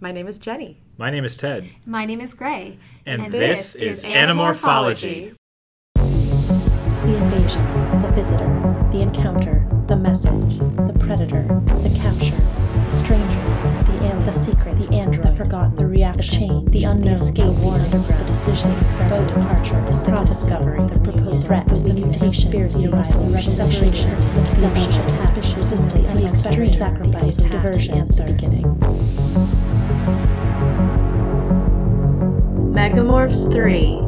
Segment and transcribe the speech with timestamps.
[0.00, 0.80] My name is Jenny.
[0.98, 2.78] My name is Ted, My name is Gray.
[3.06, 5.34] and, And this, this is is Animorphology.
[5.94, 7.64] The invasion,
[8.02, 8.46] the visitor,
[8.92, 11.44] the encounter, the message, the predator,
[11.82, 12.36] the capture,
[12.84, 13.40] the stranger,
[13.86, 17.12] the alien, the secret, the android, the forgotten, the reaction, the chain, the unknown, the
[17.12, 21.80] escape, the warning, the decision, the slow departure, the single discovery, the proposed threat, the
[21.94, 28.06] mutation, conspiracy, the isolation, separation, the deception, the suspicion, resistance, the extreme sacrifice, the diversion,
[28.08, 29.25] the beginning.
[32.76, 34.02] Megamorphs 3.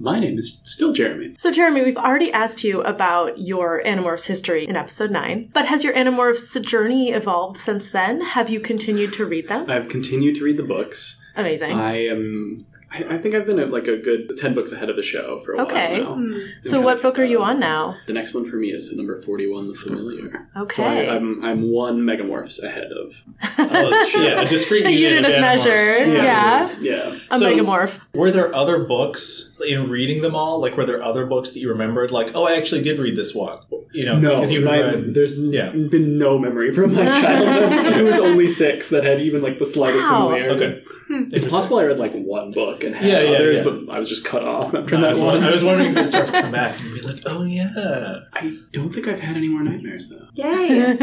[0.00, 1.32] My name is still Jeremy.
[1.38, 5.84] So, Jeremy, we've already asked you about your Animorphs history in episode 9, but has
[5.84, 8.20] your Animorphs journey evolved since then?
[8.20, 9.70] Have you continued to read them?
[9.70, 11.24] I've continued to read the books.
[11.36, 11.78] Amazing.
[11.78, 12.66] I am.
[12.92, 15.38] I, I think I've been at like a good ten books ahead of the show
[15.38, 16.02] for a Okay.
[16.02, 16.30] while now.
[16.30, 16.34] Hmm.
[16.34, 16.52] Okay.
[16.62, 17.96] So, what kinda book are you on now?
[18.06, 20.48] The next one for me is number forty-one, The Familiar.
[20.54, 21.08] So Okay.
[21.08, 23.22] I, I'm I'm one megamorphs ahead of.
[23.72, 25.40] Oh, yeah, a discrete The unit of animorphs.
[25.40, 26.14] measure.
[26.14, 26.68] Yeah.
[26.80, 27.18] Yeah.
[27.30, 28.00] A So- Megamorph.
[28.14, 30.60] Were there other books in reading them all?
[30.60, 32.10] Like, were there other books that you remembered?
[32.10, 33.58] Like, oh, I actually did read this one.
[33.92, 35.14] You know, No, because you my- read.
[35.14, 35.70] there's Yeah.
[35.70, 37.96] been no memory from my childhood.
[37.98, 40.28] it was only six that had even like the slightest Wow.
[40.28, 40.64] familiarity.
[40.64, 41.22] Okay, hmm.
[41.32, 43.64] It's possible I read like one book and had Yeah, yeah, others, yeah.
[43.64, 45.42] but I was just cut off after I that was, one.
[45.42, 48.20] I was wondering if it start to come back and be like, oh yeah.
[48.32, 50.26] I don't think I've had any more nightmares though.
[50.34, 50.96] Yay!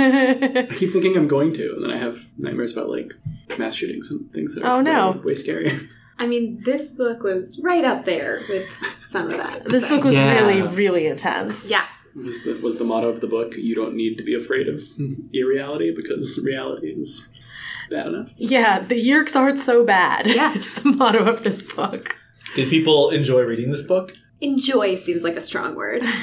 [0.70, 3.12] I keep thinking I'm going to, and then I have nightmares about like
[3.58, 5.12] mass shootings and things that are Oh, no.
[5.12, 5.72] way, way scary.
[6.20, 8.68] I mean, this book was right up there with
[9.08, 9.64] some of that.
[9.66, 10.34] this book was Yeah.
[10.34, 11.70] really, really intense.
[11.70, 11.84] Yeah.
[12.24, 13.56] Was the was the motto of the book?
[13.56, 14.82] You don't need to be afraid of
[15.34, 17.30] irreality because reality is
[17.90, 18.32] bad enough.
[18.36, 20.28] Yeah, the Yeerks aren't so bad.
[20.28, 20.54] Yeah.
[20.56, 22.18] is the motto of this book.
[22.56, 24.14] Did people enjoy reading this book?
[24.40, 26.04] Enjoy seems like a strong word.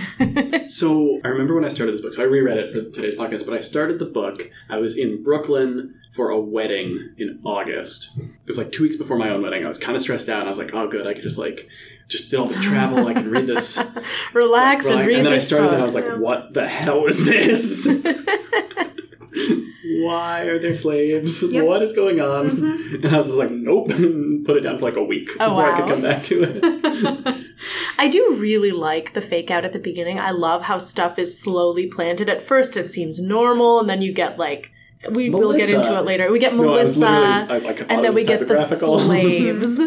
[0.67, 2.15] So I remember when I started this book.
[2.15, 4.51] So I reread it for today's podcast, but I started the book.
[4.71, 8.17] I was in Brooklyn for a wedding in August.
[8.19, 9.63] It was like two weeks before my own wedding.
[9.65, 11.07] I was kind of stressed out, and I was like, "Oh, good!
[11.07, 11.69] I could just like
[12.09, 13.07] just did all this travel.
[13.07, 13.79] I can read this."
[14.33, 15.07] Relax and Right.
[15.07, 15.73] read and then I started, book.
[15.75, 16.17] and I was like, Yeah.
[16.17, 17.87] "What the hell is this?
[20.03, 21.43] Why are there slaves?
[21.43, 21.65] Yep.
[21.65, 23.05] What is going on?" Mm-hmm.
[23.07, 23.89] And I was just like, "Nope,"
[24.45, 27.45] put it down for like a week Oh, before I could come back to it.
[27.99, 30.19] I do really like the fake out at the beginning.
[30.19, 32.29] I love how stuff is slowly planted.
[32.29, 34.73] At first, it seems normal, and then you get like
[35.13, 36.31] we will get into it later.
[36.31, 39.81] We get No, Melissa, literally- I, like, I and then we get the slaves.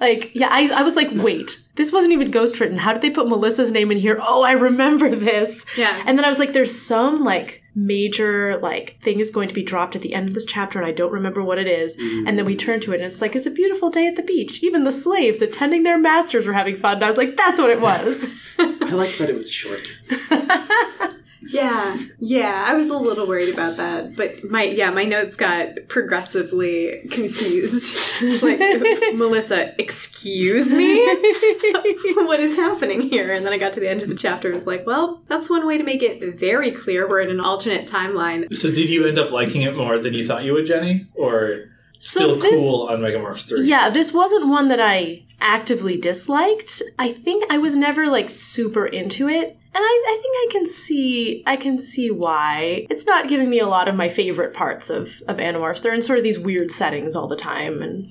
[0.00, 2.78] like, yeah, I, I was like, wait, this wasn't even ghostwritten.
[2.78, 4.18] How did they put Melissa's name in here?
[4.20, 5.64] Oh, I remember this.
[5.76, 6.02] Yeah.
[6.06, 9.62] And then I was like, there's some like major like thing is going to be
[9.64, 11.96] dropped at the end of this chapter, and I don't remember what it is.
[11.96, 12.28] Mm.
[12.28, 14.22] And then we turn to it, and it's like, it's a beautiful day at the
[14.22, 14.62] beach.
[14.62, 16.96] Even the slaves attending their masters were having fun.
[16.96, 18.28] And I was like, that's what it was.
[18.58, 19.92] I liked that it was short.
[21.50, 25.88] Yeah, yeah, I was a little worried about that, but my yeah, my notes got
[25.88, 27.96] progressively confused.
[28.42, 28.58] Like
[29.14, 31.04] Melissa, excuse me,
[32.14, 33.32] what is happening here?
[33.32, 34.48] And then I got to the end of the chapter.
[34.48, 37.40] and was like, well, that's one way to make it very clear we're in an
[37.40, 38.56] alternate timeline.
[38.56, 41.68] So, did you end up liking it more than you thought you would, Jenny, or
[42.04, 43.64] So still this- cool on Megamorphs three?
[43.64, 46.82] Yeah, this wasn't one that I actively disliked.
[46.98, 49.56] I think I was never like super into it.
[49.76, 52.86] And I, I think I can see I can see why.
[52.90, 55.82] It's not giving me a lot of my favorite parts of, of Animorphs.
[55.82, 58.10] They're in sort of these weird settings all the time and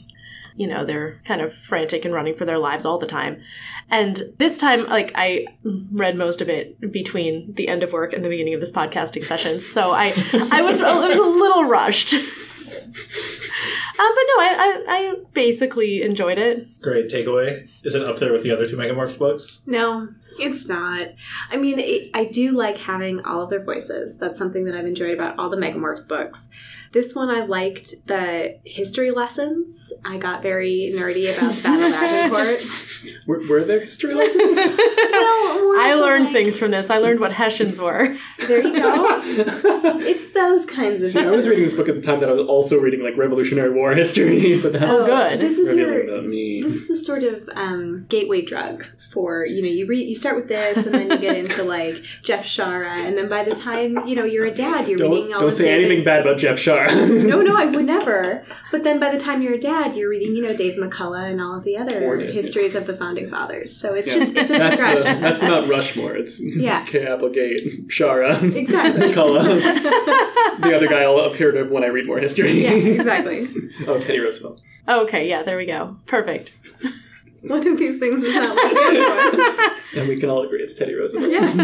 [0.55, 3.41] you know, they're kind of frantic and running for their lives all the time.
[3.89, 8.23] And this time, like, I read most of it between the end of work and
[8.23, 9.59] the beginning of this podcasting session.
[9.59, 10.13] So I,
[10.51, 12.13] I was, I was a little rushed.
[13.99, 16.81] Um, but no, I, I, I basically enjoyed it.
[16.81, 17.67] Great takeaway.
[17.83, 19.63] Is it up there with the other two Megamorphs books?
[19.67, 20.07] No,
[20.39, 21.09] it's not.
[21.51, 24.17] I mean, it, I do like having all of their voices.
[24.17, 26.49] That's something that I've enjoyed about all the Megamorphs books.
[26.93, 29.91] This one, I liked the history lessons.
[30.05, 33.19] I got very nerdy about the Battle of Agincourt.
[33.27, 34.55] Were, were there history lessons?
[34.57, 34.75] well,
[35.79, 36.89] I learned like- things from this.
[36.89, 38.17] I learned what Hessians were.
[38.47, 39.19] There you go.
[39.23, 41.09] it's those kinds of.
[41.09, 43.17] See, I was reading this book at the time that I was also reading like
[43.17, 45.39] Revolutionary War history, but that's Oh, good.
[45.39, 46.05] This is your.
[46.05, 50.35] This is the sort of um, gateway drug for you know you read you start
[50.35, 54.07] with this and then you get into like Jeff Shaara and then by the time
[54.07, 56.21] you know you're a dad you're Don't, reading all the don't say David- anything bad
[56.21, 56.57] about Jeff
[56.89, 57.27] Shaara.
[57.27, 58.45] no, no, I would never.
[58.71, 61.41] But then by the time you're a dad, you're reading, you know, Dave McCullough and
[61.41, 63.75] all of the other Dave, histories of the founding fathers.
[63.75, 64.19] So it's Yeah.
[64.19, 65.21] just it's a that's the progression.
[65.21, 66.15] that's the Mount Rushmore.
[66.15, 66.83] It's Yeah.
[66.87, 69.07] Kay Applegate, Shaara, Exactly.
[69.09, 72.63] McCullough, the other guy I'll appear to when I read more history.
[72.63, 73.47] yeah, exactly.
[73.87, 74.61] oh, Teddy Roosevelt.
[74.87, 75.97] Okay, yeah, there we go.
[76.07, 76.51] Perfect.
[77.41, 79.71] One of these things is not like the other one.
[79.95, 81.29] And we can all agree it's Teddy Roosevelt.
[81.31, 81.55] Yes,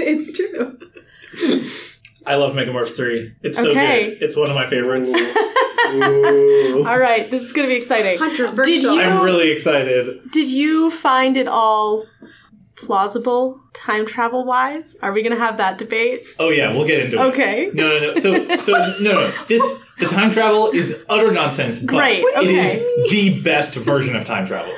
[0.00, 0.78] it's true.
[2.28, 3.32] I love Megamorphs 3.
[3.42, 4.10] It's so Okay.
[4.10, 4.22] good.
[4.22, 5.12] It's one of my favorites.
[5.88, 8.18] All right, this is going to be exciting.
[8.18, 8.64] Controversial.
[8.64, 10.30] Did you- I'm really excited.
[10.30, 12.04] Did you find it all
[12.76, 14.96] plausible time travel wise?
[15.02, 16.24] Are we going to have that debate?
[16.38, 17.20] Oh yeah, we'll get into it.
[17.28, 17.70] Okay.
[17.72, 18.14] No, no, no.
[18.16, 19.32] So, so no, no.
[19.46, 19.62] This
[19.98, 21.78] the time travel is utter nonsense.
[21.80, 22.58] But Great, It okay.
[22.58, 24.74] is the best version of time travel.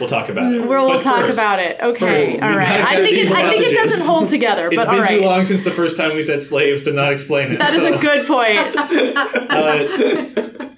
[0.00, 0.66] We'll talk about it.
[0.66, 1.78] We'll, we'll talk first- about it.
[1.80, 1.98] Okay.
[1.98, 2.80] first, all we right.
[2.80, 5.20] gotta I think it, I think it doesn't hold together, It's but all been right.
[5.20, 7.58] too long since the first time we said slaves to not explain it.
[7.58, 8.58] That is so, a good point.
[9.50, 10.68] uh,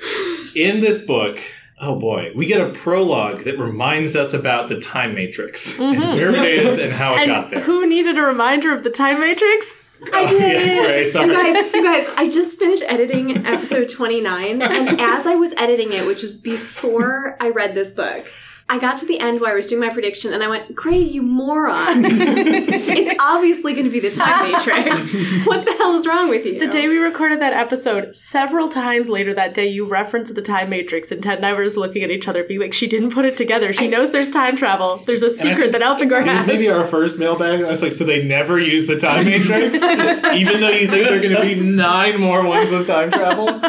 [0.54, 1.38] in this book,
[1.80, 6.34] oh boy, we get a prologue that reminds us about the time matrix and where
[6.34, 7.60] it is and how it got there.
[7.60, 9.82] who needed a reminder of the time matrix?
[10.12, 10.66] I did.
[10.66, 11.28] Yeah, right, sorry.
[11.28, 15.92] You guys, you guys, I just finished editing episode 29, and as I was editing
[15.92, 18.26] it, which was before I read this book,
[18.68, 20.98] I got to the end where I was doing my prediction, and I went, Gray,
[20.98, 22.04] you moron.
[22.04, 25.12] it's obviously going to be the time matrix.
[25.46, 26.58] what the hell is wrong with you?
[26.58, 30.70] The day we recorded that episode, several times later that day, you referenced the time
[30.70, 33.10] matrix, and Ted and I were just looking at each other, being like, "She didn't
[33.10, 33.72] put it together.
[33.72, 35.00] She knows there's time travel.
[35.06, 37.62] There's a secret that Elfangor It was has." maybe our first mailbag.
[37.62, 41.16] I was like, so they never use the time matrix, even though you think there
[41.16, 43.60] are going to be nine more ones with time travel.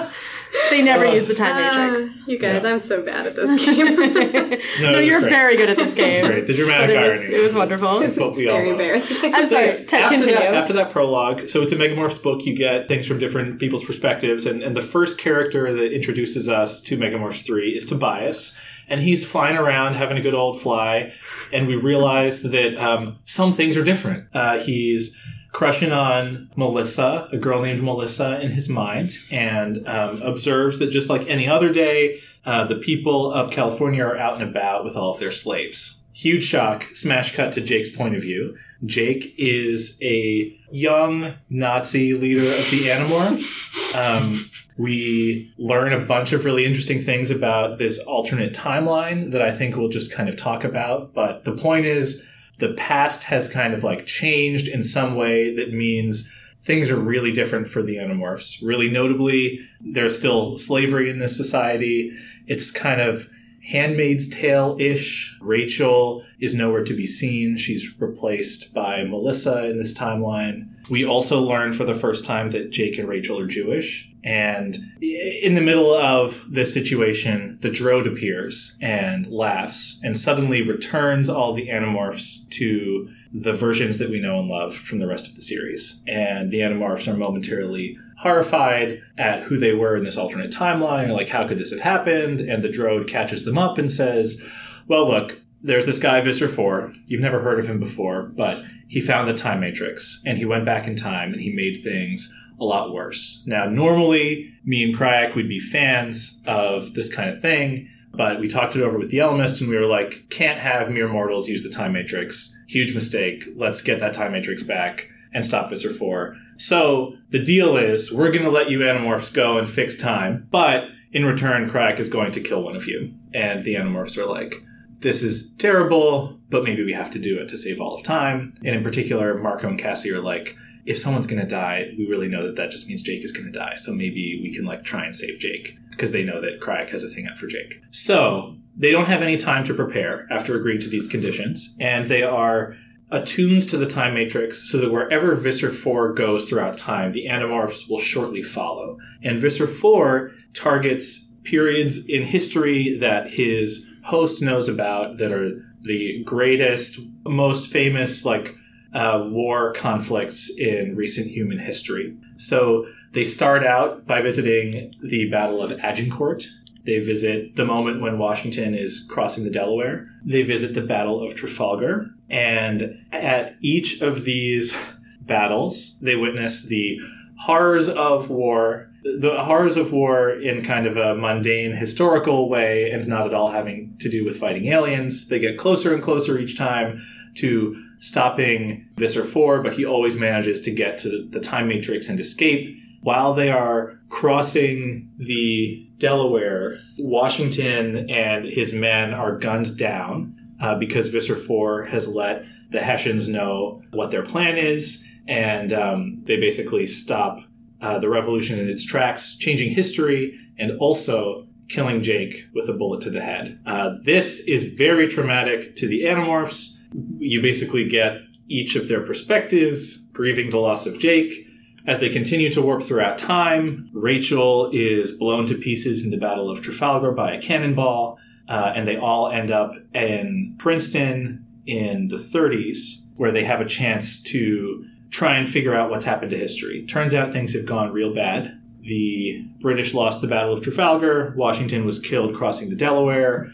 [0.69, 2.27] they never use the time Ah, matrix.
[2.27, 2.69] you guys, Yeah.
[2.71, 3.87] I'm so bad at this game.
[4.81, 5.29] No, No, you're great.
[5.29, 6.25] very good at this It was game.
[6.25, 6.47] great.
[6.47, 7.35] The dramatic But it was- irony.
[7.35, 7.99] it was wonderful.
[8.01, 8.79] It's what we all Very love.
[8.79, 9.33] embarrassing.
[9.35, 9.85] I'm sorry.
[9.85, 10.35] Ted, after continue.
[10.35, 12.45] that, after that prologue, so it's a Megamorphs book.
[12.45, 16.81] You get things from different people's perspectives, and, and the first character that introduces us
[16.83, 21.11] to Megamorphs three is Tobias, and he's flying around having a good old fly,
[21.51, 24.25] and we realize that um, some things are different.
[24.33, 25.19] Uh, he's
[25.51, 31.09] crushing on Melissa, a girl named Melissa, in his mind, and um, observes that just
[31.09, 35.11] like any other day, uh, the people of California are out and about with all
[35.11, 36.03] of their slaves.
[36.13, 38.57] Huge shock, smash cut to Jake's point of view.
[38.85, 43.95] Jake is a young Nazi leader of the Animorphs.
[43.95, 49.51] Um, we learn a bunch of really interesting things about this alternate timeline that I
[49.51, 51.13] think we'll just kind of talk about.
[51.13, 52.27] But the point is,
[52.57, 57.31] the past has kind of like changed in some way that means things are really
[57.31, 58.65] different for the Animorphs.
[58.65, 62.11] Really notably, there's still slavery in this society.
[62.47, 63.29] It's kind of
[63.67, 65.37] Handmaid's Tale ish.
[65.41, 67.57] Rachel is nowhere to be seen.
[67.57, 70.69] She's replaced by Melissa in this timeline.
[70.89, 74.09] We also learn for the first time that Jake and Rachel are Jewish.
[74.23, 81.27] And in the middle of this situation, the Drode appears and laughs and suddenly returns
[81.27, 85.35] all the Animorphs to the versions that we know and love from the rest of
[85.35, 86.03] the series.
[86.07, 91.29] And the Animorphs are momentarily horrified at who they were in this alternate timeline, like,
[91.29, 92.41] how could this have happened?
[92.41, 94.43] And the Drode catches them up and says,
[94.87, 96.93] Well, look, there's this guy, Visser 4.
[97.07, 100.65] You've never heard of him before, but he found the time matrix and he went
[100.65, 103.43] back in time and he made things a lot worse.
[103.45, 108.47] Now, normally, me and Crayak would be fans of this kind of thing, but we
[108.47, 111.63] talked it over with the Ellimist and we were like, can't have mere mortals use
[111.63, 112.63] the time matrix.
[112.67, 113.45] Huge mistake.
[113.55, 116.35] Let's get that time matrix back and stop Visser 4.
[116.57, 120.85] So the deal is we're going to let you Animorphs go and fix time, but
[121.11, 123.13] in return, Crayak is going to kill one of you.
[123.33, 124.55] And the Animorphs are like,
[124.99, 128.55] this is terrible, but maybe we have to do it to save all of time.
[128.65, 132.29] And in particular, Marco and Cassie are like, if someone's going to die, we really
[132.29, 133.75] know that that just means Jake is going to die.
[133.75, 137.03] So maybe we can like try and save Jake because they know that Crayak has
[137.03, 137.81] a thing out for Jake.
[137.91, 142.23] So they don't have any time to prepare after agreeing to these conditions, and they
[142.23, 142.75] are
[143.09, 147.89] attuned to the time matrix so that wherever Visser 4 goes throughout time, the Animorphs
[147.89, 148.97] will shortly follow.
[149.23, 156.21] And Visser 4 targets periods in history that his host knows about that are the
[156.23, 158.55] greatest, most famous, like,
[158.93, 162.15] uh, war conflicts in recent human history.
[162.37, 166.47] So they start out by visiting the Battle of Agincourt.
[166.87, 170.07] They visit the moment when Washington is crossing the Delaware.
[170.25, 172.09] They visit the Battle of Trafalgar.
[172.29, 174.75] And at each of these
[175.19, 177.01] battles, they witness the
[177.39, 183.05] horrors of war, the horrors of war in kind of a mundane historical way and
[183.05, 185.27] not at all having to do with fighting aliens.
[185.27, 190.61] They get closer and closer each time to stopping Visser 4, but he always manages
[190.61, 192.77] to get to the, the time matrix and escape.
[193.07, 201.07] While they are crossing the Delaware, Washington and his men are gunned down uh, because
[201.07, 206.85] Visser 4 has let the Hessians know what their plan is, and um, they basically
[206.85, 207.39] stop
[207.79, 212.99] uh, the revolution in its tracks, changing history and also killing Jake with a bullet
[213.03, 213.57] to the head.
[213.65, 216.81] Uh, this is very traumatic to the Animorphs.
[217.19, 218.17] You basically get
[218.49, 221.46] each of their perspectives, grieving the loss of Jake,
[221.87, 226.49] as they continue to warp throughout time, Rachel is blown to pieces in the Battle
[226.49, 232.17] of Trafalgar by a cannonball, uh, and they all end up in Princeton in the
[232.17, 236.85] 30s, where they have a chance to try and figure out what's happened to history.
[236.85, 238.61] Turns out things have gone real bad.
[238.81, 243.49] The British lost the Battle of Trafalgar, Washington was killed crossing the Delaware.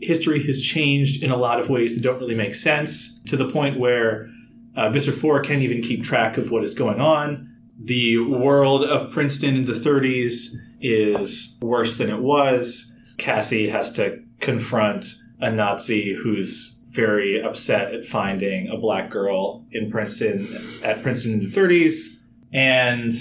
[0.00, 3.48] History has changed in a lot of ways that don't really make sense, to the
[3.48, 4.28] point where
[4.74, 7.52] uh, Visser 4 can't even keep track of what is going on.
[7.78, 12.96] The world of Princeton in the 30s is worse than it was.
[13.18, 15.06] Cassie has to confront
[15.40, 20.46] a Nazi who's very upset at finding a black girl in Princeton
[20.82, 22.24] at Princeton in the 30s.
[22.52, 23.12] And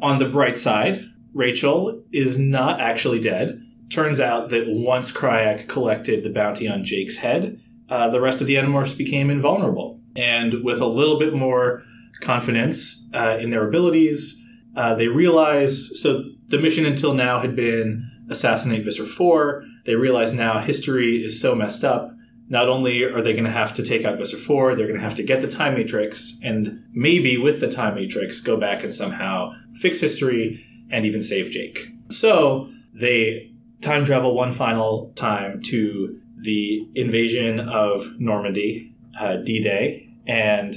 [0.00, 3.64] on the bright side, Rachel is not actually dead.
[3.88, 8.46] Turns out that once Crayak collected the bounty on Jake's head, uh, the rest of
[8.46, 10.00] the Animorphs became invulnerable.
[10.16, 11.84] And with a little bit more
[12.22, 14.38] confidence uh, in their abilities,
[14.76, 19.64] uh, they realize so the mission until now had been assassinate Visser 4.
[19.84, 22.10] They realize now history is so messed up.
[22.48, 25.02] Not only are they going to have to take out Visser 4, they're going to
[25.02, 28.92] have to get the Time Matrix and maybe with the Time Matrix go back and
[28.92, 31.88] somehow fix history and even save Jake.
[32.10, 33.50] So they
[33.80, 40.74] time travel one final time to the invasion of Normandy, uh, D Day, and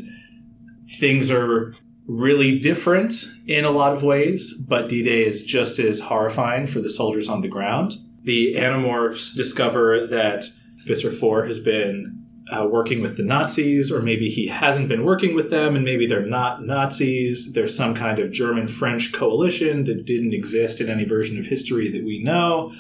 [0.86, 1.75] things are
[2.08, 3.13] really different
[3.48, 7.27] in a lot of ways, but D Day is just as horrifying for the soldiers
[7.27, 7.94] on the ground.
[8.24, 10.46] The Animorphs discover that
[10.86, 15.36] Visser 4 has been uh, working with the Nazis, or maybe he hasn't been working
[15.36, 17.54] with them, and maybe they're not Nazis.
[17.54, 21.92] There's some kind of German French coalition that didn't exist in any version of history
[21.92, 22.72] that we know.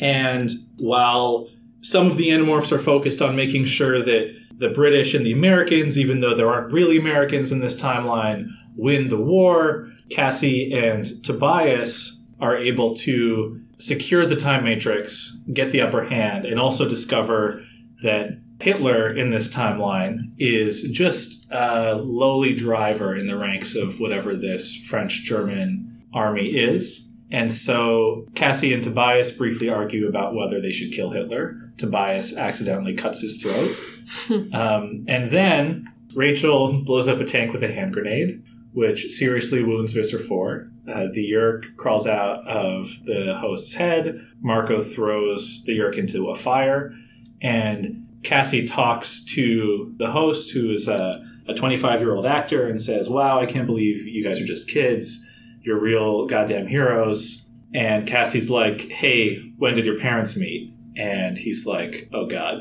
[0.00, 1.48] And while
[1.82, 5.98] some of the Animorphs are focused on making sure that the British and the Americans,
[5.98, 12.24] even though there aren't really Americans in this timeline, win the war, Cassie and Tobias
[12.40, 17.64] are able to secure the time matrix, get the upper hand, and also discover
[18.02, 24.34] that Hitler in this timeline is just a lowly driver in the ranks of whatever
[24.36, 27.11] this French German army is.
[27.32, 31.72] And so Cassie and Tobias briefly argue about whether they should kill Hitler.
[31.78, 34.50] Tobias accidentally cuts his throat.
[34.52, 39.94] um, and then Rachel blows up a tank with a hand grenade, which seriously wounds
[39.94, 40.68] Visser 4.
[40.86, 44.20] Uh, the Yeerk crawls out of the host's head.
[44.40, 46.92] Marco throws the Yeerk into a fire.
[47.40, 51.24] And Cassie talks to the host, who is a
[51.56, 55.28] 25 year old actor, and says, Wow, I can't believe you guys are just kids.
[55.62, 57.50] You're real goddamn heroes.
[57.74, 60.74] And Cassie's like, Hey, when did your parents meet?
[60.96, 62.58] And he's like, Oh God.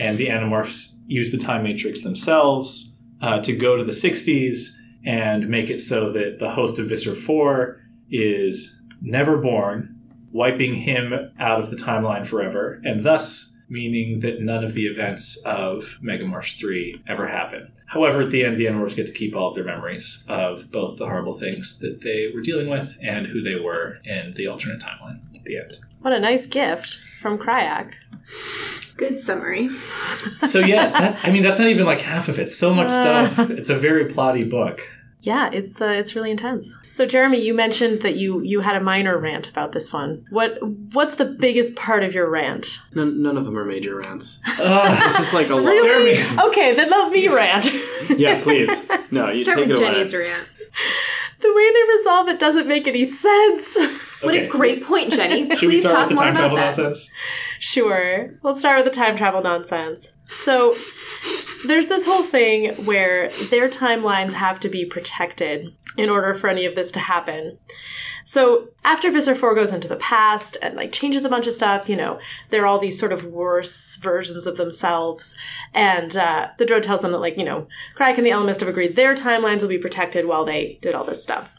[0.00, 5.48] And the Animorphs use the time matrix themselves uh, to go to the 60s and
[5.48, 9.96] make it so that the host of Visser 4 is never born,
[10.32, 15.36] wiping him out of the timeline forever, and thus meaning that none of the events
[15.44, 17.72] of Megamorphs 3 ever happen.
[17.86, 20.98] However, at the end, the Animorphs get to keep all of their memories of both
[20.98, 24.80] the horrible things that they were dealing with and who they were in the alternate
[24.80, 25.78] timeline at the end.
[26.00, 27.92] What a nice gift from Crayak.
[28.96, 29.70] Good summary.
[30.46, 32.50] So, yeah, that, I mean, that's not even like half of it.
[32.50, 33.28] So much uh.
[33.28, 33.50] stuff.
[33.50, 34.80] It's a very plotty book.
[35.22, 36.76] Yeah, it's uh, it's really intense.
[36.88, 40.24] So Jeremy, you mentioned that you you had a minor rant about this one.
[40.30, 40.58] What
[40.92, 42.78] what's the biggest part of your rant?
[42.94, 44.40] None, none of them are major rants.
[44.60, 44.98] Ugh.
[45.04, 45.64] It's just like a lot.
[45.64, 46.14] Really?
[46.14, 46.40] Jeremy.
[46.48, 47.66] Okay, then let me rant.
[48.16, 48.88] Yeah, please.
[49.10, 49.92] No, you Start take with it away.
[49.94, 50.48] Jenny's rant.
[51.40, 53.78] the way they resolve it doesn't make any sense.
[54.22, 54.46] What Okay.
[54.46, 55.42] a great point, Jenny.
[55.56, 56.64] Should we Please start talk with the more time about travel that.
[56.78, 57.10] nonsense?
[57.58, 58.34] Sure.
[58.42, 60.14] Let's start with the time travel nonsense.
[60.26, 60.74] So,
[61.66, 66.66] there's this whole thing where their timelines have to be protected in order for any
[66.66, 67.58] of this to happen.
[68.24, 71.88] So, after Visser 4 goes into the past and like changes a bunch of stuff,
[71.88, 72.18] you know,
[72.50, 75.36] they're all these sort of worse versions of themselves.
[75.74, 78.68] And uh, the Drode tells them that, like, you know, Crayak and the Ellimist have
[78.68, 81.55] agreed their timelines will be protected while they did all this stuff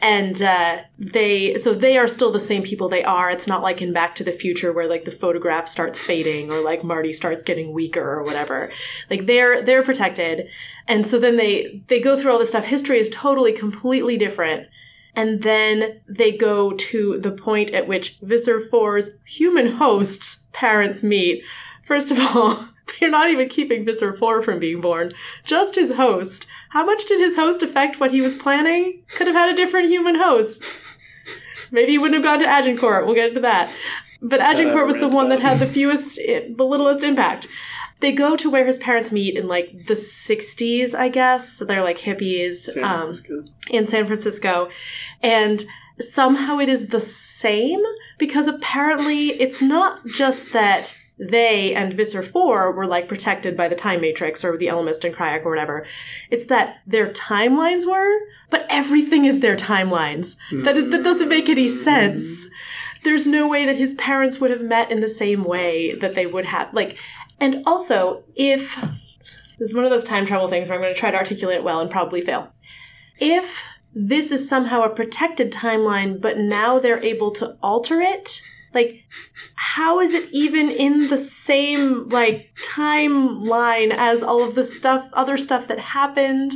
[0.00, 3.30] and uh, they so they are still the same people they are.
[3.30, 6.62] It's not like in back to the future where like the photograph starts fading or
[6.62, 8.72] like marty starts getting weaker or whatever.
[9.10, 10.48] Like they're they're protected.
[10.88, 12.64] And so then they they go through all this stuff.
[12.64, 14.68] History is totally completely different.
[15.14, 21.42] And then they go to the point at which Visser 4's human host's parents meet.
[21.82, 22.68] First of all,
[23.00, 25.10] they're not even keeping Visser 4 from being born,
[25.44, 26.46] just his host.
[26.70, 29.02] How much did his host affect what he was planning?
[29.16, 30.72] Could have had a different human host.
[31.70, 33.06] Maybe he wouldn't have gone to Agincourt.
[33.06, 33.72] We'll get into that.
[34.22, 35.58] But Agincourt was the one that that.
[35.58, 37.48] had the fewest, the littlest impact.
[38.00, 41.52] they go to where his parents meet in like the 60s, I guess.
[41.52, 43.14] So they're like hippies San um,
[43.70, 44.68] in San Francisco.
[45.22, 45.64] And
[45.98, 47.80] somehow it is the same
[48.18, 53.74] because apparently it's not just that they and Visser 4 were like protected by the
[53.74, 55.86] time matrix or the Ellimist and Crayak or whatever.
[56.30, 60.36] It's that their timelines were, but everything is their timelines.
[60.64, 62.48] That, that doesn't make any sense.
[63.04, 66.26] There's no way that his parents would have met in the same way that they
[66.26, 66.72] would have.
[66.72, 66.98] Like,
[67.38, 68.76] and also, if
[69.60, 71.58] this is one of those time travel things where I'm going to try to articulate
[71.58, 72.50] it well and probably fail.
[73.18, 78.40] If this is somehow a protected timeline, but now they're able to alter it,
[78.74, 79.04] like,
[79.54, 85.36] how is it even in the same, like, timeline as all of the stuff, other
[85.36, 86.52] stuff that happened?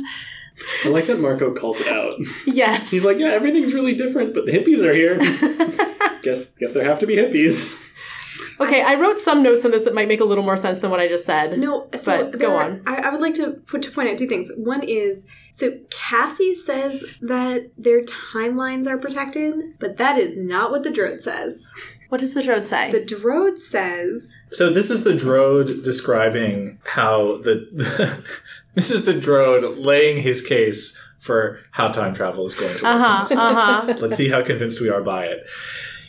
[0.85, 2.17] I like that Marco calls it out.
[2.45, 2.89] Yes.
[2.89, 5.17] He's like, yeah, everything's really different, but the hippies are here.
[6.21, 7.81] guess guess there have to be hippies.
[8.59, 10.91] okay, I wrote some notes on this that might make a little more sense than
[10.91, 11.59] what I just said.
[11.59, 12.81] No, so But go on.
[12.85, 14.51] I, I would like to put to point out two things.
[14.55, 20.83] One is so Cassie says that their timelines are protected, but that is not what
[20.83, 21.71] the Drode says.
[22.15, 22.93] What does the Drode say?
[22.93, 28.23] The Drode says So this is the Drode describing how the
[28.73, 32.93] this is the Drode laying his case for how time travel is going to work.
[32.93, 33.35] uh huh.
[33.37, 33.93] Uh huh.
[33.99, 35.45] Let's see how convinced we are by it.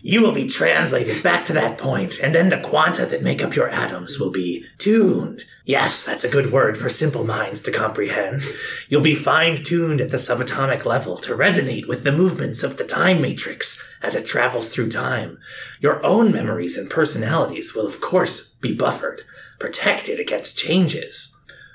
[0.03, 3.57] You will be translated back to that point, and then the quanta that make up
[3.57, 5.43] your atoms will be tuned.
[5.65, 8.43] Yes, that's a good word for simple minds to comprehend.
[8.89, 12.85] You'll be fine tuned at the subatomic level to resonate with the movements of the
[12.85, 15.39] time matrix as it travels through time.
[15.81, 19.23] Your own memories and personalities will, of course, be buffered,
[19.59, 21.33] protected against changes.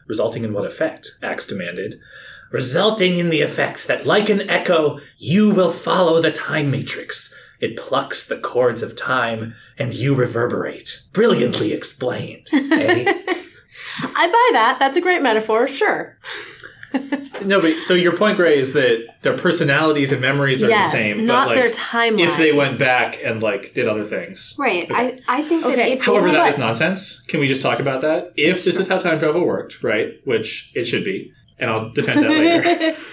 [0.07, 1.11] Resulting in what effect?
[1.21, 1.99] Ax demanded.
[2.51, 7.33] resulting in the effect that, like an echo, you will follow the time matrix.
[7.61, 11.01] It plucks the chords of time, and you reverberate.
[11.13, 12.47] Brilliantly explained.
[12.51, 12.57] eh?
[14.03, 14.77] I buy that.
[14.79, 15.67] That's a great metaphor.
[15.67, 16.17] Sure.
[17.45, 20.97] No, but so your point, Gray, is that their personalities and memories are yes, the
[20.97, 22.19] same, not but like their timelines.
[22.27, 24.55] if they went back and like did other things.
[24.59, 24.85] right.
[24.93, 25.93] I I think that Okay.
[25.93, 27.21] if However, they that But- nonsense.
[27.27, 28.33] Can we just talk about that?
[28.35, 30.15] If this is how time travel worked, right?
[30.25, 32.95] Which it should be, and I'll defend that later.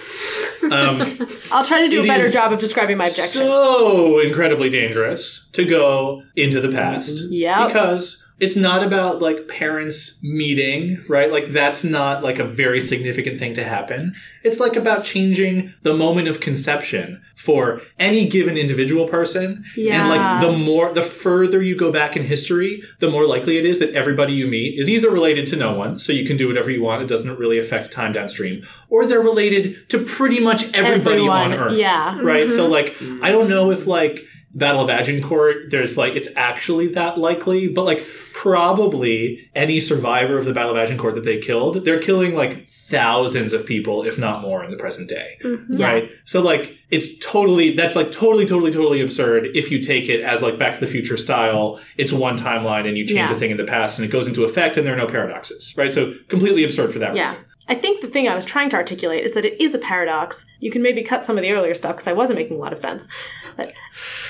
[0.63, 3.41] um, I'll try to do a better is job of describing my objection.
[3.41, 7.31] so incredibly dangerous to go into the past.
[7.31, 7.67] Yep.
[7.67, 11.31] Because it's not about like parents meeting, right?
[11.31, 14.15] Like that's not like a very significant thing to happen.
[14.43, 19.65] It's like about changing the moment of conception for any given individual person.
[19.75, 19.99] Yeah.
[19.99, 23.65] And like the more, the further you go back in history, the more likely it
[23.65, 26.47] is that everybody you meet is either related to no one, so you can do
[26.47, 27.01] whatever you want.
[27.01, 31.53] It doesn't really affect time downstream, or they're related to pretty much everybody Everyone, on
[31.53, 32.19] Earth yeah.
[32.21, 32.49] right?
[32.49, 33.19] So mm-hmm.
[33.19, 37.67] like, I don't know if like Battle of Agincourt, there's like it's actually that likely,
[37.67, 42.33] but like probably any survivor of the Battle of Agincourt that they killed, they're killing
[42.35, 45.77] like thousands of people, if not more, in the present day, mm-hmm.
[45.77, 46.09] right?
[46.25, 50.41] So like, it's totally that's like totally, totally, totally absurd if you take it as
[50.41, 51.79] like Back to the Future style.
[51.97, 53.35] It's one timeline and you change Yeah.
[53.35, 55.75] a thing in the past and it goes into effect and there are no paradoxes,
[55.77, 55.93] right?
[55.93, 57.21] So completely absurd for that Yeah.
[57.21, 57.37] reason.
[57.69, 60.47] I think the thing I was trying to articulate is that it is a paradox.
[60.59, 62.73] You can maybe cut some of the earlier stuff because I wasn't making a lot
[62.73, 63.07] of sense.
[63.55, 63.71] But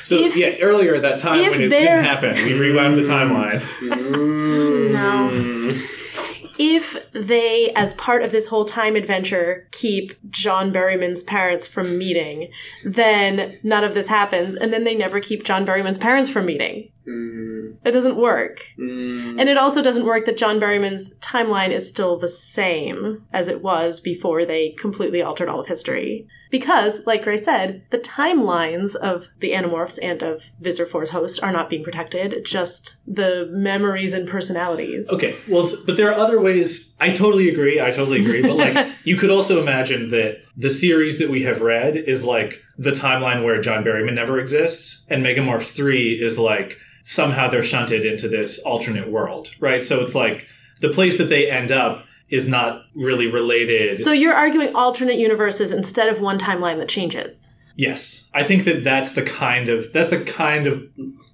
[0.04, 3.60] So If- yeah, earlier that time when it didn't happen, we rewound the timeline.
[3.80, 4.91] Mm.
[4.91, 5.82] no.
[6.62, 12.52] If they, as part of this whole time adventure, keep John Berryman's parents from meeting,
[12.84, 16.91] then none of this happens, and then they never keep John Berryman's parents from meeting.
[17.08, 17.78] Mm.
[17.86, 18.60] It doesn't work.
[18.78, 19.39] Mm.
[19.39, 23.63] And it also doesn't work that John Berryman's timeline is still the same as it
[23.63, 26.28] was before they completely altered all of history.
[26.49, 31.51] Because, like Gray said, the timelines of the Animorphs and of Visser 4's host are
[31.51, 35.09] not being protected, just the memories and personalities.
[35.12, 36.97] Okay, well, but there are other ways.
[36.99, 37.79] I totally agree.
[37.79, 38.41] I totally agree.
[38.41, 42.63] But like, you could also imagine that the series that we have read is like
[42.77, 48.05] the timeline where John Berryman never exists, and Megamorphs three is like somehow they're shunted
[48.05, 49.83] into this alternate world, right?
[49.83, 50.47] So it's like
[50.81, 53.97] the place that they end up is not really related.
[53.97, 57.55] So you're arguing alternate universes instead of one timeline that changes.
[57.75, 60.83] yes, I think that that's the kind of that's the kind of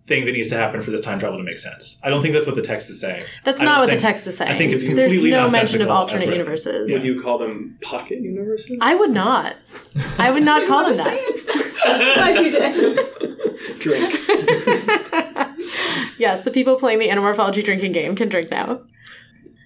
[0.03, 1.99] thing that needs to happen for this time travel to make sense.
[2.03, 3.23] I don't think that's what the text is saying.
[3.43, 4.51] That's not what think- the text is saying.
[4.51, 6.91] I think it's completely There's no mention of alternate as universes.
[6.91, 8.77] Would you call them pocket universes?
[8.81, 9.55] I would not.
[10.19, 12.13] I would not call them that.
[12.15, 13.79] Glad you did.
[13.79, 14.13] drink.
[16.17, 18.81] Yes, the people playing the animorphology drinking game can drink now.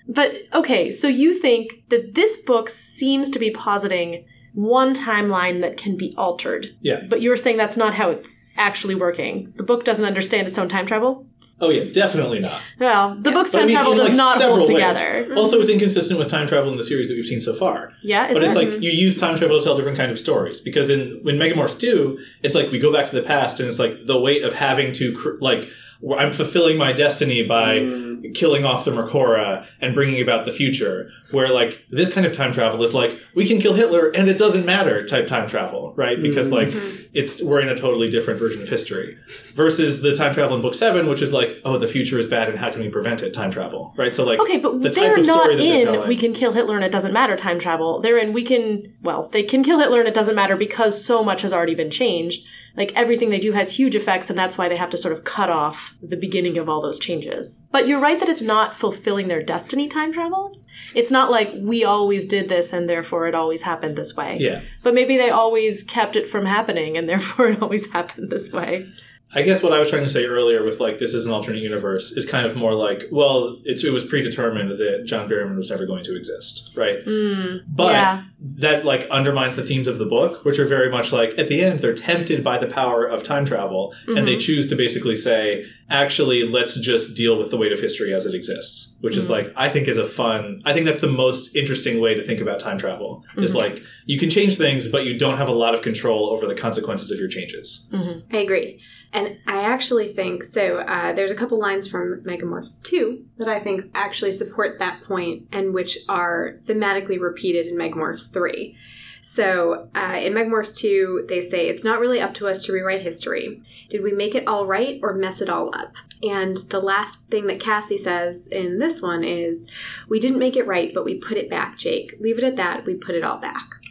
[0.10, 5.78] But okay, so you think that this book seems to be positing one timeline that
[5.78, 6.76] can be altered.
[6.82, 7.02] Yeah.
[7.08, 9.54] But you're saying that's not how it's actually working.
[9.56, 11.28] The book doesn't understand its own time travel?
[11.62, 12.62] Oh yeah, definitely not.
[12.80, 14.78] Well, the book's But I time mean, travel in, does like, not several hold ways.
[14.78, 15.26] together.
[15.26, 15.38] Mm-hmm.
[15.38, 17.93] Also, it's inconsistent with time travel in the series that we've seen so far.
[18.02, 18.58] Yeah, is but it's it?
[18.58, 21.78] like you use time travel to tell different kind of stories because in when Megamorphs
[21.78, 24.54] do, it's like we go back to the past and it's like the weight of
[24.54, 25.69] having to cr- like
[26.17, 28.35] I'm fulfilling my destiny by Mm.
[28.35, 31.09] killing off the Mercora and bringing about the future.
[31.31, 34.38] Where like this kind of time travel is like we can kill Hitler and it
[34.38, 36.21] doesn't matter type time travel, right?
[36.21, 36.69] Because like
[37.13, 39.17] it's we're in a totally different version of history
[39.53, 42.49] versus the time travel in book seven, which is like oh the future is bad
[42.49, 43.33] and how can we prevent it?
[43.33, 44.13] Time travel, right?
[44.13, 46.07] So like Okay, but the they're type of not story that they're in telling.
[46.07, 47.99] we can kill Hitler and it doesn't matter time travel.
[48.01, 51.23] They're in we can well, they can kill Hitler and it doesn't matter because so
[51.23, 52.45] much has already been changed.
[52.75, 55.23] Like everything they do has huge effects and that's why they have to sort of
[55.23, 57.67] cut off the beginning of all those changes.
[57.71, 60.58] But you're right that it's not fulfilling their destiny time travel.
[60.95, 64.38] It's not like we always did this and therefore it always happened this way.
[64.39, 64.62] yeah.
[64.84, 68.88] But maybe they always kept it from happening and therefore it always happened this way.
[69.31, 71.61] I guess what I was trying to say earlier with like this is an alternate
[71.61, 75.69] universe is kind of more like well it's it was predetermined that John Barrowman was
[75.69, 77.05] never going to exist, right?
[77.05, 78.23] Mm, But yeah.
[78.39, 81.61] that like undermines the themes of the book, which are very much like at the
[81.61, 84.39] end they're tempted by the power of time travel and they mm-hmm.
[84.39, 88.33] choose to basically say actually let's just deal with the weight of history as it
[88.33, 89.47] exists, which is mm-hmm.
[89.47, 92.41] like I think is a fun I think that's the most interesting way to think
[92.41, 93.23] about time travel.
[93.37, 93.75] Is mm-hmm.
[93.75, 96.55] like you can change things but you don't have a lot of control over the
[96.55, 97.91] consequences of your changes.
[98.33, 98.81] I agree.
[99.12, 100.80] And I actually think so.
[100.80, 105.48] Uh, there's a couple lines from Megamorphs 2 that I think actually support that point
[105.52, 108.78] and which are thematically repeated in Megamorphs 3.
[109.22, 113.02] So uh, in Megamorphs 2, they say, It's not really up to us to rewrite
[113.02, 113.62] history.
[113.89, 115.95] Did we make it all right or mess it all up?
[116.24, 119.65] And the last thing that Cassie says in this one is,
[120.08, 122.15] We didn't make it right, but we put it back, Jake.
[122.19, 122.86] Leave it at that.
[122.86, 123.82] We put it all back.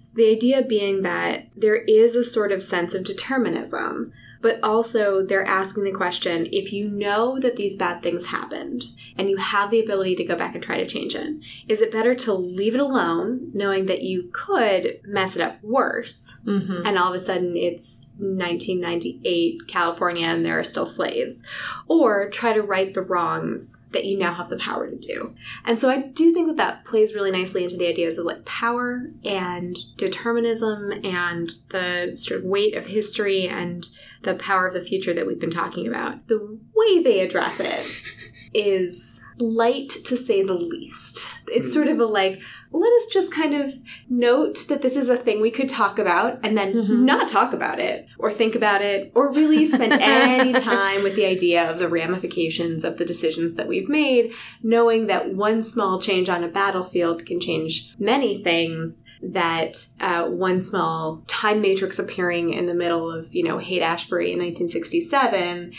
[0.00, 5.24] So the idea being that there is a sort of sense of determinism, but also
[5.24, 8.82] they're asking the question if you know that these bad things happened
[9.16, 11.34] and you have the ability to go back and try to change it,
[11.66, 16.40] is it better to leave it alone, knowing that you could mess it up worse?
[16.44, 21.42] hmm And all of a sudden it's 1998 California and there are still slaves.
[21.86, 25.34] Or try to right the wrongs that you now have the power to do.
[25.64, 28.44] And so I do think that that plays really nicely into the ideas of like
[28.44, 33.88] power and determinism and the sort of weight of history and
[34.22, 36.26] the power of the future that we've been talking about.
[36.28, 37.86] The way they address it
[38.54, 41.42] is light to say the least.
[41.48, 43.72] It's sort of a like, let us just kind of
[44.10, 47.00] note that this is a thing we could talk about and then Mhm.
[47.04, 51.24] not talk about it or think about it or really spend any time with the
[51.24, 56.28] idea of the ramifications of the decisions that we've made, knowing that one small change
[56.28, 62.66] on a battlefield can change many things that uh, one small time matrix appearing in
[62.66, 65.72] the middle of you know haight ashbury in 1967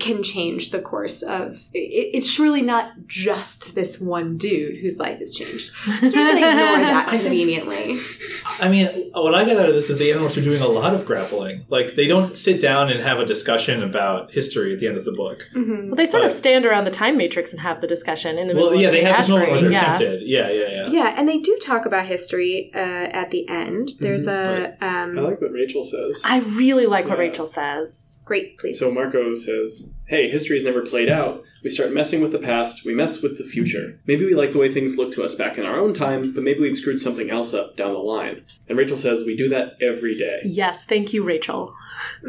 [0.00, 5.18] can change the course of it, it's surely not just this one dude whose life
[5.18, 7.96] has changed so we're just going to ignore that conveniently
[8.60, 10.94] I mean, what I got out of this is the animals are doing a lot
[10.94, 11.64] of grappling.
[11.68, 15.04] Like they don't sit down and have a discussion about history at the end of
[15.04, 15.48] the book.
[15.54, 15.86] Mhm.
[15.86, 18.54] Well, they sort of stand around the time matrix and have the discussion in the
[18.54, 19.96] middle Well, yeah, of they the have this moment where they're yeah.
[19.96, 20.22] tempted.
[20.24, 20.88] Yeah, yeah, yeah.
[20.90, 25.22] yeah and they do talk about history uh, at the end there's a um, I
[25.22, 26.22] like what Rachel says.
[26.24, 28.20] I really like what Rachel says.
[28.24, 29.53] great please So Marco says,
[30.06, 31.44] Hey, history's never played out.
[31.62, 33.98] We start messing with the past, we mess with the future.
[34.06, 36.42] Maybe we like the way things look to us back in our own time, but
[36.42, 38.44] maybe we've screwed something else up down the line.
[38.68, 40.40] And Rachel says, We do that every day.
[40.44, 41.74] Yes, thank you, Rachel.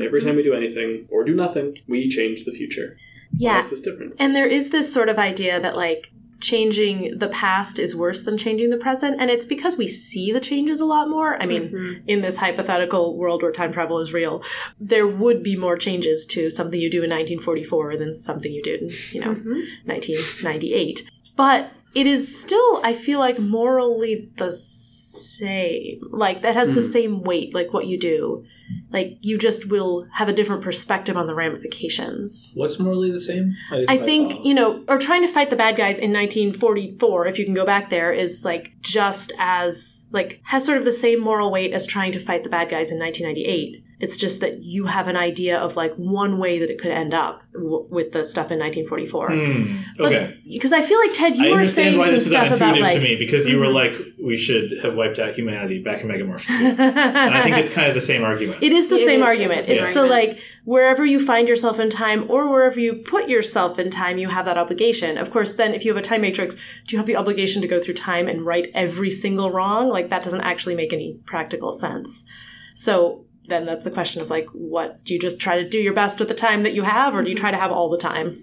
[0.01, 2.97] Every time we do anything, or do nothing, we change the future.
[3.31, 4.13] Why Yeah, is this different?
[4.19, 6.11] and there is this sort of idea that like
[6.45, 10.39] changing the past is worse than changing the present, and it's because we see the
[10.39, 11.41] changes a lot more.
[11.41, 12.01] I mean, Mhm.
[12.07, 14.43] in this hypothetical world where time travel is real,
[14.79, 18.81] there would be more changes to something you do in 1944 than something you did
[18.83, 19.63] in, you know, Mhm.
[19.87, 21.03] 1998.
[21.35, 25.99] But it is still, I feel like, morally the same.
[26.11, 26.91] Like, that has the Mm.
[26.91, 28.43] same weight, like what you do.
[28.91, 32.51] Like, you just will have a different perspective on the ramifications.
[32.53, 33.55] What's morally the same?
[33.71, 34.43] didn't I think, follow.
[34.43, 37.65] you know, or trying to fight the bad guys in 1944, if you can go
[37.65, 41.85] back there, is like just as, like, has sort of the same moral weight as
[41.85, 43.83] trying to fight the bad guys in 1998.
[43.99, 47.13] It's just that you have an idea of like one way that it could end
[47.13, 49.31] up w- with the stuff in 1944.
[49.31, 50.37] Hmm, okay.
[50.49, 52.75] Because I feel like Ted, you I were saying why some this is stuff about
[52.75, 53.73] unintuitive like, to me because you were Mhm.
[53.73, 56.53] like, we should have wiped out humanity back in Megamorphs 2.
[56.53, 58.61] and I think it's kind of the same argument.
[58.63, 59.59] It is the It same is- argument.
[59.59, 60.29] it's the It's same the argument.
[60.37, 64.27] like wherever you find yourself in time or wherever you put yourself in time, you
[64.29, 65.17] have that obligation.
[65.17, 67.67] Of course, then if you have a time matrix, do you have the obligation to
[67.67, 69.89] go through time and right every single wrong?
[69.89, 72.25] Like that doesn't actually make any practical sense.
[72.73, 75.93] So then that's the question of like, what do you just try to do your
[75.93, 77.41] best with the time that you have, or do you mm-hmm.
[77.41, 78.37] try to have all the time?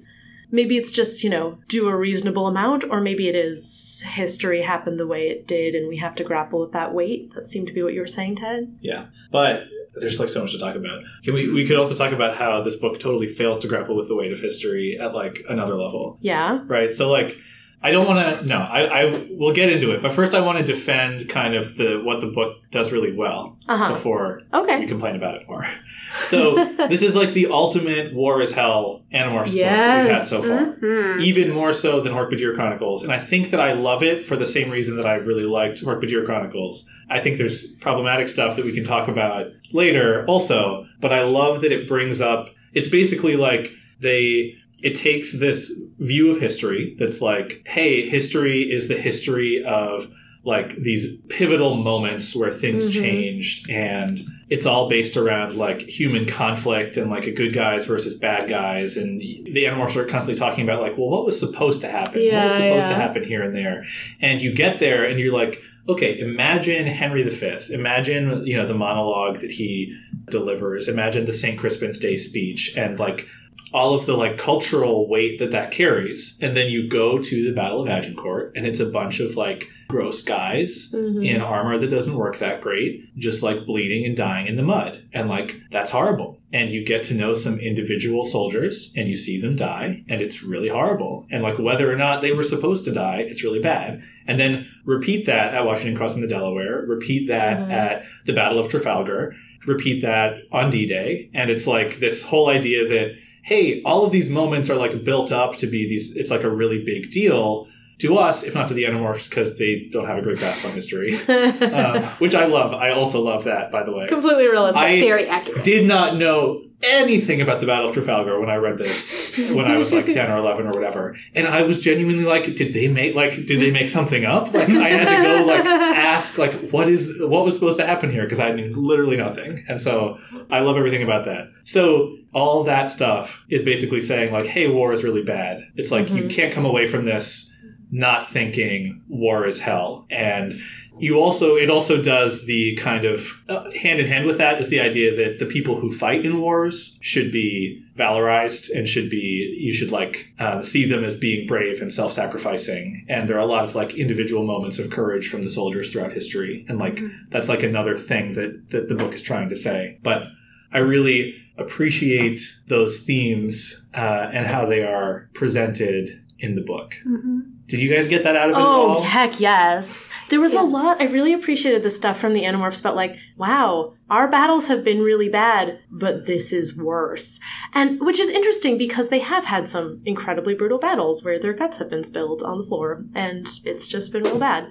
[0.51, 5.01] Maybe it's just, you know, do a reasonable amount, or maybe it is history happened
[5.01, 7.33] the way it did and we have to grapple with that weight.
[7.35, 8.77] That seemed to be what you were saying, Ted.
[8.81, 11.01] Yeah, but there's like so much to talk about.
[11.25, 14.09] Can we we could also talk about how this book totally fails to grapple with
[14.09, 16.61] the weight of history at like another level, Yeah.
[16.67, 16.93] right?
[16.93, 17.37] So like.
[17.85, 18.47] I don't want to.
[18.47, 21.77] No, I, I will get into it, but first I want to defend kind of
[21.77, 23.89] the what the book does really well Uh huh.
[23.91, 24.79] before Okay.
[24.81, 25.67] we complain about it more.
[26.21, 30.43] So this is like the ultimate war is hell Animorphs book that we've had so
[30.43, 30.77] far.
[30.77, 31.23] Mhm.
[31.23, 33.03] Even more so than Hork-Bajir Chronicles.
[33.03, 35.83] And I think that I love it for the same reason that I really liked
[35.83, 36.87] Hork-Bajir Chronicles.
[37.09, 41.63] I think there's problematic stuff that we can talk about later also, but I love
[41.63, 47.21] that it brings up it's basically like they it takes this view of history that's
[47.21, 50.09] like, hey, history is the history of
[50.45, 53.01] like these pivotal moments where things Mhm.
[53.01, 54.19] changed and
[54.51, 58.97] it's all based around like human conflict and like a good guys versus bad guys
[58.97, 62.21] and the animorphs are constantly talking about like well what was supposed to happen?
[62.25, 63.85] What was supposed to happen here and there?
[64.21, 68.75] And you get there and you're like okay imagine henry v imagine you know the
[68.75, 69.97] monologue that he
[70.31, 73.27] delivers imagine the st crispin's day speech and like
[73.75, 77.55] all of the like cultural weight that that carries and then you go to the
[77.55, 81.27] battle of agincourt and it's a bunch of like gross guys Mhm.
[81.27, 85.03] in armor that doesn't work that great, just like bleeding and dying in the mud.
[85.13, 86.39] And like, that's horrible.
[86.51, 90.43] And you get to know some individual soldiers and you see them die, and it's
[90.43, 91.27] really horrible.
[91.31, 94.03] And like, whether or not they were supposed to die, it's really bad.
[94.27, 97.71] And then repeat that at Washington Crossing the Delaware, repeat that Mhm.
[97.73, 99.35] at the Battle of Trafalgar,
[99.67, 101.29] repeat that on D Day.
[101.35, 103.13] And it's like this whole idea that,
[103.45, 106.51] hey, all of these moments are like built up to be these, it's like a
[106.51, 107.67] really big deal
[108.03, 110.73] to us, if not to the Animorphs, because they don't have a great grasp on
[110.73, 112.75] history, um, which I love.
[112.75, 114.07] I also love that, by the way.
[114.07, 114.83] Completely realistic.
[114.83, 115.63] I Very accurate.
[115.65, 119.77] did not know anything about the Battle of Trafalgar when I read this when I
[119.77, 121.17] was like 10 or 11 or whatever.
[121.33, 124.53] And I was genuinely like, did they make like did they make something up?
[124.53, 128.11] Like I had to go like ask like what is what was supposed to happen
[128.11, 129.65] here because I knew literally nothing.
[129.69, 130.19] And so
[130.51, 131.47] I love everything about that.
[131.63, 135.63] So all that stuff is basically saying like hey war is really bad.
[135.77, 136.31] It's like you Mhm.
[136.35, 137.52] can't come away from this
[137.93, 140.07] not thinking war is hell.
[140.11, 140.55] And
[140.99, 144.69] you also it also does the kind of uh, hand in hand with that is
[144.69, 149.57] the idea that the people who fight in wars should be valorized and should be
[149.59, 153.07] you should like um, see them as being brave and self-sacrificing.
[153.09, 156.13] And there are a lot of like individual moments of courage from the soldiers throughout
[156.13, 156.65] history.
[156.69, 157.01] And like
[157.31, 159.99] that's like another thing that that the book is trying to say.
[160.03, 160.27] But
[160.75, 167.43] i really appreciate those themes uh, and how they are presented in the book Mhm.
[167.69, 169.03] did you guys get that out of it at Oh, all?
[169.03, 170.11] heck yes.
[170.29, 170.63] There was Yeah.
[170.63, 171.01] a lot.
[171.01, 174.99] I really appreciated the stuff from the Animorphs about, like, wow, our battles have been
[175.01, 177.41] really bad, but this is worse.
[177.73, 181.79] And which is interesting because they have had some incredibly brutal battles where their guts
[181.79, 184.67] have been spilled on the floor, and it's just been real bad.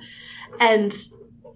[0.60, 0.94] And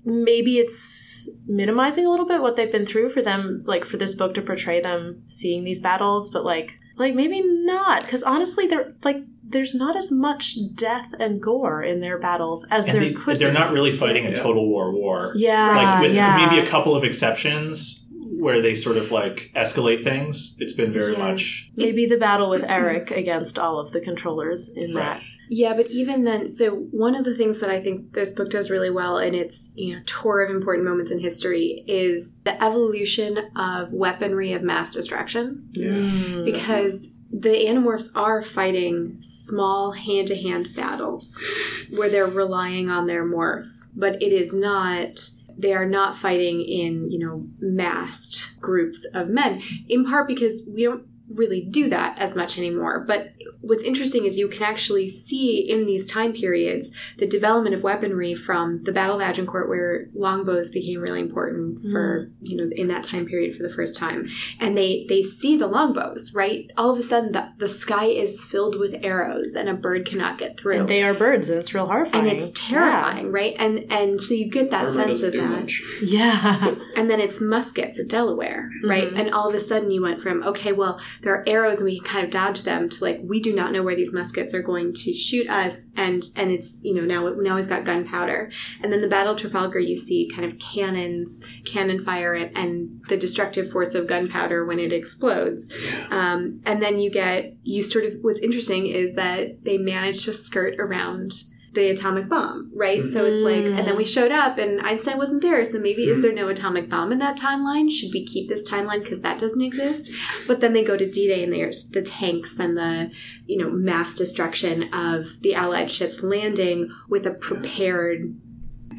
[0.03, 4.15] maybe it's minimizing a little bit what they've been through for them, like, for this
[4.15, 8.93] book to portray them seeing these battles, but, like, like maybe not because honestly they're
[9.03, 13.13] like there's not as much death and gore in their battles as and there they,
[13.13, 13.57] could they're be.
[13.57, 16.35] not really fighting a total war war yeah like with yeah.
[16.37, 21.13] maybe a couple of exceptions where they sort of like escalate things it's been very
[21.13, 21.19] Yeah.
[21.19, 25.89] much maybe the battle with Erek against all of the controllers in that Yeah, but
[25.91, 29.17] even then, so one of the things that I think this book does really well
[29.17, 34.53] in its you know tour of important moments in history is the evolution of weaponry
[34.53, 35.69] of mass distraction.
[35.73, 36.45] Mm.
[36.45, 41.41] Because the Animorphs are fighting small hand to hand battles
[41.89, 45.29] where they're relying on their morphs, but it is not.
[45.57, 50.83] They are not fighting in, you know, massed groups of men, in part because we
[50.83, 53.05] don't really do that as much anymore.
[53.07, 53.33] But
[53.65, 58.33] what's interesting is you can actually see in these time periods the development of weaponry
[58.35, 63.03] from the Battle of Agincourt, where longbows became really important for you know in that
[63.03, 64.27] time period for the first time,
[64.59, 66.65] and they they see the longbows right.
[66.77, 70.37] All of a sudden, the the sky is filled with arrows, and a bird cannot
[70.37, 70.79] get through.
[70.81, 73.55] and they are birds and it's real horrifying and it's terrifying, right?
[73.59, 75.81] And and so you get that Armor sense of that much.
[76.03, 79.09] yeah and then it's muskets at Delaware, right?
[79.09, 79.19] Mhm.
[79.19, 81.99] And all of a sudden you went from okay, well, there are arrows and we
[81.99, 84.61] can kind of dodge them to like we do not know where these muskets are
[84.61, 88.91] going to shoot us, and and it's you know now now we've got gunpowder, and
[88.91, 93.17] then the Battle of Trafalgar you see kind of cannons, cannon fire, and, and the
[93.17, 95.73] destructive force of gunpowder when it explodes,
[96.09, 100.33] um, and then you get you sort of what's interesting is that they manage to
[100.33, 101.33] skirt around
[101.75, 103.05] the atomic bomb, right?
[103.05, 104.13] So it's like, and then we mm.
[104.13, 105.63] showed up and Einstein wasn't there.
[105.63, 106.37] So maybe is there mm.
[106.37, 107.91] no atomic bomb in that timeline?
[107.91, 110.11] Should we keep this timeline because that doesn't exist?
[110.47, 113.11] But then they go to D Day and there's the tanks and the,
[113.45, 118.35] you know, mass destruction of the Allied ships landing with a prepared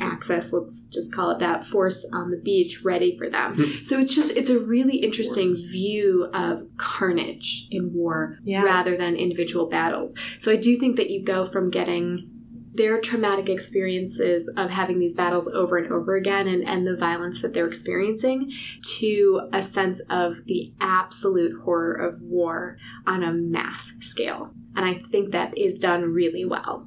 [0.00, 3.82] access let's just call it that force on the beach ready for them hmm.
[3.82, 8.62] so it's just it's a really interesting view of carnage in war Yeah.
[8.62, 12.35] rather than individual battles so i do think that you go from getting
[12.76, 17.42] their traumatic experiences of having these battles over and over again and, and the violence
[17.42, 18.52] that they're experiencing
[18.98, 24.50] to a sense of the absolute horror of war on a mass scale.
[24.74, 26.86] And i think that is done really well.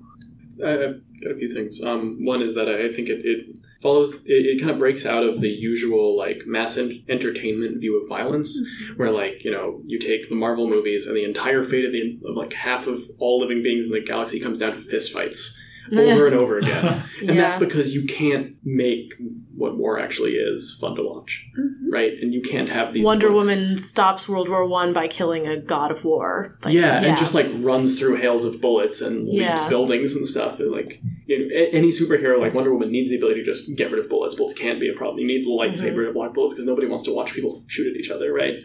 [0.64, 1.82] I've got a few things.
[1.82, 5.24] Um, one is that I think it, it follows, it, it kind of breaks out
[5.24, 8.60] of the usual like mass en- entertainment view of violence,
[8.98, 12.20] where like you know you take the Marvel movies and the entire fate of the
[12.26, 15.58] of like half of all living beings in the galaxy comes down to fist fights
[15.94, 19.14] over and over again, and that's because you can't make
[19.56, 21.92] what war actually is fun to watch, mm-hmm.
[21.92, 22.14] right?
[22.22, 25.58] And you can't have these Wonder books- Woman stops World War One by killing a
[25.58, 26.58] god of war.
[26.64, 29.70] Like, yeah, and just like runs through hails of bullets and leaps Yeah.
[29.70, 30.60] buildings and stuff.
[30.60, 33.92] And like you know, any superhero like Wonder Woman needs the ability to just get
[33.92, 34.36] rid of bullets.
[34.36, 35.20] Bullets can't be a problem.
[35.20, 36.06] You need the lightsaber mm-hmm.
[36.06, 38.56] to block bullets because nobody wants to watch people shoot at each other, right?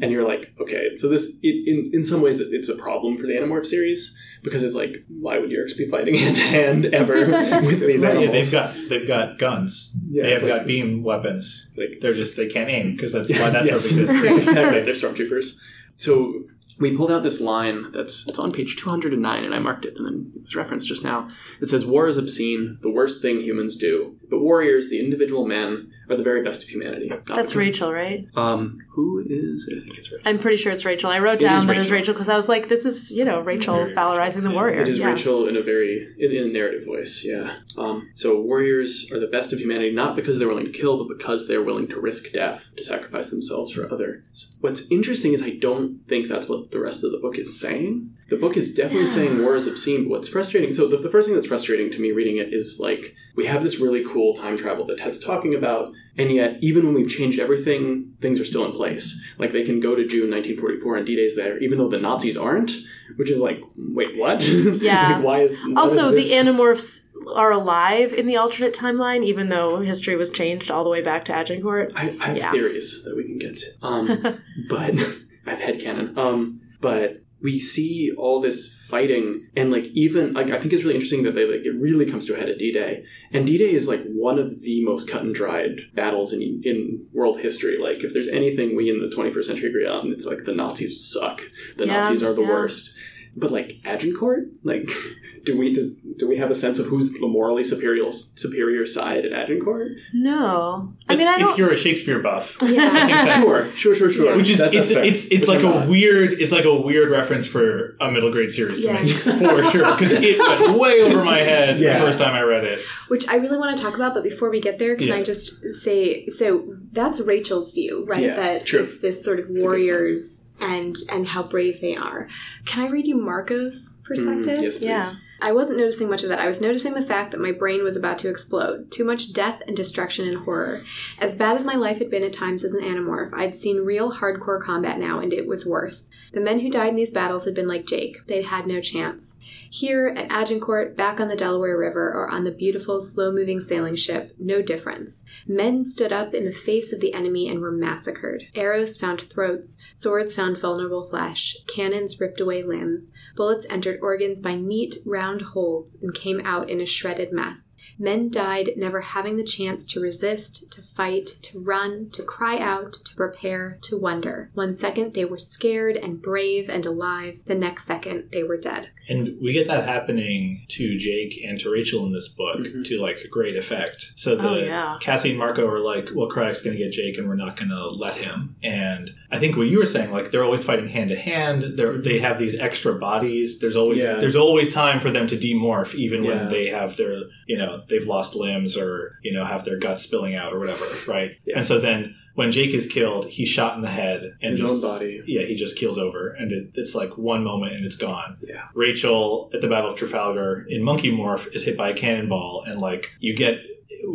[0.00, 3.16] And you're like, okay, so this it, in in some ways it- it's a problem
[3.16, 6.84] for the Animorph series because it's like, why would Yeerks be fighting hand to hand
[6.86, 7.14] ever
[7.62, 8.32] with these Yeah, animals?
[8.32, 9.96] they've got they've got guns.
[10.10, 11.72] Yeah, they have like- got beam weapons.
[11.76, 13.88] Like- They're just they can't aim because that's why that yes.
[13.88, 14.24] trope exists.
[14.48, 14.82] exactly.
[14.82, 15.56] They're stormtroopers.
[15.96, 16.44] So
[16.78, 20.06] we pulled out this line that's it's on page 209 and I marked it and
[20.06, 21.26] then it was referenced just now.
[21.60, 24.16] It says war is obscene, the worst thing humans do.
[24.30, 27.10] But warriors, the individual men, are the very best of humanity.
[27.26, 28.26] That's Rachel, right?
[28.36, 30.28] Um who is I think it's Rachel.
[30.28, 31.10] I'm pretty sure it's Rachel.
[31.10, 32.14] I wrote It down that it was Rachel.
[32.14, 34.80] Because I was like, this is, you know, Rachel valorizing the warrior.
[34.80, 35.06] It is yeah.
[35.06, 37.58] Rachel in a very in, in a narrative voice, yeah.
[37.76, 41.16] Um, so warriors are the best of humanity, not because they're willing to kill, but
[41.16, 44.56] because they're willing to risk death to sacrifice themselves for others.
[44.60, 48.14] What's interesting is I don't think that's what the rest of the book is saying.
[48.28, 51.26] The book is definitely saying war is obscene, but what's frustrating so the, the first
[51.26, 54.56] thing that's frustrating to me reading it is like we have this really cool time
[54.56, 58.64] travel that Ted's talking about, and yet even when we've changed everything, things are still
[58.64, 59.22] in place.
[59.38, 62.72] Like they can go to June 1944 and D-Day's there, even though the Nazis aren't,
[63.16, 64.46] which is like, wait, what?
[64.80, 65.16] Yeah.
[65.16, 69.80] like, why is Also, is the Animorphs are alive in the alternate timeline, even though
[69.80, 71.92] history was changed all the way back to Agincourt.
[71.94, 72.50] I, I have Yeah.
[72.50, 73.66] theories that we can get to.
[73.82, 74.06] Um,
[74.68, 74.94] but
[75.46, 76.16] I have headcanon.
[76.16, 80.94] Um, but we see all this fighting and like even like I think it's really
[80.94, 83.04] interesting that they like it really comes to a head at D-Day.
[83.32, 87.38] And D-Day is like one of the most cut and dried battles in in world
[87.40, 87.78] history.
[87.78, 91.12] Like if there's anything we in the 21st century agree on, it's like the Nazis
[91.12, 91.42] suck.
[91.76, 92.48] The Yeah, Nazis are the yeah.
[92.48, 92.98] worst.
[93.36, 94.88] But like Agincourt, like
[95.44, 99.24] do we does do we have a sense of who's the morally superior superior side
[99.24, 99.92] at Agincourt?
[100.12, 100.92] No.
[101.08, 101.58] I mean, I if don't.
[101.58, 104.36] you're a Shakespeare buff, yeah that's- Sure, sure, sure, sure.
[104.36, 105.04] which is That- it's that's fair.
[105.04, 105.88] it's it's like a not.
[105.88, 109.02] weird it's like a weird reference for a middle grade series to Yeah.
[109.02, 111.98] me for sure because it went way over my head Yeah.
[111.98, 112.80] the first time I read it.
[113.08, 114.14] Which I really want to talk about.
[114.14, 115.16] But before we get there, can Yeah.
[115.16, 118.22] I just say so that's Rachel's view, right?
[118.22, 118.84] Yeah, that true.
[118.84, 122.28] it's this sort of warriors and and how brave they are.
[122.64, 124.58] Can I read you Marco's perspective?
[124.58, 124.86] Mm, yes, please.
[124.86, 125.10] Yeah.
[125.40, 126.40] I wasn't noticing much of that.
[126.40, 128.90] I was noticing the fact that my brain was about to explode.
[128.90, 130.82] Too much death and destruction and horror.
[131.20, 134.14] As bad as my life had been at times as an animorph, I'd seen real
[134.14, 136.10] hardcore combat now, and it was worse.
[136.32, 138.26] The men who died in these battles had been like Jake.
[138.26, 139.38] They'd had no chance.
[139.70, 143.96] Here, at Agincourt, back on the Delaware River, or on the beautiful, slow moving sailing
[143.96, 145.24] ship, no difference.
[145.46, 148.44] Men stood up in the face of the enemy and were massacred.
[148.54, 154.54] Arrows found throats, swords found vulnerable flesh, cannons ripped away limbs, bullets entered organs by
[154.54, 157.60] neat, round holes and came out in a shredded mess.
[158.00, 162.92] Men died never having the chance to resist, to fight, to run, to cry out,
[162.92, 164.50] to prepare, to wonder.
[164.54, 168.90] One second they were scared and brave and alive, the next second they were dead.
[169.08, 172.84] And we get that happening to Jake and to Rachel in this book Mhm.
[172.84, 174.12] to like great effect.
[174.16, 174.96] So the Oh, yeah.
[175.00, 177.70] Cassie and Marco are like, well, Crayak's going to get Jake, and we're not going
[177.70, 178.56] to let him.
[178.62, 181.62] And I think what you were saying, like they're always fighting hand to hand.
[181.76, 183.60] They they have these extra bodies.
[183.60, 184.16] There's always Yeah.
[184.16, 186.30] there's always time for them to demorph, even Yeah.
[186.30, 190.02] when they have their you know they've lost limbs or you know have their guts
[190.02, 191.32] spilling out or whatever, right?
[191.46, 191.56] Yeah.
[191.56, 194.72] And so then when Jake is killed, he's shot in the head and His just,
[194.72, 195.20] own body.
[195.26, 198.36] Yeah, he just keels over, and it, it's like one moment and it's gone.
[198.40, 198.68] Yeah.
[198.76, 202.80] Rachel at the Battle of Trafalgar in Monkey Morph is hit by a cannonball, and
[202.80, 203.58] like you get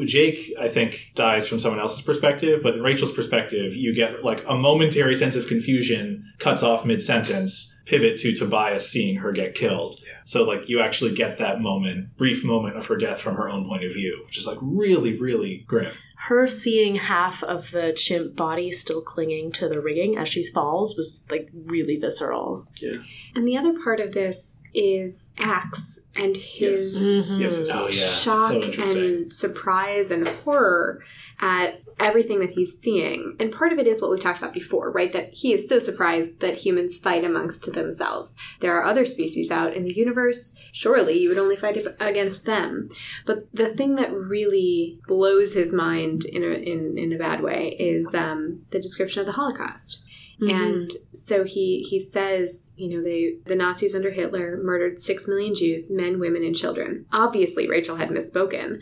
[0.05, 4.45] Jake, I think, dies from someone else's perspective, but in Rachel's perspective, you get like
[4.47, 9.53] a momentary sense of confusion, cuts off mid sentence, pivot to Tobias seeing her get
[9.53, 9.99] killed.
[10.25, 13.67] So like you actually get that moment, brief moment of her death from her own
[13.67, 15.93] point of view, which is like really, really grim.
[16.27, 20.95] Her seeing half of the chimp body still clinging to the rigging as she falls
[20.95, 22.65] was like really visceral.
[22.81, 22.99] Yeah.
[23.35, 26.97] And the other part of this is Ax and his.
[27.01, 27.69] Yes, yes, yes.
[27.73, 31.03] Oh yeah, shock so and surprise and horror
[31.39, 33.35] at everything that he's seeing.
[33.39, 35.11] And part of it is what we talked about before, right?
[35.13, 38.35] That he is so surprised that humans fight amongst themselves.
[38.61, 40.53] There are other species out in the universe.
[40.71, 42.89] Surely you would only fight against them.
[43.25, 47.75] But the thing that really blows his mind in a, in, in a bad way
[47.79, 50.03] is um, the description of the Holocaust.
[50.43, 50.63] Mm-hmm.
[50.63, 55.55] And so he he says, you know, they the Nazis under Hitler murdered six million
[55.55, 57.05] Jews, men, women, and children.
[57.11, 58.81] Obviously, Rachel had misspoken.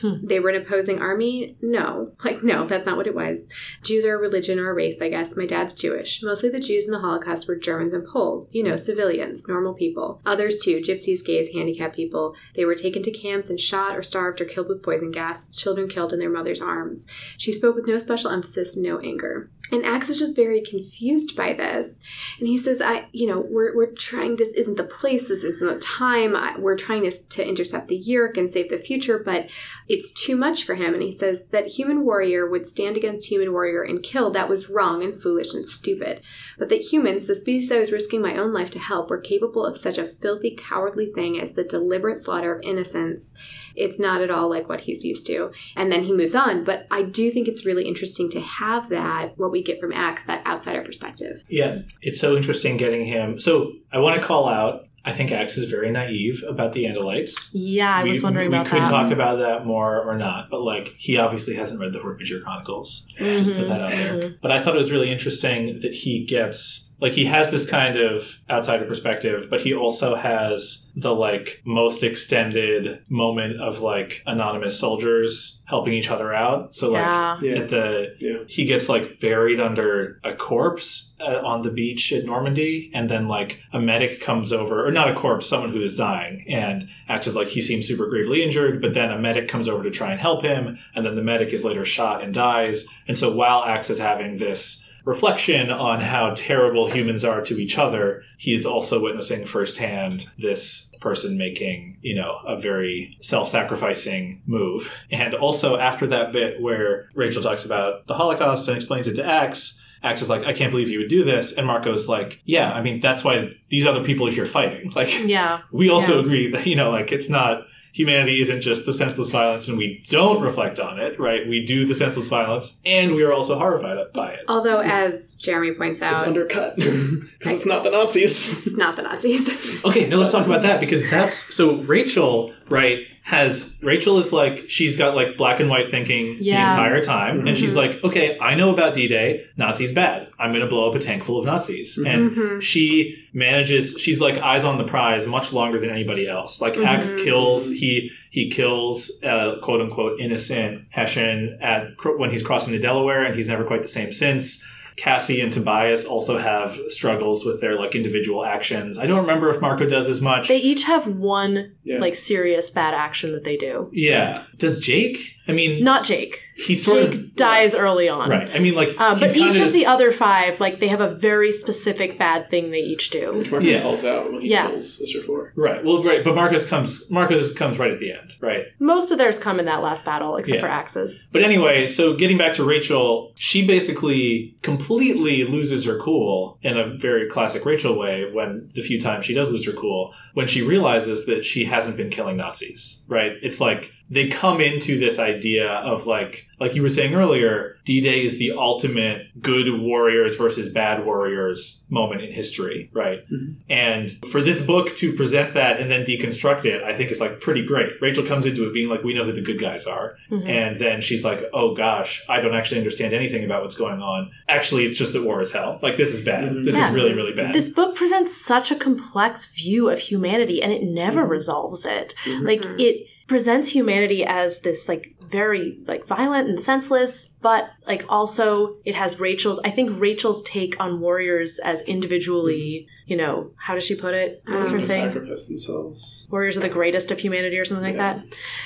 [0.00, 0.26] Hmm.
[0.26, 1.56] They were an opposing army.
[1.60, 3.46] No, like no, that's not what it was.
[3.82, 5.36] Jews are a religion or a race, I guess.
[5.36, 6.22] My dad's Jewish.
[6.22, 8.52] Mostly the Jews in the Holocaust were Germans and Poles.
[8.54, 10.20] You know, civilians, normal people.
[10.24, 12.34] Others too, gypsies, gays, handicapped people.
[12.56, 15.50] They were taken to camps and shot or starved or killed with poison gas.
[15.50, 17.06] Children killed in their mother's arms.
[17.36, 19.50] She spoke with no special emphasis, no anger.
[19.70, 21.01] And Ax is just very confused
[21.36, 22.00] by this.
[22.38, 25.66] And he says, I, you know, we're, we're trying, this isn't the place, this isn't
[25.66, 26.36] the time.
[26.36, 29.48] I, we're trying to, to intercept the Yeerk and save the future, but
[29.88, 30.94] it's too much for him.
[30.94, 34.30] And he says that human warrior would stand against human warrior and kill.
[34.30, 36.22] That was wrong and foolish and stupid.
[36.58, 39.64] But that humans, the species I was risking my own life to help, were capable
[39.64, 43.34] of such a filthy, cowardly thing as the deliberate slaughter of innocents.
[43.74, 45.50] It's not at all like what he's used to.
[45.76, 46.64] And then he moves on.
[46.64, 50.24] But I do think it's really interesting to have that, what we get from Ax,
[50.24, 51.42] that outsider perspective.
[51.48, 53.38] Yeah, it's so interesting getting him.
[53.38, 54.86] So I want to call out.
[55.04, 57.50] I think Ax is very naive about the Andalites.
[57.52, 60.62] Yeah, I was we, wondering we about could talk about that more or not, but
[60.62, 63.06] like he obviously hasn't read the Hork-Bajir Chronicles.
[63.18, 64.20] Just put that out there.
[64.20, 64.36] Mhm.
[64.40, 67.96] But I thought it was really interesting that he gets like he has this kind
[67.96, 74.78] of outsider perspective, but he also has the like most extended moment of like anonymous
[74.78, 76.76] soldiers helping each other out.
[76.76, 77.40] So like yeah.
[77.42, 77.56] Yeah.
[77.56, 78.44] at the Yeah.
[78.46, 83.26] he gets like buried under a corpse uh, on the beach at Normandy, and then
[83.26, 87.26] like a medic comes over, or not a corpse, someone who is dying, and acts
[87.26, 88.80] as like he seems super gravely injured.
[88.80, 91.52] But then a medic comes over to try and help him, and then the medic
[91.52, 92.86] is later shot and dies.
[93.08, 97.78] And so while Ax is having this reflection on how terrible humans are to each
[97.78, 104.92] other, he is also witnessing firsthand this person making, you know, a very self-sacrificing move.
[105.10, 109.24] And also after that bit where Rachel talks about the Holocaust and explains it to
[109.24, 111.52] Ax, Ax is like, I can't believe you would do this.
[111.52, 114.90] And Marco's like, yeah, I mean, that's why these other people are here fighting.
[114.96, 115.60] Like, Yeah.
[115.70, 116.20] we also Yeah.
[116.22, 120.02] agree that, you know, like, it's not, humanity isn't just the senseless violence and we
[120.08, 121.46] don't reflect on it, right?
[121.46, 124.40] We do the senseless violence and we are also horrified by it.
[124.48, 128.66] Although, as Jeremy points out, It's undercut because it's not the Nazis.
[128.66, 129.48] it's not the Nazis.
[129.84, 134.68] Okay, now let's talk about that because that's so Rachel, right, has Rachel is like
[134.68, 136.66] she's got like black and white thinking Yeah.
[136.66, 137.76] the entire time and she's Mhm.
[137.76, 139.42] like, "Okay, I know about D-Day.
[139.56, 140.26] Nazis bad.
[140.40, 142.60] I'm going to blow up a tank full of Nazis." And Mhm.
[142.62, 146.60] she manages she's like eyes on the prize much longer than anybody else.
[146.60, 147.24] Like Ax Mhm.
[147.24, 153.22] kills he he kills uh, quote unquote innocent Hessian at when he's crossing the Delaware
[153.24, 154.64] and he's never quite the same since.
[154.96, 158.98] Cassie and Tobias also have struggles with their like individual actions.
[158.98, 160.48] I don't remember if Marco does as much.
[160.48, 161.98] They each have one Yeah.
[161.98, 163.88] like serious bad action that they do.
[163.92, 164.44] yeah.
[164.58, 165.36] Does Jake?
[165.48, 166.40] I mean, Not Jake.
[166.54, 168.28] He sort Jake of dies early on.
[168.28, 168.50] right.
[168.54, 171.14] I mean, like Uh, but each kind of the other five, like they have a
[171.14, 173.32] very specific bad thing they each do.
[173.38, 173.82] Which Marco Yeah.
[173.82, 174.68] calls out when he Yeah.
[174.68, 175.22] kills Mr.
[175.24, 175.52] Four.
[175.56, 175.82] right.
[175.84, 176.22] Well, right.
[176.22, 177.10] But Marcus comes.
[177.10, 178.36] Marcus comes right at the end.
[178.40, 178.64] Right.
[178.78, 180.60] Most of theirs come in that last battle, except Yeah.
[180.60, 181.28] for Ax's.
[181.32, 186.94] But anyway, so getting back to Rachel, she basically completely loses her cool in a
[186.98, 190.60] very classic Rachel way when the few times she does lose her cool, when she
[190.62, 193.32] realizes that she hasn't been killing Nazis, right?
[193.42, 198.22] It's like they come into this idea of like, like you were saying earlier, D-Day
[198.24, 203.24] is the ultimate good warriors versus bad warriors moment in history, right?
[203.70, 207.40] And for this book to present that and then deconstruct it, I think is like
[207.40, 207.92] pretty great.
[208.02, 210.16] Rachel comes into it being like, we know who the good guys are.
[210.30, 210.46] Mhm.
[210.48, 214.30] And then she's like, oh gosh, I don't actually understand anything about what's going on.
[214.48, 215.78] Actually, it's just that war is hell.
[215.82, 216.44] Like, this is bad.
[216.44, 216.64] Mhm.
[216.64, 216.88] This Yeah.
[216.88, 217.54] is really, really bad.
[217.54, 222.14] This book presents such a complex view of humanity and it never resolves it.
[222.26, 222.46] Mhm.
[222.46, 228.76] Like it presents humanity as this like very like violent and senseless, but like also
[228.84, 233.84] it has Rachel's I think Rachel's take on warriors as individually, you know, how does
[233.84, 234.42] she put it?
[234.46, 235.10] What was her thing?
[235.10, 236.26] Sacrifice themselves.
[236.30, 238.24] Warriors are the greatest of humanity or something like that.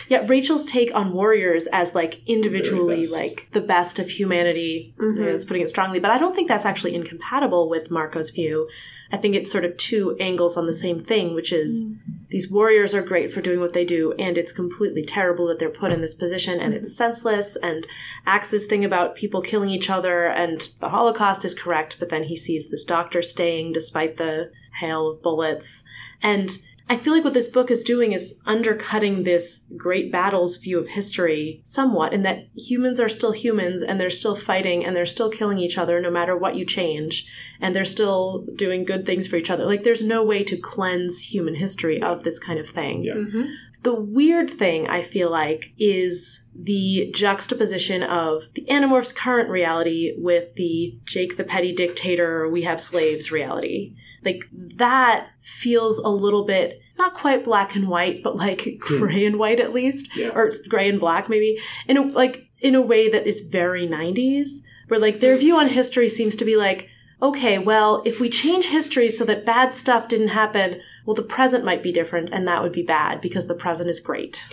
[0.09, 3.15] Yeah, Rachel's take on warriors as like individually best.
[3.15, 4.95] like the best of humanity.
[4.99, 5.21] Mm-hmm.
[5.21, 8.69] Maybe that's putting it strongly, but I don't think that's actually incompatible with Marco's view.
[9.13, 12.13] I think it's sort of two angles on the same thing, which is hmm.
[12.31, 15.71] these warriors are great for doing what they do, and it's completely terrible that they're
[15.71, 16.97] put in this position, and it's hmm.
[16.97, 17.57] senseless.
[17.57, 17.87] And
[18.27, 22.37] Ax's thing about people killing each other and the Holocaust is correct, but then he
[22.37, 24.51] sees this doctor staying despite the
[24.81, 25.85] hail of bullets.
[26.23, 26.59] And
[26.89, 30.89] I feel like what this book is doing is undercutting this great battles view of
[30.89, 35.31] history somewhat, in that humans are still humans and they're still fighting and they're still
[35.31, 37.29] killing each other no matter what you change,
[37.61, 39.65] and they're still doing good things for each other.
[39.65, 43.03] Like, there's no way to cleanse human history of this kind of thing.
[43.03, 43.15] Yeah.
[43.15, 43.45] Mm-hmm.
[43.83, 50.55] The weird thing, I feel like, is the juxtaposition of the Animorphs' current reality with
[50.55, 53.95] the Jake the Petty Dictator, we have slaves reality.
[54.27, 54.45] Like,
[54.77, 58.99] that feels a little bit, not quite black and white, but like hmm.
[58.99, 60.15] gray and white at least.
[60.17, 60.31] Yeah.
[60.35, 61.59] Or it's gray and black, maybe.
[61.89, 65.69] In a, like, in a way that is very 90s, where like their view on
[65.69, 66.89] history seems to be like,
[67.23, 71.65] okay, well, if we change history so that bad stuff didn't happen, well, the present
[71.65, 74.45] might be different, and that would be bad because the present is great.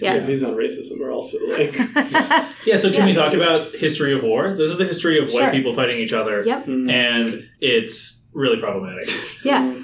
[0.00, 0.24] Yeah, Yeah.
[0.24, 1.74] views on racism are also like
[2.66, 4.54] Yeah, so can we talk about history of war?
[4.54, 5.42] This is the history of Sure.
[5.42, 6.42] white people fighting each other.
[6.44, 6.66] Yep.
[6.66, 6.90] Hmm.
[6.90, 9.08] And it's really problematic.
[9.44, 9.74] Yeah.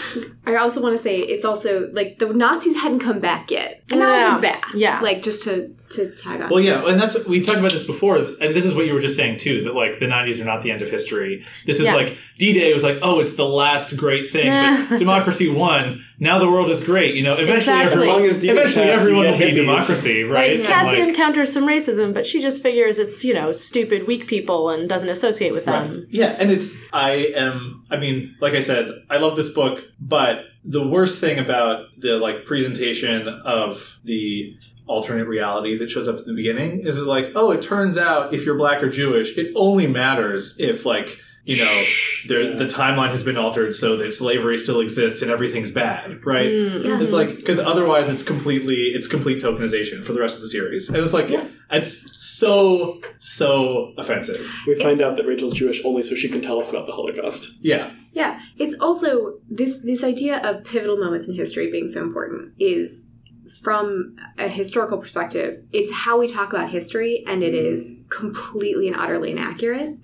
[0.46, 3.82] I also want to say it's also like the Nazis hadn't come back yet.
[3.90, 4.30] And now Yeah.
[4.40, 4.66] they're back.
[4.74, 5.00] Yeah.
[5.00, 6.50] Like just to to tag on.
[6.50, 9.00] Well, yeah, and that's we talked about this before, and this is what you were
[9.00, 9.64] just saying too.
[9.64, 11.44] That like the '90s are not the end of history.
[11.66, 11.94] This is Yeah.
[11.94, 14.46] like D-Day was like, oh, it's the last great thing,
[14.88, 16.04] but democracy won.
[16.22, 17.14] Now the world is great.
[17.14, 18.02] You know, eventually, Exactly.
[18.02, 20.58] everyone, As long as eventually everyone you will get be democracy, right?
[20.58, 24.26] Like Cassie like- encounters some racism, but she just figures it's you know stupid, weak
[24.26, 25.90] people and doesn't associate with them.
[25.90, 26.06] Right.
[26.10, 30.44] Yeah, and it's I am I mean, like I said, I love this book, but
[30.62, 34.54] the worst thing about the like presentation of the
[34.86, 38.34] alternate reality that shows up in the beginning is that like, oh, it turns out
[38.34, 41.18] if you're black or Jewish, it only matters if like
[41.50, 41.84] you know,
[42.28, 46.46] there, the timeline has been altered so that slavery still exists and everything's bad, right?
[46.46, 47.00] Mm, yeah.
[47.00, 50.88] It's like because otherwise it's completely it's complete tokenization for the rest of the series,
[50.88, 51.48] and it's like yeah.
[51.72, 54.48] it's so so offensive.
[54.68, 57.58] we find out that Rachel's Jewish only so she can tell us about the Holocaust.
[57.60, 62.54] Yeah, Yeah, it's also this this idea of pivotal moments in history being so important
[62.60, 63.08] is
[63.60, 65.64] from a historical perspective.
[65.72, 69.98] It's how we talk about history, and it is completely and utterly inaccurate.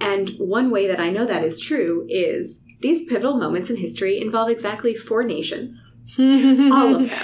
[0.00, 4.20] And one way that I know that is true is these pivotal moments in history
[4.20, 5.96] involve exactly four nations.
[6.18, 7.18] All of them.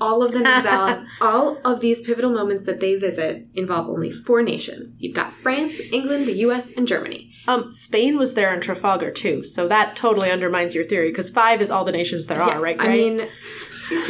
[0.00, 4.42] All of them involve, all of these pivotal moments that they visit involve only four
[4.42, 4.96] nations.
[5.00, 7.32] You've got France, England, the US, and Germany.
[7.48, 11.60] Um, Spain was there in Trafalgar too, so that totally undermines your theory because five
[11.60, 12.76] is all the nations there are, right?
[12.78, 13.28] I mean,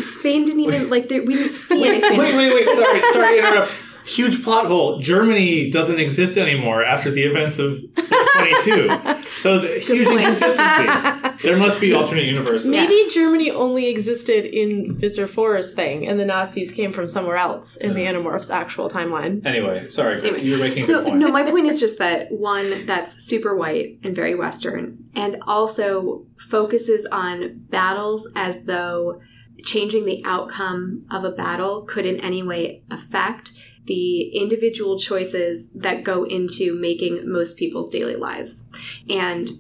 [0.01, 1.09] Spain didn't even like.
[1.09, 2.19] there- We didn't see anything.
[2.19, 2.77] wait, wait, wait.
[2.77, 3.83] Sorry, sorry to interrupt.
[4.09, 4.99] Huge plot hole.
[4.99, 7.79] Germany doesn't exist anymore after the events of
[8.35, 9.15] 22.
[9.39, 10.19] So the huge point.
[10.19, 11.39] inconsistency.
[11.45, 12.69] There must be alternate universes.
[12.69, 17.77] Maybe Germany only existed in Visser Four's thing, and the Nazis came from somewhere else
[17.77, 19.47] in the Animorphs' actual timeline.
[19.47, 21.19] Anyway, sorry, Anyway, you were making a So good point.
[21.21, 26.27] no, my point is just that one that's super white and very Western, and also
[26.37, 29.21] focuses on battles as though
[29.63, 33.53] changing the outcome of a battle could in any way affect
[33.89, 38.69] the individual choices that go into making most people's daily lives.
[39.11, 39.51] And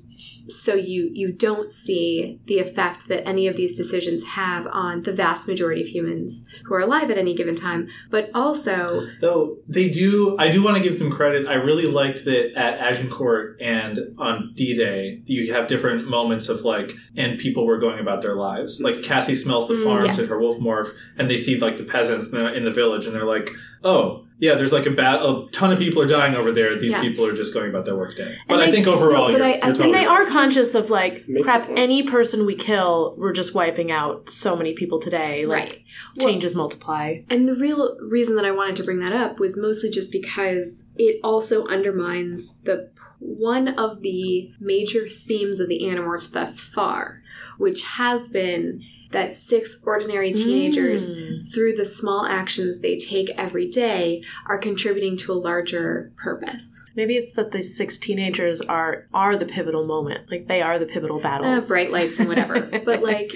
[0.48, 5.12] so you you don't see the effect that any of these decisions have on the
[5.12, 9.88] vast majority of humans who are alive at any given time, but also Though they
[9.88, 11.46] do, I do want to give them credit.
[11.46, 16.62] I really liked that at Agincourt and on D Day, you have different moments of
[16.62, 18.80] like, and people were going about their lives.
[18.80, 20.20] Like Cassie smells the mm, farms yeah.
[20.20, 23.24] and her wolf morph, and they see like the peasants in the village, and they're
[23.24, 23.50] like,
[23.84, 24.24] oh.
[24.40, 26.78] Yeah, there's like a bat, a ton of people are dying over there.
[26.78, 27.00] These Yeah.
[27.00, 28.36] people are just going about their workday.
[28.46, 30.06] But And I think overall, no, but you're, I- I you're think totally And they
[30.06, 34.56] are conscious of like, Makes crap, any person we kill, we're just wiping out so
[34.56, 35.44] many people today.
[35.44, 35.84] Like, Right.
[36.18, 37.18] Well- changes multiply.
[37.28, 40.86] And the real reason that I wanted to bring that up was mostly just because
[40.96, 47.20] it also undermines the one of the major themes of the Animorphs thus far,
[47.58, 48.80] which has been
[49.10, 51.52] that six ordinary teenagers, mm.
[51.52, 56.84] through the small actions they take every day, are contributing to a larger purpose.
[56.94, 60.30] Maybe it's that the six teenagers are are the pivotal moment.
[60.30, 61.68] Like they are the pivotal Uh, battles.
[61.68, 63.32] bright lights and whatever, but like,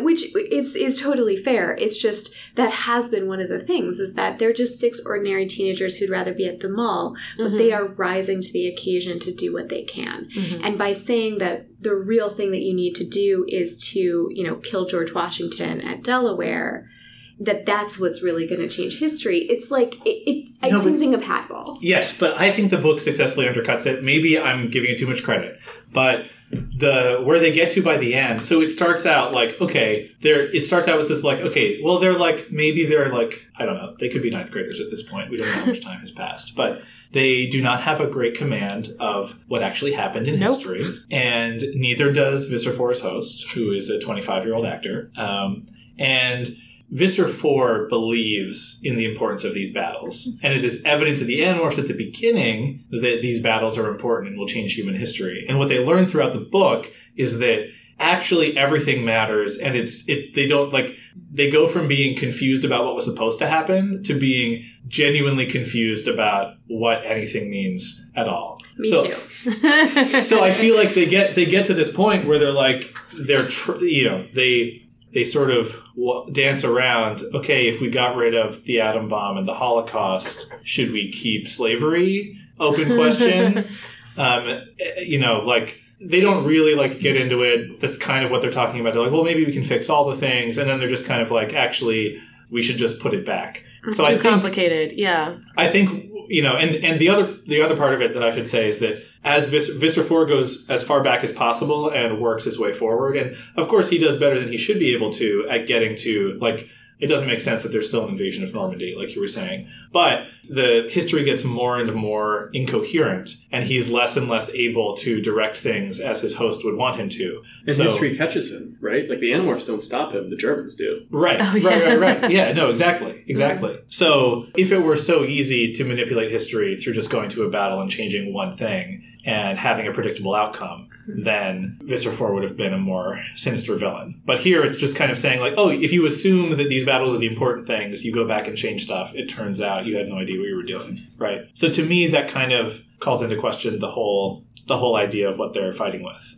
[0.00, 1.76] which is is totally fair.
[1.76, 5.46] It's just that has been one of the things is that they're just six ordinary
[5.46, 7.84] teenagers who'd rather be at the mall, but they mm-hmm.
[7.84, 10.28] are rising to the occasion to do what they can.
[10.36, 10.64] Mm-hmm.
[10.64, 14.42] And by saying that the real thing that you need to do is to, you
[14.42, 16.90] know, kill George Washington at Delaware,
[17.38, 19.38] that that's what's really going to change history.
[19.50, 21.76] It's like it, it No, it's but- using a.
[21.80, 24.02] Yes, but I think the book successfully undercuts it.
[24.02, 25.58] Maybe I'm giving it too much credit,
[25.92, 28.40] but the where they get to by the end.
[28.40, 30.42] So it starts out like okay, there.
[30.54, 33.76] It starts out with this like okay, well they're like maybe they're like I don't
[33.76, 33.96] know.
[33.98, 35.30] They could be ninth graders at this point.
[35.30, 36.82] We don't know how much time has passed, but
[37.14, 40.56] they do not have a great command of what actually happened in Nope.
[40.56, 45.62] history, and neither does Visser host, who is a 25 year old actor, um,
[45.98, 46.48] and.
[46.90, 51.40] Visser 4 believes in the importance of these battles, and it is evident to the
[51.40, 55.44] Animorphs at the beginning that these battles are important and will change human history.
[55.48, 57.66] And what they learn throughout the book is that
[57.98, 60.34] actually everything matters, and it's it.
[60.34, 60.96] They don't like
[61.32, 66.08] they go from being confused about what was supposed to happen to being genuinely confused
[66.08, 68.60] about what anything means at all.
[68.78, 69.14] Me So- too.
[70.24, 73.46] so I feel like they get they get to this point where they're like they're
[73.46, 74.82] tr- you know they
[75.12, 77.22] they sort of w- dance around.
[77.34, 81.46] Okay, if we got rid of the atom bomb and the Holocaust, should we keep
[81.46, 82.38] slavery?
[82.58, 83.64] Open question.
[84.16, 84.62] um,
[84.98, 87.80] you know, like they don't really like get into it.
[87.80, 88.94] That's kind of what they're talking about.
[88.94, 91.22] They're like, well, maybe we can fix all the things, and then they're just kind
[91.22, 92.20] of like, actually,
[92.54, 93.64] we should just put it back.
[93.90, 94.92] So I Too think complicated.
[94.92, 95.38] Yeah.
[95.58, 98.30] I think you know, and and the other the other part of it that I
[98.30, 102.20] should say is that as Vis- Visser Four goes as far back as possible and
[102.20, 105.10] works his way forward, and of course he does better than he should be able
[105.14, 106.68] to at getting to like.
[107.00, 109.68] It doesn't make sense that there's still an invasion of Normandy, like you were saying.
[109.92, 115.20] But the history gets more and more incoherent, and he's less and less able to
[115.20, 117.42] direct things as his host would want him to.
[117.66, 119.08] And So- history catches him, right?
[119.08, 121.02] Like the Animorphs don't stop him; the Germans do.
[121.10, 121.94] Right, Oh, right, yeah.
[121.94, 122.30] right, right.
[122.30, 123.76] Yeah, no, exactly, exactly.
[123.88, 127.80] So if it were so easy to manipulate history through just going to a battle
[127.80, 132.72] and changing one thing and having a predictable outcome, then Visser 4 would have been
[132.72, 134.20] a more sinister villain.
[134.24, 137.12] But here it's just kind of saying, like, oh, if you assume that these battles
[137.14, 140.08] are the important things, you go back and change stuff, it turns out you had
[140.08, 140.98] no idea what you were doing.
[141.18, 141.48] Right.
[141.54, 145.38] So to me, that kind of calls into question the whole the whole idea of
[145.38, 146.36] what they're fighting with.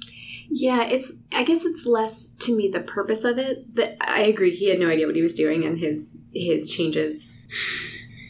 [0.49, 1.23] Yeah, it's.
[1.33, 3.75] I guess it's less to me the purpose of it.
[3.75, 7.47] But I agree, he had no idea what he was doing, and his his changes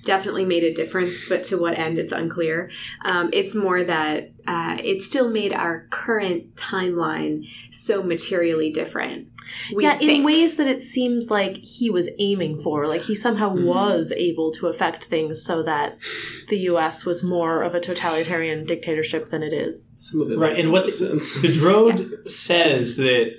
[0.07, 1.29] definitely made a difference.
[1.29, 2.71] But to what end, it's unclear.
[3.05, 9.29] Um, it's more that uh, it still made our current timeline so materially different.
[9.75, 12.87] We yeah, in ways that it seems like he was aiming for.
[12.87, 13.65] Like he somehow Mm-hmm.
[13.67, 15.99] was able to affect things so that
[16.49, 17.05] the U.S.
[17.05, 19.93] was more of a totalitarian dictatorship than it is.
[20.01, 21.41] Some of it, Right, and what sense.
[21.41, 23.35] the Drode says that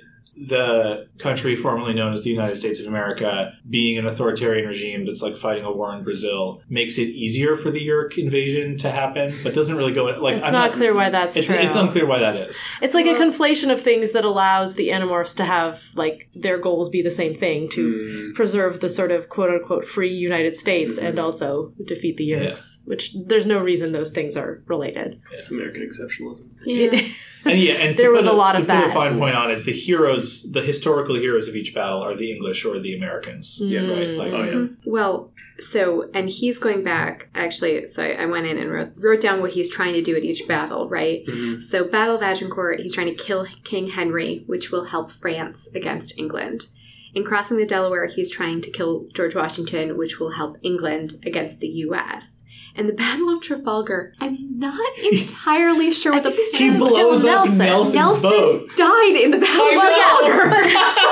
[0.46, 5.22] the country formerly known as the United States of America, being an authoritarian regime that's
[5.22, 9.34] like fighting a war in Brazil, makes it easier for the Yeerk invasion to happen,
[9.42, 10.36] but doesn't really go in, like.
[10.36, 11.56] It's I'm not, clear why that's It's, true.
[11.56, 12.62] it's unclear why that is.
[12.80, 16.88] It's like a conflation of things that allows the Animorphs to have like their goals
[16.88, 17.88] be the same thing to
[18.28, 18.32] Hmm.
[18.34, 23.14] preserve the sort of quote unquote free United States and also defeat the Yeerks, which
[23.26, 25.20] there's no reason those things are related.
[25.32, 26.48] It's American exceptionalism.
[26.64, 27.00] Yeah.
[27.48, 28.90] And yeah, and to There was put a lot to of put that.
[28.90, 32.32] a fine point on it, the heroes, the historical heroes of each battle are the
[32.32, 33.60] English or the Americans.
[33.62, 33.70] Mm.
[33.70, 34.08] Yeah, right.
[34.10, 34.66] Like, Oh yeah.
[34.84, 37.88] Well, so and he's going back actually.
[37.88, 40.24] So I, I went in and wrote, wrote down what he's trying to do at
[40.24, 40.88] each battle.
[40.88, 41.24] Right.
[41.26, 41.62] Mhm.
[41.62, 46.18] So Battle of Agincourt, he's trying to kill King Henry, which will help France against
[46.18, 46.66] England.
[47.14, 51.58] In crossing the Delaware, he's trying to kill George Washington, which will help England against
[51.58, 52.44] the U.S.
[52.78, 57.58] And the Battle of Trafalgar, I'm not entirely sure what the he blows up Nelson.
[57.58, 58.76] Nelson's Nelson boat.
[58.76, 60.50] died in the Battle of Trafalgar.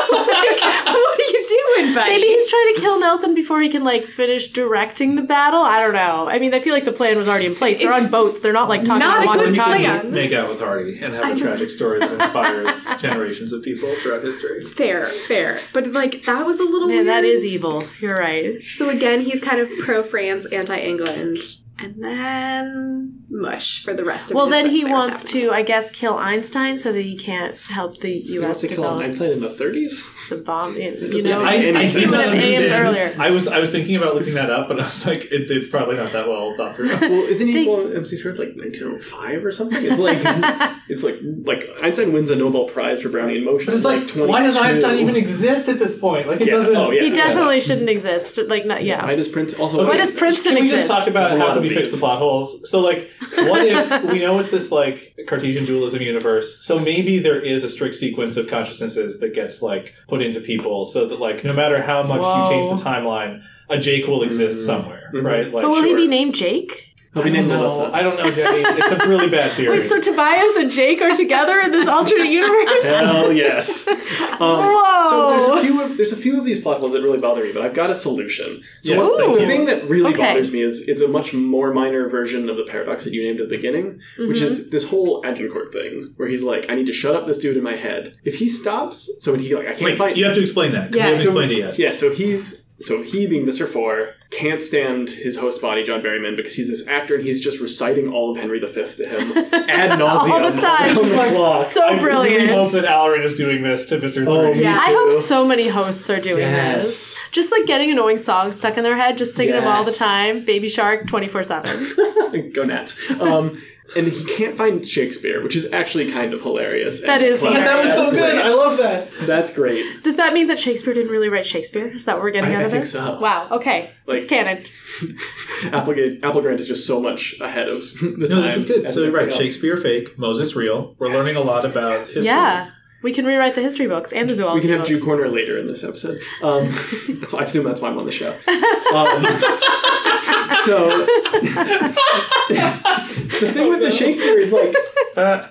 [0.16, 1.46] like, what are you
[1.76, 2.10] doing, buddy?
[2.10, 5.60] Maybe he's trying to kill Nelson before he can like finish directing the battle.
[5.60, 6.28] I don't know.
[6.28, 7.78] I mean, I feel like the plan was already in place.
[7.78, 8.40] They're on boats.
[8.40, 10.02] They're not like talking Not a about good walkie-talkies.
[10.02, 10.12] plan.
[10.14, 14.22] Make out with Hardy and have a tragic story that inspires generations of people throughout
[14.22, 14.64] history.
[14.64, 17.08] fair, fair, but like that was a little Man, weird.
[17.08, 17.82] that is evil.
[18.00, 18.62] You're right.
[18.62, 21.38] So again, he's kind of pro France, anti England.
[21.78, 25.48] And then mush for the rest of Well, his, then like, he wants happening.
[25.48, 28.26] to, I guess, kill Einstein so that he can't help the U.S.
[28.28, 28.42] He U.S.
[28.44, 30.28] wants to kill Einstein in the 30s.
[30.30, 30.74] the bomb.
[30.76, 31.94] You doesn't know, have I, any I he sense.
[31.94, 32.84] did would not have aimed understand.
[32.86, 33.14] earlier.
[33.18, 35.68] I was I was thinking about looking that up, but I was like, it, it's
[35.68, 36.88] probably not that well thought through.
[37.00, 39.84] Well, isn't he They- born MC Swift like 1905 or something?
[39.84, 40.18] It's like
[40.88, 43.72] it's like like Einstein wins a Nobel Prize for Brownian motion.
[43.74, 44.26] It's like, 22.
[44.26, 46.26] why does Einstein even exist at this point?
[46.26, 46.54] Like, it Yeah.
[46.54, 46.76] doesn't.
[46.76, 47.02] Oh, yeah.
[47.02, 48.38] He definitely shouldn't exist.
[48.48, 49.04] Like, not, yeah.
[49.04, 49.86] Why does Prince also?
[49.86, 50.88] Why does Princeton Can we exist?
[50.88, 52.70] just talk about There's how lot can of we fix the plot holes?
[52.70, 56.64] So, like, what if we know it's this like Cartesian dualism universe?
[56.64, 60.84] So maybe there is a strict sequence of consciousnesses that gets like put into people,
[60.84, 62.44] so that like no matter how much Whoa.
[62.44, 64.66] you change the timeline, a Jake will exist mm.
[64.66, 65.22] somewhere, Mhm.
[65.24, 65.52] right?
[65.52, 66.84] Like, but will he be named Jake?
[67.14, 67.48] He'll be named.
[67.48, 67.90] Melissa.
[67.94, 68.60] I don't know, Jenny.
[68.62, 69.78] It's a really bad theory.
[69.78, 72.84] Wait, so Tobias and Jake are together in this alternate universe?
[72.84, 73.88] Hell yes.
[73.88, 75.08] Um, Whoa.
[75.08, 77.42] So there's a few of there's a few of these plot holes that really bother
[77.42, 78.60] me, but I've got a solution.
[78.82, 79.46] So Yes, one- thank the you.
[79.46, 80.18] thing that really Okay.
[80.34, 83.40] bothers me is is a much more minor version of the paradox that you named
[83.40, 84.54] at the beginning, which Mm-hmm.
[84.64, 87.56] is this whole Agincourt thing, where he's like, I need to shut up this dude
[87.56, 88.12] in my head.
[88.24, 90.72] If he stops, so when he like I can't Wait, find you have to explain
[90.72, 91.04] that because Yeah.
[91.12, 91.78] we haven't so, explained it yet.
[91.78, 93.66] Yeah, so he's so he being Mr.
[93.66, 97.60] Four can't stand his host body, John Berryman, because he's this actor and he's just
[97.60, 99.32] reciting all of Henry V to him
[99.68, 100.82] ad nauseum All the time.
[100.96, 101.64] around He's the like, clock.
[101.64, 104.26] so I really hope that Alloran is doing this to Mr.
[104.26, 104.56] Oh, Three.
[104.58, 104.78] me Yeah.
[104.80, 106.82] I hope so many hosts are doing Yes.
[106.86, 107.20] this.
[107.30, 110.44] Just like getting annoying songs stuck in their head, just singing them all the time.
[110.44, 112.50] Baby Shark 24 7.
[112.52, 113.10] Go Nats.
[113.20, 113.62] Um,
[113.94, 117.00] and he can't find Shakespeare, which is actually kind of hilarious.
[117.02, 117.64] That is and is clever.
[117.64, 118.38] That was so good.
[118.38, 119.08] I love that.
[119.20, 120.02] That's great.
[120.02, 121.86] Does that mean that Shakespeare didn't really write Shakespeare?
[121.86, 122.92] Is that what we're getting I- out I of think this?
[122.92, 123.20] so.
[123.20, 123.90] Wow, okay.
[124.06, 124.64] Like- it's canon.
[125.72, 128.42] Applegate, Applegrant is just so much ahead of the No, time.
[128.42, 128.84] this is good.
[128.84, 129.36] and So, everything right.
[129.36, 130.94] Shakespeare fake, Moses real.
[130.98, 131.16] We're Yes.
[131.24, 132.24] learning a lot about history.
[132.24, 132.70] Yeah.
[133.02, 134.54] We can rewrite the history books and the zoology.
[134.56, 134.88] We can have books.
[134.88, 136.20] Jew Corner later in this episode.
[136.42, 136.68] Um,
[137.20, 138.32] that's why I assume that's why I'm on the show.
[138.32, 139.26] Um,
[140.64, 141.06] so
[142.48, 144.74] the thing with the Shakespeare is like,
[145.16, 145.48] uh,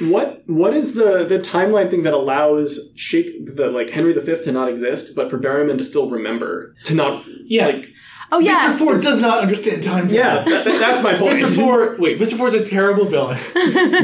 [0.00, 4.52] what what is the the timeline thing that allows Shake the like Henry V to
[4.52, 7.66] not exist, but for Berryman to still remember to not Yeah.
[7.66, 7.86] like
[8.32, 8.70] oh, yeah.
[8.72, 8.78] Mr.
[8.78, 10.16] Ford does not understand time travel.
[10.16, 11.34] yeah that, that- that's my point.
[11.34, 11.54] Mr.
[11.60, 12.36] Ford, wait, Mr.
[12.36, 13.36] Ford's a terrible villain.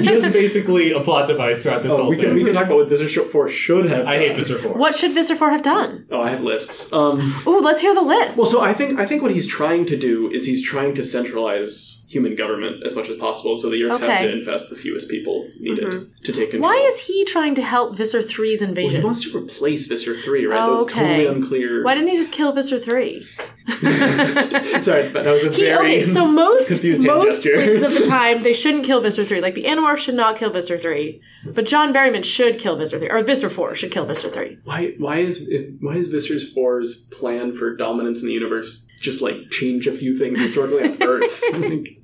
[0.02, 2.34] Just basically a plot device throughout this Oh, whole we can thing.
[2.34, 3.26] we can talk about what Mr.
[3.30, 4.06] Four should have.
[4.06, 4.38] I hate done.
[4.40, 4.58] Mr.
[4.58, 4.76] Ford.
[4.78, 6.06] What should Visser 4 have done?
[6.10, 6.92] Oh, I have lists.
[6.92, 8.36] Um, Ooh, let's hear the list.
[8.36, 11.02] Well, so I think I think what he's trying to do is he's trying to
[11.04, 15.10] centralize human government as much as possible, so the Yeerks have to infest the fewest
[15.10, 15.90] people needed
[16.24, 16.70] to take control.
[16.72, 20.46] Why is he trying to help Visser 3's well, he wants to replace Visser Three,
[20.46, 20.60] right?
[20.60, 21.00] Oh, That's okay.
[21.00, 21.84] totally unclear.
[21.84, 23.24] Why didn't he just kill Visser 3?
[24.82, 27.74] Sorry, but that was a He, very okay, so most confused hand most gesture.
[27.76, 29.40] of the time they shouldn't kill Visser three.
[29.40, 33.10] Like the Animorph should not kill Visser three, but John Berryman should kill Visser three,
[33.10, 34.58] or Visser four should kill Visser three.
[34.64, 35.50] why why is
[35.80, 40.16] why is Visser's Four's plan for dominance in the universe just like change a few
[40.18, 41.42] things historically on Earth?
[41.52, 41.98] Like,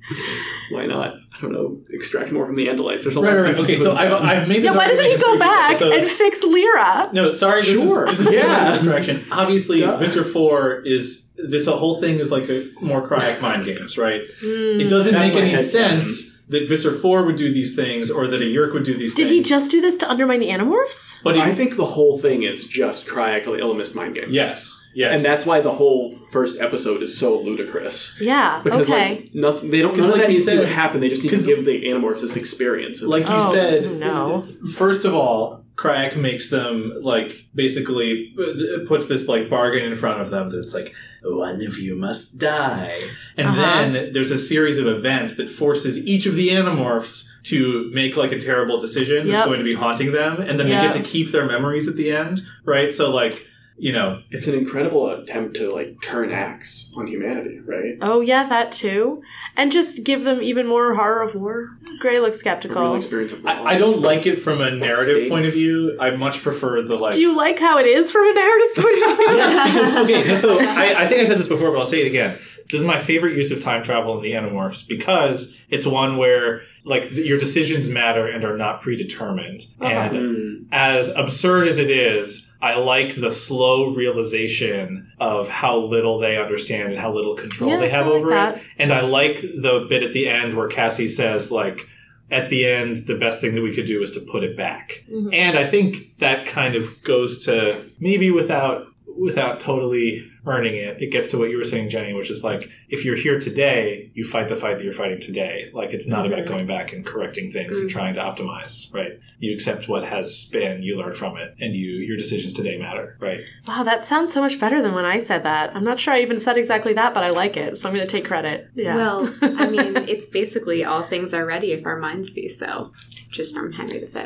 [0.71, 1.15] why not?
[1.35, 1.79] I don't know.
[1.91, 3.23] Extract more from the Andalites or something.
[3.23, 3.59] Right, right, right.
[3.59, 6.05] Okay, so I've, I've made this Yeah, why doesn't he go in previous back and
[6.05, 7.09] fix Lyra?
[7.11, 7.61] No, sorry.
[7.63, 8.07] This Sure.
[8.07, 8.41] Is, this is Yeah.
[8.45, 8.71] yeah.
[8.77, 9.25] distraction.
[9.31, 9.97] Obviously, Duh.
[9.97, 11.65] Visser Four is this.
[11.65, 14.21] The whole thing is like a more Crayak mind games, right?
[14.41, 14.79] Hmm.
[14.81, 18.27] It doesn't That's make any head sense that Visser Four would do these things, or
[18.27, 19.29] that a Yeerk would do these Did things.
[19.29, 21.23] Did he just do this to undermine the Animorphs?
[21.23, 24.31] But he, I think the whole thing is just Crayak Ellimist mind games.
[24.33, 28.19] yes, yes, And that's why the whole first episode is so ludicrous.
[28.21, 28.59] Yeah.
[28.61, 29.19] Because okay.
[29.21, 29.95] like nothing, they don't.
[29.95, 30.99] None like of that you needs to happen.
[30.99, 33.01] They just need to give the Animorphs this experience.
[33.01, 33.89] of- like you Oh, said.
[33.99, 34.45] no.
[34.75, 40.21] First of all, Crayak makes them like basically uh, puts this like bargain in front
[40.21, 40.93] of them that it's like
[41.23, 43.61] one of you must die, and Uh-huh.
[43.61, 48.31] then there's a series of events that forces each of the Animorphs to make like
[48.31, 51.31] a terrible decision that's going to be haunting them, and then they get to keep
[51.31, 52.91] their memories at the end, right?
[52.93, 53.45] So like
[53.83, 57.97] you know, it's an incredible attempt to like turn Ax on humanity, right?
[58.01, 59.21] Oh yeah, that too,
[59.57, 61.77] and just give them even more horror of war.
[61.99, 62.81] Gray looks skeptical.
[62.81, 63.65] real experience of loss.
[63.65, 65.29] I, I don't like it from a narrative Stakes.
[65.29, 65.97] point of view.
[65.99, 67.15] I much prefer the like.
[67.15, 69.35] Do you like how it is from a narrative point of view?
[69.35, 70.35] yes, because okay.
[70.43, 72.39] So I, I think I said this before, but I'll say it again.
[72.73, 76.63] This is my favorite use of time travel in the Animorphs because it's one where
[76.85, 79.61] like your decisions matter and are not predetermined.
[79.79, 80.65] And Mm.
[80.71, 86.89] as absurd as it is, I like the slow realization of how little they understand
[86.93, 88.55] and how little control Yeah, they have I like over that.
[88.57, 88.61] it.
[88.79, 91.87] And I like the bit at the end where Cassie says like.
[92.31, 95.03] At the end, the best thing that we could do is to put it back,
[95.11, 95.29] Mhm.
[95.33, 98.85] and I think that kind of goes to maybe without
[99.19, 101.01] without totally earning it.
[101.01, 104.11] It gets to what you were saying, Jenny, which is like if you're here today,
[104.13, 105.69] you fight the fight that you're fighting today.
[105.73, 106.49] Like it's not about mm-hmm.
[106.49, 107.97] going back and correcting things and mm-hmm.
[107.97, 109.19] trying to optimize, right?
[109.39, 113.17] You accept what has been, you learn from it, and you your decisions today matter,
[113.19, 113.41] right?
[113.67, 115.75] Wow, that sounds so much better than when I said that.
[115.75, 118.05] I'm not sure I even said exactly that, but I like it, so I'm going
[118.05, 118.69] to take credit.
[118.75, 118.95] Yeah.
[118.95, 122.91] Well, I mean, it's basically all things are ready if our minds be so.
[123.29, 124.19] Just from Henry V.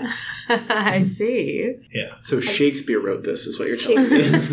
[0.49, 1.75] I see.
[1.93, 2.15] Yeah.
[2.19, 4.19] So Shakespeare wrote this, is what you're telling me.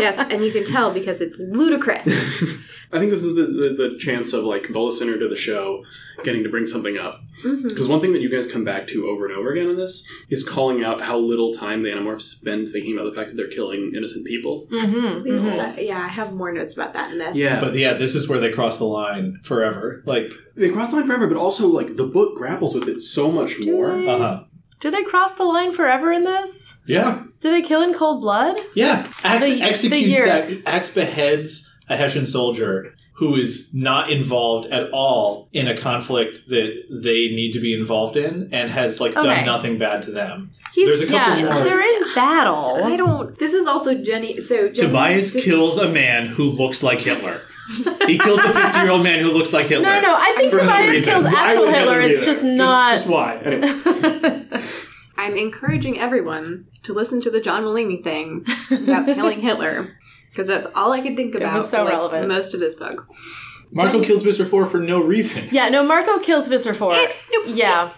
[0.00, 2.06] yes, and you can tell because it's ludicrous.
[2.90, 5.84] I think this is the, the, the chance of like the listener to the show
[6.24, 7.20] getting to bring something up.
[7.42, 10.06] Because one thing that you guys come back to over and over again in this
[10.30, 13.48] is calling out how little time the Animorphs spend thinking about the fact that they're
[13.48, 14.66] killing innocent people.
[14.72, 15.20] Mm-hmm.
[15.22, 17.36] Please, uh, yeah, I have more notes about that in this.
[17.36, 17.60] Yeah.
[17.60, 20.02] But yeah, this is where they cross the line forever.
[20.06, 23.30] Like, They cross the line forever, but also like the book grapples with it so
[23.30, 23.90] much more.
[23.92, 24.44] uh huh.
[24.80, 26.78] Do they cross the line forever in this?
[26.86, 27.24] Yeah.
[27.40, 28.56] Do they kill in cold blood?
[28.74, 30.26] Yeah, Ax The- the executes year.
[30.26, 30.50] that.
[30.66, 36.72] Ax beheads a Hessian soldier who is not involved at all in a conflict that
[37.02, 39.26] they need to be involved in, and has like Okay.
[39.26, 40.50] done nothing bad to them.
[40.74, 41.64] He's- There's a couple Yeah, more.
[41.64, 42.80] they're in battle.
[42.84, 43.36] I don't.
[43.38, 44.40] This is also Jenny.
[44.42, 47.40] So Jenny Tobias just- kills a man who looks like Hitler.
[48.06, 49.84] he kills a 50 year old man who looks like Hitler.
[49.84, 51.12] No, no, I think For no Tobias reason.
[51.14, 52.00] kills Why actual would Hitler.
[52.02, 52.26] do It's that?
[52.26, 52.92] just not.
[52.92, 53.38] Just why?
[53.44, 54.42] Anyway.
[55.18, 59.96] I'm encouraging everyone to listen to the John Mulaney thing about killing Hitler
[60.30, 61.54] because that's all I could think about.
[61.54, 62.28] was so for, like, relevant.
[62.28, 63.06] Most of this book.
[63.72, 65.48] Marco kills Visser 4 for no reason.
[65.52, 66.94] yeah, no, Marco kills Visser Four.
[66.94, 67.48] it.
[67.48, 67.90] Yeah.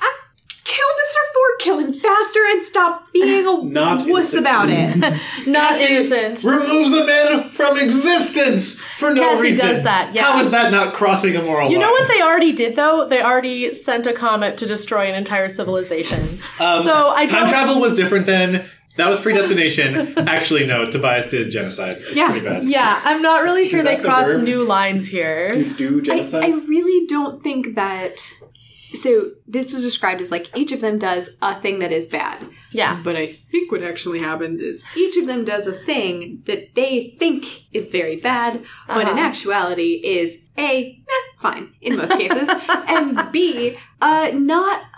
[0.73, 1.23] Kill Mr.
[1.35, 4.41] Ford, kill him faster, and stop being a Not wuss innocent.
[4.41, 4.97] about it.
[5.49, 6.45] Not Cassie innocent.
[6.45, 9.67] Removes a man from existence for no Cassie reason.
[9.69, 10.23] does that, yeah.
[10.33, 11.73] How is that not crossing a moral line?
[11.73, 13.09] You know what they already did though?
[13.09, 16.39] They already sent a comet to destroy an entire civilization.
[16.61, 17.49] Um, so I time don't.
[17.49, 18.69] travel was different then.
[18.97, 20.19] That was predestination.
[20.19, 20.91] Actually, no.
[20.91, 21.97] Tobias did genocide.
[22.01, 22.31] It's Yeah.
[22.31, 22.65] pretty bad.
[22.65, 24.43] Yeah, I'm not really sure they that the crossed verb?
[24.43, 25.49] new lines here.
[25.53, 26.45] You do I, genocide?
[26.45, 28.21] I really don't think that.
[28.99, 32.39] So this was described as like each of them does a thing that is bad.
[32.73, 33.01] Yeah.
[33.03, 37.17] But I think what actually happens is each of them does a thing that they
[37.19, 39.21] think is very bad, but in Uh-huh.
[39.21, 44.90] actuality is A, eh, fine in most cases, and B, uh, not at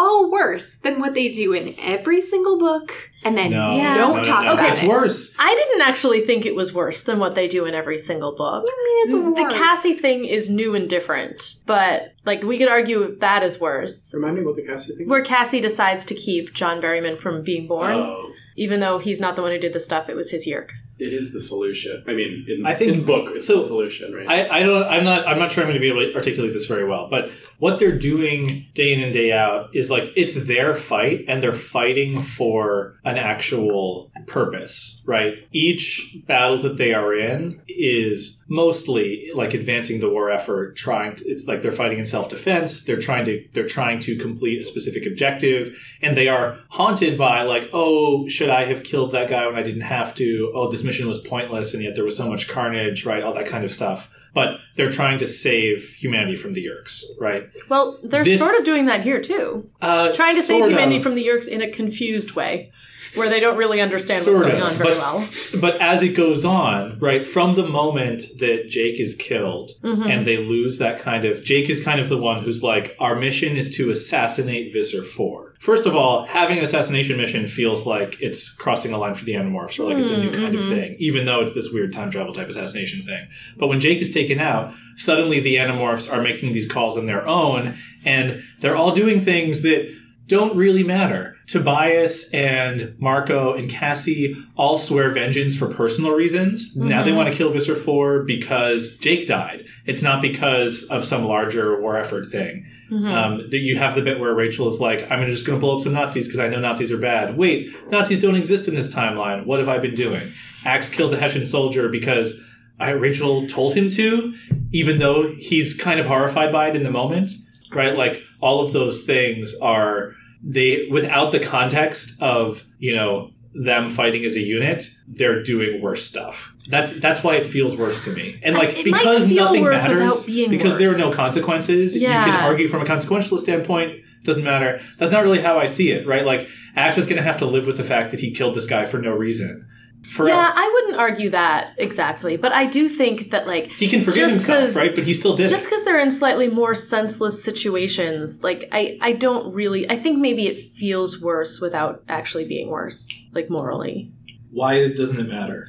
[0.00, 3.96] all worse than what they do in every single book, and then No, Yeah.
[3.96, 4.52] don't no, no, talk no.
[4.54, 4.88] about It's it.
[4.88, 5.34] worse.
[5.38, 8.64] I didn't actually think it was worse than what they do in every single book.
[8.66, 9.36] I mean, it's mm.
[9.36, 9.54] The worse.
[9.54, 14.12] Cassie thing is new and different, but like we could argue if that is worse.
[14.14, 15.28] Remind me what the Cassie thing Where is?
[15.28, 18.30] Cassie decides to keep John Berryman from being born, Oh.
[18.56, 20.70] even though he's not the one who did the stuff, it was his Yeerk.
[21.00, 22.04] It is the solution.
[22.06, 24.28] I mean, in, I think- in book, it's so- the solution, right?
[24.28, 24.84] I, I don't.
[24.84, 25.26] I'm not.
[25.26, 25.62] I'm not sure.
[25.64, 27.08] I'm going to be able to articulate this very well.
[27.10, 31.42] But what they're doing day in and day out is like it's their fight, and
[31.42, 35.46] they're fighting for an actual purpose, right?
[35.52, 40.76] Each battle that they are in is mostly like advancing the war effort.
[40.76, 41.24] Trying to.
[41.28, 42.84] It's like they're fighting in self defense.
[42.84, 43.44] They're trying to.
[43.52, 48.48] They're trying to complete a specific objective, and they are haunted by like, oh, should
[48.50, 50.52] I have killed that guy when I didn't have to?
[50.54, 53.22] Oh, this mission was pointless, and yet there was so much carnage, right?
[53.22, 54.10] All that kind of stuff.
[54.34, 57.48] But they're trying to save humanity from the Yeerks, right?
[57.68, 59.68] Well, they're This- sort of doing that here too.
[59.82, 61.02] Uh, Trying to save humanity of.
[61.02, 62.70] from the Yeerks in a confused way,
[63.14, 65.28] where they don't really understand Sort what's going of, on very but- well.
[65.60, 70.02] But as it goes on, right, from the moment that Jake is killed Mm-hmm.
[70.10, 73.16] and they lose that kind of Jake is kind of the one who's like, our
[73.16, 75.54] mission is to assassinate Visser 4.
[75.60, 79.32] First of all, having an assassination mission feels like it's crossing a line for the
[79.32, 80.56] Animorphs or like it's a new kind Mm-hmm.
[80.58, 83.26] of thing, even though it's this weird time travel type assassination thing.
[83.56, 87.26] But when Jake is taken out, suddenly the Animorphs are making these calls on their
[87.26, 89.90] own and they're all doing things that
[90.26, 91.29] don't really matter.
[91.50, 96.76] Tobias and Marco and Cassie all swear vengeance for personal reasons.
[96.76, 99.64] Now they want to kill Visser 4 because Jake died.
[99.84, 102.66] It's not because of some larger war effort thing.
[103.08, 105.76] Um, that you have the bit where Rachel is like, I'm just going to blow
[105.76, 107.36] up some Nazis because I know Nazis are bad.
[107.36, 109.46] Wait, Nazis don't exist in this timeline.
[109.46, 110.32] What have I been doing?
[110.64, 112.44] Ax kills a Hessian soldier because
[112.80, 114.34] I, Rachel told him to,
[114.72, 117.30] even though he's kind of horrified by it in the moment,
[117.72, 117.96] right?
[117.96, 124.24] Like all of those things are they without the context of you know them fighting
[124.24, 126.52] as a unit, they're doing worse stuff.
[126.68, 128.40] That's that's why it feels worse to me.
[128.42, 131.16] And like might because nothing worse matters, because there are no worse.
[131.16, 131.96] consequences.
[131.96, 134.04] You can argue from a consequentialist standpoint.
[134.22, 134.80] Doesn't matter.
[134.98, 136.24] That's not really how I see it, right?
[136.24, 138.66] Like Ax is going to have to live with the fact that he killed this
[138.66, 139.66] guy for no reason.
[140.02, 140.36] Forever.
[140.36, 144.30] Yeah, I wouldn't argue that exactly, but I do think that like He can forgive
[144.30, 144.94] just himself, right?
[144.94, 149.12] But he still did just because they're in slightly more senseless situations, like I, I
[149.12, 149.88] don't really.
[149.90, 154.10] I think maybe it feels worse without actually being worse, like morally.
[154.50, 155.68] Why doesn't it matter?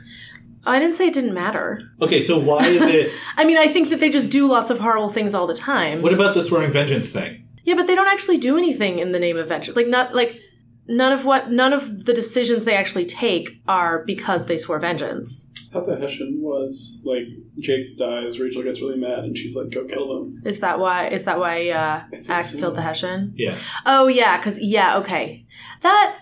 [0.65, 1.81] I didn't say it didn't matter.
[2.01, 3.11] Okay, so why is it?
[3.35, 6.01] I mean, I think that they just do lots of horrible things all the time.
[6.01, 7.47] what about the swearing vengeance thing?
[7.63, 9.75] Yeah, but they don't actually do anything in the name of vengeance.
[9.75, 10.39] Like not like
[10.87, 15.51] none of what none of the decisions they actually take are because they swore vengeance.
[15.69, 17.23] I thought the Hessian was like
[17.59, 21.07] Jake dies, Rachel gets really mad, and she's like, "Go kill them." Is that why?
[21.07, 22.59] Is that why uh, Ax so.
[22.59, 23.33] killed the Hessian?
[23.37, 23.57] Yeah.
[23.85, 25.45] Oh yeah, because yeah, okay.
[25.81, 26.17] That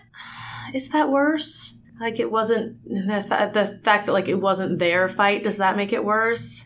[0.74, 1.84] is that worse.
[2.00, 5.44] Like it wasn't the, fa- the fact that like it wasn't their fight.
[5.44, 6.66] Does that make it worse?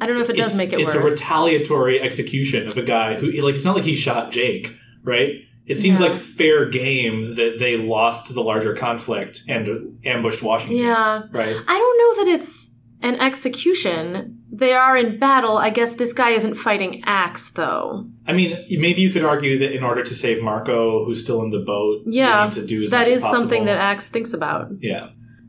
[0.00, 1.12] I don't know if it does it's, make it it's worse.
[1.12, 4.74] a retaliatory execution of a guy who like it's not like he shot Jake,
[5.04, 5.36] right?
[5.66, 6.08] It seems Yeah.
[6.08, 10.78] like fair game that they lost the larger conflict and ambushed Washington.
[10.78, 11.56] yeah, Right.
[11.66, 14.38] I don't know that it's an execution.
[14.52, 15.56] They are in battle.
[15.56, 18.06] I guess this guy isn't fighting Ax though.
[18.26, 21.50] I mean, maybe you could argue that in order to save Marco, who's still in
[21.50, 24.68] the boat, Yeah, to do that is something that Ax thinks about.
[24.80, 25.08] Yeah.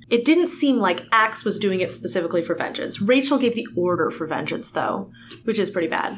[0.10, 3.02] It didn't seem like Ax was doing it specifically for vengeance.
[3.02, 5.10] Rachel gave the order for vengeance, though,
[5.46, 6.16] which is pretty bad.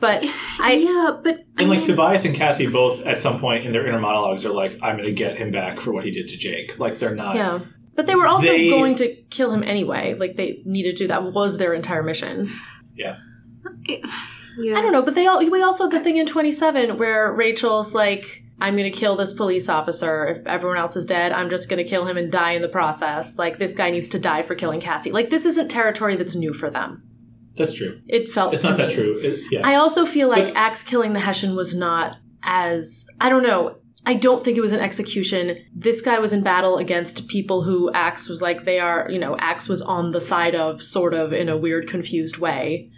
[0.00, 0.22] But
[0.60, 3.72] I, yeah, but I And like mean, Tobias and Cassie both at some point in
[3.72, 6.36] their inner monologues are like, I'm gonna get him back for what he did to
[6.36, 6.78] Jake.
[6.78, 7.60] Like they're not yeah,
[7.96, 10.14] but they were also They- going to kill him anyway.
[10.14, 11.08] Like they needed to.
[11.08, 12.48] That was their entire mission.
[12.94, 13.16] Yeah.
[13.88, 14.76] yeah.
[14.76, 15.38] I don't know, but they all.
[15.50, 19.16] We also had the thing in Twenty Seven where Rachel's like, "I'm going to kill
[19.16, 20.26] this police officer.
[20.26, 22.68] If everyone else is dead, I'm just going to kill him and die in the
[22.68, 23.36] process.
[23.36, 25.10] Like this guy needs to die for killing Cassie.
[25.12, 27.02] Like this isn't territory that's new for them.
[27.58, 28.00] That's true.
[28.08, 28.52] It felt.
[28.52, 29.18] It's to not that true.
[29.22, 29.60] It- yeah.
[29.66, 33.76] I also feel like But- Ax killing the Hessian was not as I don't know.
[34.06, 35.58] I don't think it was an execution.
[35.76, 39.36] This guy was in battle against people who Ax was like they are, you know,
[39.36, 42.90] Ax was on the side of, sort of in a weird, confused way.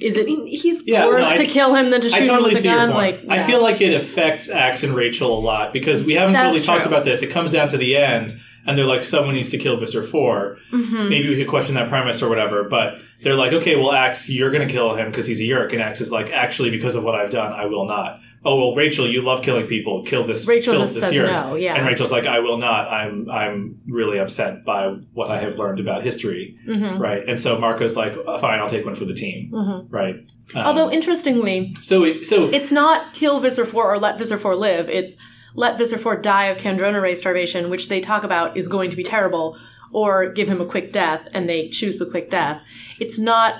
[0.00, 2.10] Is I it mean, he's Yeah, worse no, I- to kill him than to I
[2.10, 2.92] shoot totally him with see a your gun?
[2.92, 3.26] point.
[3.28, 6.48] Like, I feel like it affects Ax and Rachel a lot because we haven't That's
[6.48, 7.22] totally talked about this.
[7.22, 10.58] It comes down to the end, and they're like, someone needs to kill Visser 4.
[10.72, 11.08] Mm-hmm.
[11.08, 14.50] Maybe we could question that premise or whatever, but they're like, okay, well, Ax, you're
[14.50, 15.72] going to kill him because he's a Yeerk.
[15.72, 18.20] And Ax is like, actually, because of what I've done, I will not.
[18.42, 20.02] Oh, well, Rachel, you love killing people.
[20.02, 21.74] Kill this Rachel kill just this says no, yeah.
[21.74, 22.90] And Rachel's like, I will not.
[22.90, 26.56] I'm I'm really upset by what I have learned about history.
[26.66, 26.98] Mhm.
[26.98, 27.22] Right.
[27.28, 29.50] And so Marco's like, fine, I'll take one for the team.
[29.52, 29.86] Mhm.
[29.90, 30.14] Right.
[30.54, 34.56] Um, Although interestingly, so it, so it's not kill Visser 4 or let Visser 4
[34.56, 34.88] live.
[34.88, 35.18] It's
[35.54, 38.96] let Visser 4 die of Kandrona ray starvation, which they talk about is going to
[38.96, 39.58] be terrible,
[39.92, 42.62] or give him a quick death, and they choose the quick death.
[43.00, 43.54] It's not.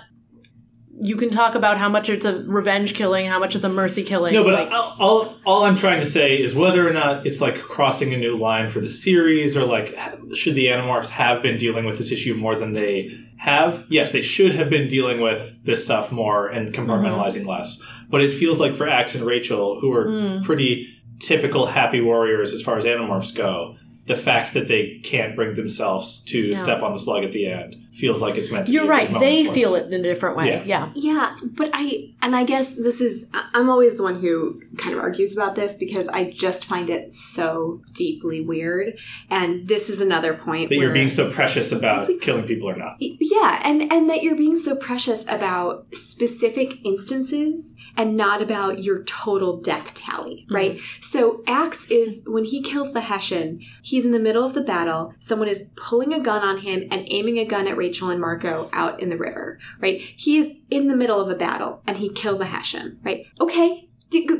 [1.02, 4.02] You can talk about how much it's a revenge killing, how much it's a mercy
[4.02, 4.34] killing.
[4.34, 7.40] No, but like- all, all all I'm trying to say is whether or not it's
[7.40, 9.98] like crossing a new line for the series, or like
[10.34, 13.86] should the Animorphs have been dealing with this issue more than they have?
[13.88, 17.48] Yes, they should have been dealing with this stuff more and compartmentalizing mm-hmm.
[17.48, 17.82] less.
[18.10, 20.42] But it feels like for Ax and Rachel, who are hmm.
[20.42, 20.88] pretty
[21.20, 23.76] typical happy warriors as far as Animorphs go,
[24.06, 26.54] the fact that they can't bring themselves to Yeah.
[26.56, 28.72] step on the slug at the end feels like it's meant to.
[28.72, 29.20] you're be right.
[29.20, 29.84] They feel them.
[29.84, 30.48] it in a different way.
[30.48, 30.64] Yeah.
[30.64, 30.92] Yeah.
[30.94, 34.94] Yeah, but I and I guess this is I- I'm always the one who kind
[34.94, 38.98] of argues about this because I just find it so deeply weird.
[39.28, 42.76] And this is another point that where you're being so precious about killing people or
[42.76, 42.96] not.
[42.98, 49.02] yeah, and and that you're being so precious about specific instances and not about your
[49.04, 50.54] total death tally, mm-hmm.
[50.54, 50.80] right?
[51.00, 55.14] So Ax is when he kills the Hessian, he's in the middle of the battle.
[55.20, 58.70] Someone is pulling a gun on him and aiming a gun at Rachel and Marco
[58.72, 60.00] out in the river, right?
[60.00, 63.26] He is in the middle of a battle and he kills a Hessian, right?
[63.40, 63.88] Okay,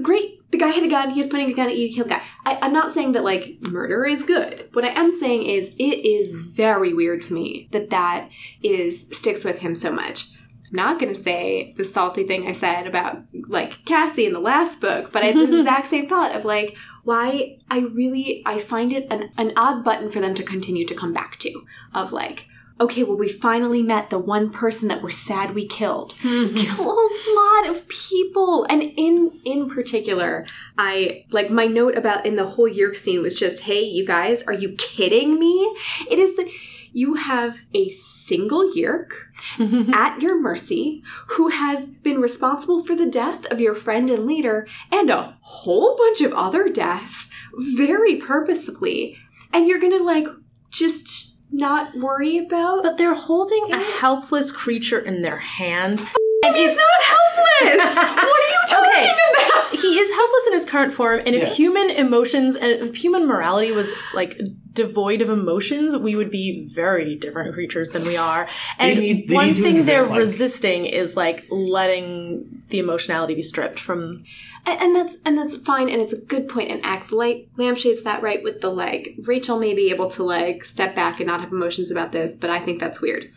[0.03, 0.51] great.
[0.51, 1.11] The guy had a gun.
[1.11, 1.87] He was pointing a gun at you.
[1.87, 2.23] You killed the guy.
[2.45, 4.69] I, I'm not saying that like murder is good.
[4.73, 8.29] What I am saying is it is very weird to me that that
[8.63, 10.33] is sticks with him so much.
[10.71, 14.41] I'm not going to say the salty thing I said about like Cassie in the
[14.41, 18.59] last book, but I had the exact same thought of like why I really I
[18.59, 21.63] find it an, an odd button for them to continue to come back to
[21.95, 22.47] of like
[22.81, 26.15] okay well we finally met the one person that we're sad we killed.
[26.23, 26.57] Mm-hmm.
[26.57, 28.67] Kill a lot of people.
[28.69, 30.47] And in in particular
[30.79, 34.43] i like my note about in the whole Yeerk scene was just hey you guys
[34.45, 35.77] are you kidding me?
[36.11, 36.51] It is the
[36.93, 39.11] you have a single Yeerk
[39.95, 44.67] at your mercy who has been responsible for the death of your friend and leader
[44.91, 47.29] and a whole bunch of other deaths
[47.77, 49.17] very purposefully.
[49.53, 50.27] And you're gonna like
[50.71, 56.01] just not worry about But they're holding a helpless creature in their hand.
[56.45, 59.11] and he's not helpless what are you talking Okay.
[59.11, 61.55] about he is helpless in his current form, and if Yeah.
[61.55, 64.39] human emotions and if human morality was like
[64.73, 68.49] devoid of emotions, we would be very different creatures than we are.
[68.79, 73.79] And need- they one thing they're like- resisting is like letting the emotionality be stripped
[73.81, 74.25] from.
[74.67, 76.71] And, that's and that's fine, and it's a good point.
[76.71, 79.17] And Ax light lampshades that right with the leg.
[79.25, 82.51] Rachel may be able to like step back and not have emotions about this, but
[82.51, 83.31] I think that's weird.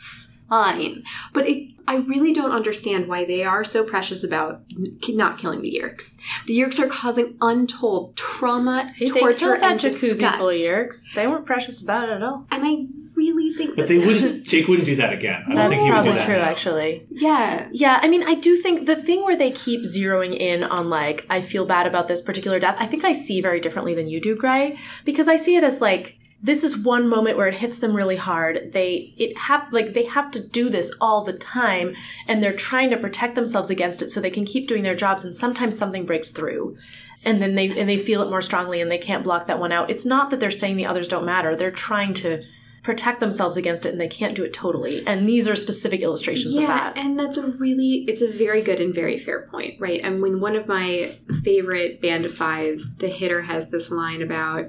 [0.53, 4.61] Fine, but it, I really don't understand why they are so precious about
[5.09, 6.17] not killing the Yeerks.
[6.45, 10.37] The Yeerks are causing untold trauma, Hey, they torture, killed that and jacuzzi disgust.
[10.37, 11.11] full of Yeerks.
[11.15, 12.45] They weren't precious about it at all.
[12.51, 12.85] And I
[13.17, 14.43] really think But that they wouldn't.
[14.45, 15.41] Jake wouldn't do that again.
[15.43, 16.25] I don't That's think he would do probably that.
[16.25, 16.43] true, now.
[16.51, 17.07] actually.
[17.09, 20.89] Yeah, Yeah, I mean, I do think the thing where they keep zeroing in on
[20.89, 24.07] like, I feel bad about this particular death, I think I see very differently than
[24.07, 27.55] you do, Gray, because I see it as like, this is one moment where it
[27.55, 28.73] hits them really hard.
[28.73, 31.95] They, it hap- like, they have to do this all the time,
[32.27, 35.23] and they're trying to protect themselves against it so they can keep doing their jobs,
[35.23, 36.77] and sometimes something breaks through.
[37.23, 39.71] And then they, and they feel it more strongly and they can't block that one
[39.71, 39.89] out.
[39.89, 41.55] It's not that they're saying the others don't matter.
[41.55, 42.43] They're trying to
[42.83, 45.07] protect themselves against it and they can't do it totally.
[45.07, 46.97] And these are specific illustrations of yeah, that.
[46.97, 50.01] and that's a really it's a very good and very fair point, right?
[50.03, 54.65] And when one of my favorite band of fives, the hitter has this line about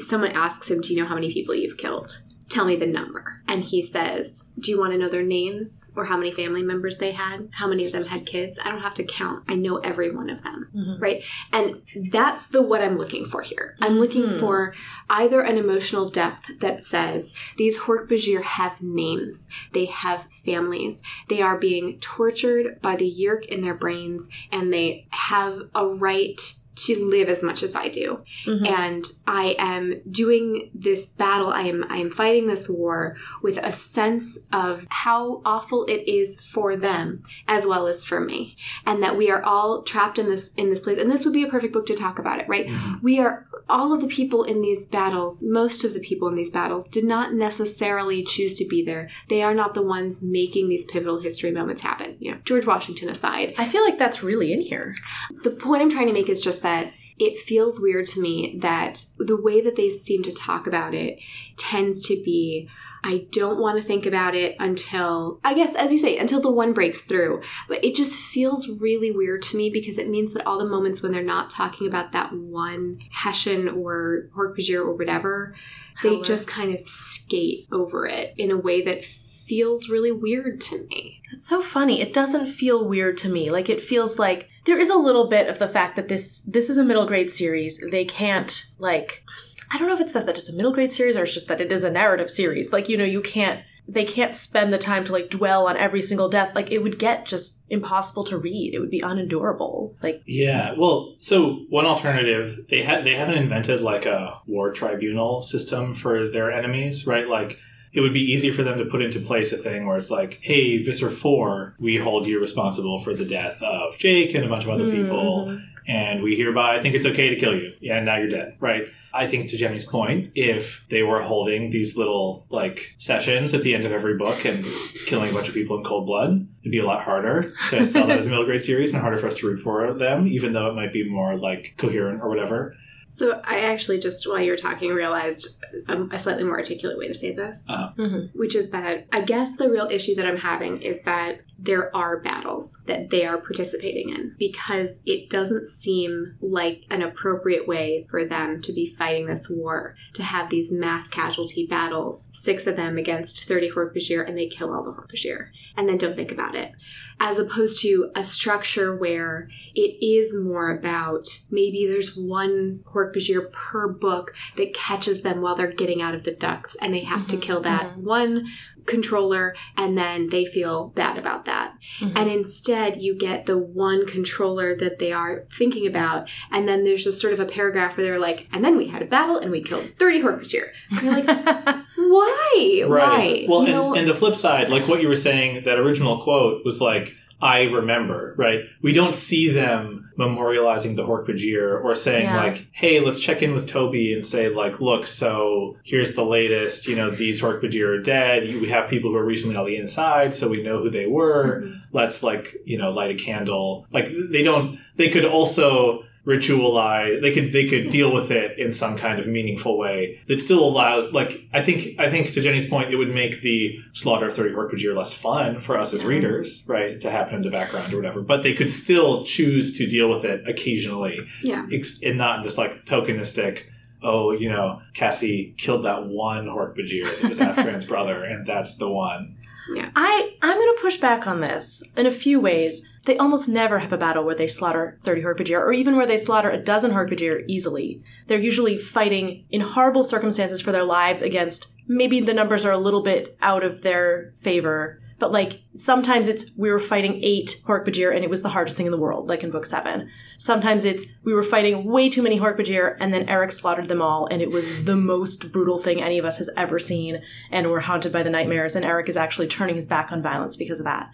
[0.00, 3.42] someone asks him, "Do you know how many people you've killed?" Tell me the number.
[3.48, 6.98] And he says, Do you want to know their names or how many family members
[6.98, 7.48] they had?
[7.52, 8.60] How many of them had kids?
[8.62, 9.44] I don't have to count.
[9.48, 10.68] I know every one of them.
[11.00, 11.24] Right.
[11.52, 11.82] And
[12.12, 13.76] that's the what I'm looking for here.
[13.80, 14.40] I'm looking Mhm.
[14.40, 14.74] for
[15.10, 21.58] either an emotional depth that says these Hork-Bajir have names, they have families, they are
[21.58, 26.40] being tortured by the Yeerk in their brains, and they have a right
[26.76, 28.20] to live as much as I do.
[28.46, 28.68] Mhm.
[28.68, 33.72] And I am doing this battle, I am I am fighting this war with a
[33.72, 38.56] sense of how awful it is for them as well as for me.
[38.86, 40.98] And that we are all trapped in this in this place.
[40.98, 42.68] And this would be a perfect book to talk about it, right?
[43.02, 46.50] We are all of the people in these battles, most of the people in these
[46.50, 49.08] battles did not necessarily choose to be there.
[49.28, 52.16] They are not the ones making these pivotal history moments happen.
[52.18, 53.54] You know, George Washington aside.
[53.56, 54.94] I feel like that's really in here.
[55.42, 59.04] The point I'm trying to make is just that it feels weird to me that
[59.18, 61.20] the way that they seem to talk about it
[61.56, 62.68] tends to be
[63.06, 66.50] I don't want to think about it until, I guess, as you say, until the
[66.50, 67.42] one breaks through.
[67.68, 71.02] But it just feels really weird to me because it means that all the moments
[71.02, 75.54] when they're not talking about that one Hessian or Hork-Bajir or whatever,
[76.02, 80.86] they just kind of skate over it in a way that feels really weird to
[80.86, 81.20] me.
[81.30, 82.00] It's so funny.
[82.00, 83.50] It doesn't feel weird to me.
[83.50, 86.68] Like it feels like there is a little bit of the fact that this this
[86.68, 87.82] is a middle grade series.
[87.90, 89.22] They can't like
[89.70, 91.48] I don't know if it's that that it's a middle grade series or it's just
[91.48, 92.72] that it is a narrative series.
[92.72, 96.00] Like, you know, you can't they can't spend the time to like dwell on every
[96.00, 96.54] single death.
[96.54, 98.74] Like it would get just impossible to read.
[98.74, 99.94] It would be unendurable.
[100.02, 105.42] Like Yeah, well, so one alternative they had they haven't invented like a war tribunal
[105.42, 107.28] system for their enemies, right?
[107.28, 107.58] Like
[107.94, 110.40] it would be easy for them to put into place a thing where it's like,
[110.42, 114.64] hey, Visser Four, we hold you responsible for the death of Jake and a bunch
[114.64, 115.02] of other hmm.
[115.02, 117.72] people, and we hereby think it's okay to kill you.
[117.80, 118.84] Yeah, and now you're dead, right?
[119.14, 123.72] I think to Jenny's point, if they were holding these little like sessions at the
[123.72, 124.66] end of every book and
[125.06, 128.08] killing a bunch of people in cold blood, it'd be a lot harder to sell
[128.08, 130.52] that as a middle grade series and harder for us to root for them, even
[130.52, 132.76] though it might be more like coherent or whatever.
[133.16, 137.06] So I actually just while you were talking realized um, a slightly more articulate way
[137.08, 137.90] to say this, Uh-huh.
[137.96, 138.30] Mhm.
[138.34, 142.18] which is that I guess the real issue that I'm having is that there are
[142.20, 148.24] battles that they are participating in because it doesn't seem like an appropriate way for
[148.24, 152.98] them to be fighting this war to have these mass casualty battles, six of them
[152.98, 156.72] against 30 Hork-Bajir, and they kill all the Hork-Bajir, and then don't think about it
[157.20, 163.88] as opposed to a structure where it is more about maybe there's one Hork-Bajir per
[163.88, 167.36] book that catches them while they're getting out of the ducts and they have to
[167.36, 168.04] kill mm-hmm, that mm-hmm.
[168.04, 168.46] one
[168.86, 171.74] controller and then they feel bad about that.
[172.00, 172.16] Mm-hmm.
[172.16, 177.04] And instead you get the one controller that they are thinking about and then there's
[177.04, 179.50] just sort of a paragraph where they're like, and then we had a battle and
[179.50, 180.70] we killed 30 Hork-Bajir.
[180.90, 182.82] And you're like, why?
[182.86, 183.46] Why?
[183.48, 186.64] Well, You and, and the flip side, like what you were saying, that original quote
[186.64, 188.60] was like, I remember, right?
[188.80, 192.36] We don't see them memorializing the Hork-Bajir or saying Yeah.
[192.36, 196.86] like, hey, let's check in with Toby and say like, look, so here's the latest,
[196.86, 198.44] you know, these Hork-Bajir are dead.
[198.44, 201.62] We have people who are recently on the inside, so we know who they were.
[201.62, 201.78] Mm-hmm.
[201.92, 203.86] Let's like, you know, light a candle.
[203.92, 208.72] Like they don't, they could also ritualize they could they could deal with it in
[208.72, 212.66] some kind of meaningful way that still allows like i think i think to jenny's
[212.66, 216.64] point it would make the slaughter of 30 hork less fun for us as readers
[216.66, 220.08] right to happen in the background or whatever but they could still choose to deal
[220.08, 221.66] with it occasionally yeah.
[222.02, 223.64] and not this like tokenistic
[224.02, 228.78] oh you know cassie killed that one hork that was half trans brother and that's
[228.78, 229.36] the one
[229.74, 229.90] Yeah.
[229.96, 232.82] I I'm gonna push back on this in a few ways.
[233.04, 236.16] They almost never have a battle where they slaughter 30 Hork-Bajir, or even where they
[236.16, 238.02] slaughter a dozen Hork-Bajir easily.
[238.26, 242.78] They're usually fighting in horrible circumstances for their lives against maybe the numbers are a
[242.78, 248.14] little bit out of their favor, but like sometimes it's we were fighting eight Hork-Bajir
[248.14, 250.10] and it was the hardest thing in the world, like in book seven.
[250.38, 254.26] Sometimes it's we were fighting way too many Hork-Bajir and then Erek slaughtered them all
[254.26, 257.80] and it was the most brutal thing any of us has ever seen and we're
[257.80, 260.84] haunted by the nightmares and Erek is actually turning his back on violence because of
[260.84, 261.10] that.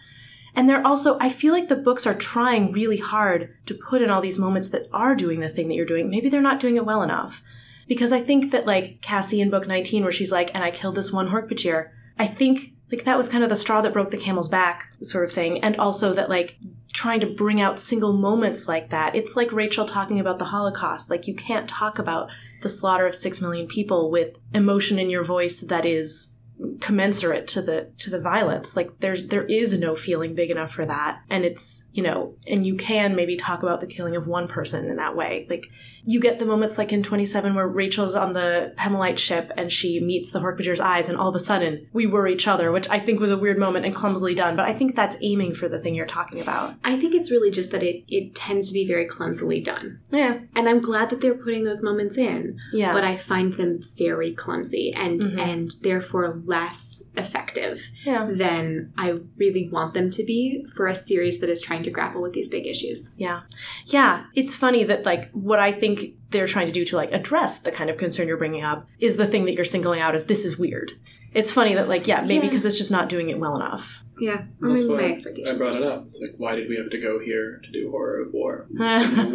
[0.55, 4.11] And they're also, I feel like the books are trying really hard to put in
[4.11, 6.11] all these moments that are doing the thing that you're doing.
[6.11, 7.43] Maybe they're not doing it well enough.
[7.87, 10.95] Because I think that like Cassie in book 19 where she's like, and I killed
[10.95, 14.17] this one Hork-Bajir, I think like that was kind of the straw that broke the
[14.17, 15.63] camel's back sort of thing.
[15.63, 16.57] And also that like
[16.93, 19.15] trying to bring out single moments like that.
[19.15, 21.09] It's like Rachel talking about the Holocaust.
[21.09, 22.29] Like you can't talk about
[22.63, 26.37] the slaughter of six million people with emotion in your voice that is
[26.81, 28.77] commensurate to the to the violence.
[28.77, 31.23] Like there's there is no feeling big enough for that.
[31.29, 34.89] And it's you know and you can maybe talk about the killing of one person
[34.89, 35.47] in that way.
[35.49, 35.67] Like
[36.05, 40.01] you get the moments like in 27 where Rachel's on the Pemelite ship and she
[40.01, 42.99] meets the Hork-Bajir's eyes and all of a sudden we were each other, which I
[42.99, 45.79] think was a weird moment and clumsily done, but I think that's aiming for the
[45.79, 46.75] thing you're talking about.
[46.85, 50.01] I think it's really just that it, it tends to be very clumsily done.
[50.11, 50.41] Yeah.
[50.55, 52.59] And I'm glad that they're putting those moments in.
[52.73, 52.93] Yeah.
[52.93, 55.39] But I find them very clumsy and Mhm.
[55.39, 58.29] and therefore less effective Yeah.
[58.33, 62.23] than I really want them to be for a series that is trying to grapple
[62.23, 63.13] with these big issues.
[63.17, 63.41] Yeah.
[63.87, 64.25] Yeah.
[64.35, 65.90] It's funny that, like, what I think
[66.31, 69.17] they're trying to do to, like, address the kind of concern you're bringing up is
[69.17, 70.93] the thing that you're singling out as this is weird.
[71.33, 72.51] It's funny that, like, yeah, maybe Yeah.
[72.51, 74.03] because it's just not doing it well enough.
[74.21, 74.43] Yeah.
[74.63, 75.51] I mean, my why expectations.
[75.55, 76.07] I brought it up.
[76.09, 78.67] It's like, why did we have to go here to do horror of war?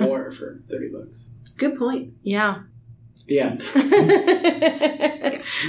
[0.06, 1.28] war for thirty bucks.
[1.58, 2.14] Good point.
[2.22, 2.64] yeah.
[3.28, 3.64] The end.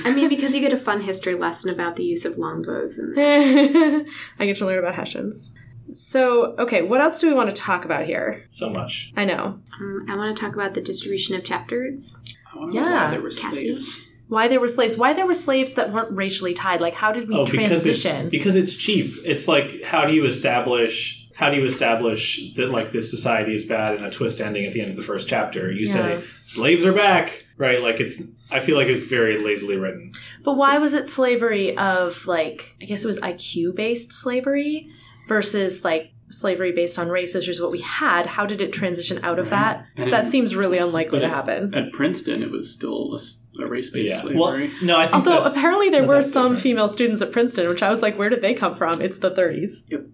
[0.04, 3.14] I mean, because you get a fun history lesson about the use of longbows and
[4.38, 5.54] I get to learn about Hessians.
[5.90, 8.44] So, okay, what else do we want to talk about here?
[8.48, 9.12] So much.
[9.16, 9.60] I know.
[9.80, 12.16] um, I want to talk about the distribution of chapters.
[12.52, 13.04] I want to know Yeah.
[13.04, 13.48] why there were Cassie.
[13.76, 14.02] slaves.
[14.28, 14.96] Why there were slaves.
[14.96, 16.80] Why there were slaves that weren't racially tied.
[16.80, 18.30] Like, how did we Oh, because it's transition?
[18.30, 19.14] because it's cheap.
[19.24, 23.66] It's like how do you establish how do you establish that like this society is
[23.66, 25.70] bad and a twist ending at the end of the first chapter?
[25.70, 25.92] You Yeah.
[25.92, 27.80] say slaves are back, right?
[27.80, 30.12] Like it's I feel like it's very lazily written.
[30.42, 34.88] But why was it slavery of like I guess it was IQ based slavery
[35.26, 38.26] versus like slavery based on race, which is what we had.
[38.26, 39.86] How did it transition out of that?
[39.96, 41.72] And that it- seems really unlikely to happen.
[41.74, 43.16] At Princeton, it was still
[43.60, 44.34] a race-based Yeah.
[44.34, 44.70] Well, slavery.
[44.82, 46.62] no, I think Although apparently there that were some different.
[46.62, 49.00] female students at Princeton, which I was like, where did they come from?
[49.00, 49.84] It's the 30s.
[49.88, 50.04] yep,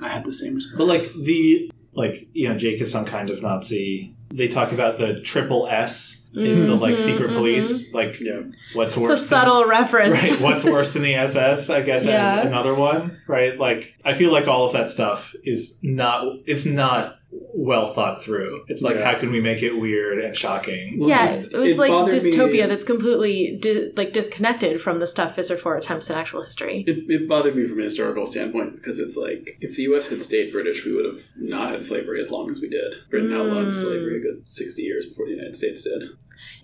[0.00, 0.78] I had the same response.
[0.78, 4.14] But like the like you know Jake is some kind of Nazi.
[4.32, 7.92] They talk about the triple S is the like Mhm, secret police.
[7.94, 8.40] Like yeah,
[8.74, 9.26] what's It's a worse?
[9.26, 10.20] subtle reference.
[10.20, 10.40] Than, right.
[10.40, 11.70] What's worse than the SS?
[11.70, 12.40] I guess and Yeah.
[12.46, 13.16] another one.
[13.26, 13.58] Right.
[13.58, 16.24] Like I feel like all of that stuff is not.
[16.46, 18.64] It's not well thought through.
[18.68, 19.04] It's like Yeah.
[19.12, 20.96] how can we make it weird and shocking?
[21.00, 25.06] yeah, it was It like bothered me- dystopia that's completely di- like disconnected from the
[25.06, 26.84] stuff Visser 4 attempts in actual history.
[26.86, 30.08] it, it bothered me from a historical standpoint because it's like if the U.S.
[30.08, 32.94] had stayed British, we would have not had slavery as long as we did.
[33.10, 33.72] Britain outlawed Mm.
[33.72, 36.02] slavery a good sixty years before the United States did.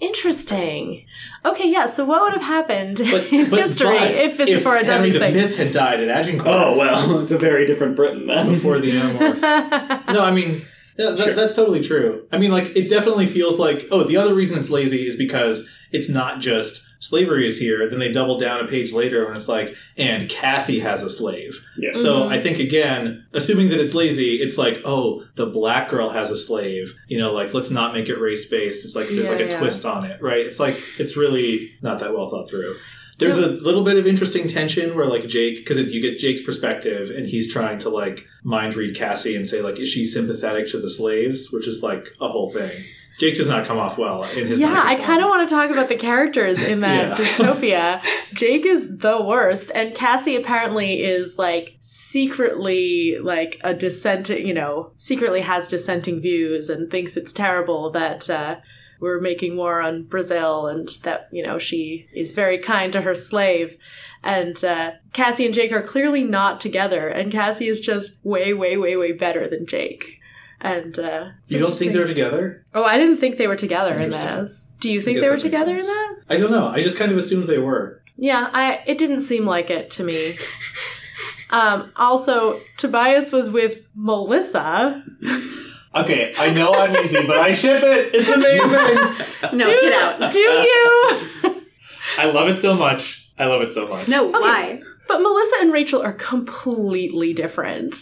[0.01, 1.07] Interesting.
[1.45, 1.87] Okay, yeah.
[1.87, 4.95] So what would have happened But, in but- history but if Visser 4 had done
[4.97, 5.51] Henry these things?
[5.53, 6.49] V had died at Agincourt.
[6.49, 8.49] Oh well, it's a very different Britain then.
[8.51, 10.07] before the Animorphs.
[10.13, 10.67] no, I mean
[10.99, 11.35] yeah, that, Sure.
[11.35, 12.27] that's totally true.
[12.33, 15.71] I mean, like it definitely feels like oh, the other reason it's lazy is because
[15.93, 17.89] it's not just slavery is here.
[17.89, 21.63] Then they double down a page later when it's like, and Cassie has a slave.
[21.79, 21.93] Yeah.
[21.93, 22.29] So Mhm.
[22.33, 26.37] I think again, assuming that it's lazy, it's like oh, the black girl has a
[26.37, 26.95] slave.
[27.07, 28.85] You know, like let's not make it race based.
[28.85, 29.59] It's like there's Yeah, like a yeah.
[29.59, 30.45] twist on it, right?
[30.47, 32.77] It's like it's really not that well thought through.
[33.19, 37.11] There's a little bit of interesting tension where like Jake, because you get Jake's perspective,
[37.11, 40.79] and he's trying to like mind read Cassie and say like, is she sympathetic to
[40.79, 42.71] the slaves, which is like a whole thing.
[43.19, 44.61] Jake does not come off well in his.
[44.61, 47.15] Yeah, I kind of want to talk about the characters in that Yeah.
[47.25, 48.03] dystopia.
[48.35, 54.93] Jake is the worst, and Cassie apparently is like secretly like a dissenting, you know,
[54.97, 58.57] secretly has dissenting views and thinks it's terrible that uh,
[59.01, 63.15] we're making war on Brazil and that you know she is very kind to her
[63.15, 63.77] slave.
[64.23, 68.77] And uh, Cassie and Jake are clearly not together, and Cassie is just way, way,
[68.77, 70.21] way, way better than Jake.
[70.61, 72.65] And uh, You don't think they're together?
[72.75, 74.75] Oh, I didn't think they were together in this.
[74.81, 76.17] Do you think they were together in that?
[76.29, 76.67] I don't know.
[76.69, 78.03] I just kind of assumed they were.
[78.17, 80.37] Yeah, I it didn't seem like it to me.
[81.51, 85.05] Um, also, Tobias was with Melissa.
[85.97, 88.15] Okay, I know I'm easy, but I ship it.
[88.15, 89.57] It's amazing.
[89.59, 90.31] No, do, get out.
[90.33, 91.63] Do you?
[92.19, 93.31] I love it so much.
[93.39, 94.07] I love it so much.
[94.09, 94.81] No, why?
[95.09, 97.95] But Melissa and Rachel are completely different.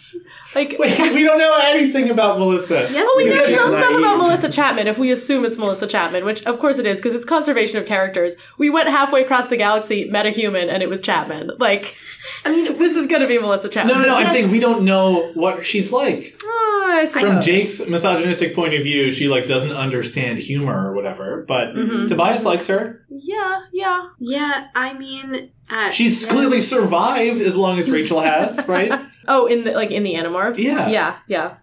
[0.54, 2.88] Like, Wait, we don't know anything about Melissa.
[2.90, 3.98] Yes, Oh, we know She's some stuff naive.
[3.98, 7.14] about Melissa Chapman if we assume it's Melissa Chapman, which of course it is because
[7.14, 8.36] it's conservation of characters.
[8.56, 11.50] We went halfway across the galaxy, met a human, and it was Chapman.
[11.58, 11.94] Like,
[12.46, 13.96] I mean, this is going to be Melissa Chapman.
[13.96, 14.16] No, no, no.
[14.16, 16.40] I'm saying we don't know what she's like.
[16.94, 17.40] I From.
[17.42, 21.44] Jake's misogynistic point of view, she like doesn't understand humor or whatever.
[21.46, 22.06] But Mm-hmm.
[22.06, 23.04] Tobias likes her.
[23.10, 24.08] Yeah, yeah.
[24.18, 28.92] Yeah, I mean, uh, She's clearly survived as long as Rachel has, right?
[29.28, 30.58] Oh, in the like in the Animorphs.
[30.58, 30.88] Yeah.
[30.88, 31.54] yeah, yeah.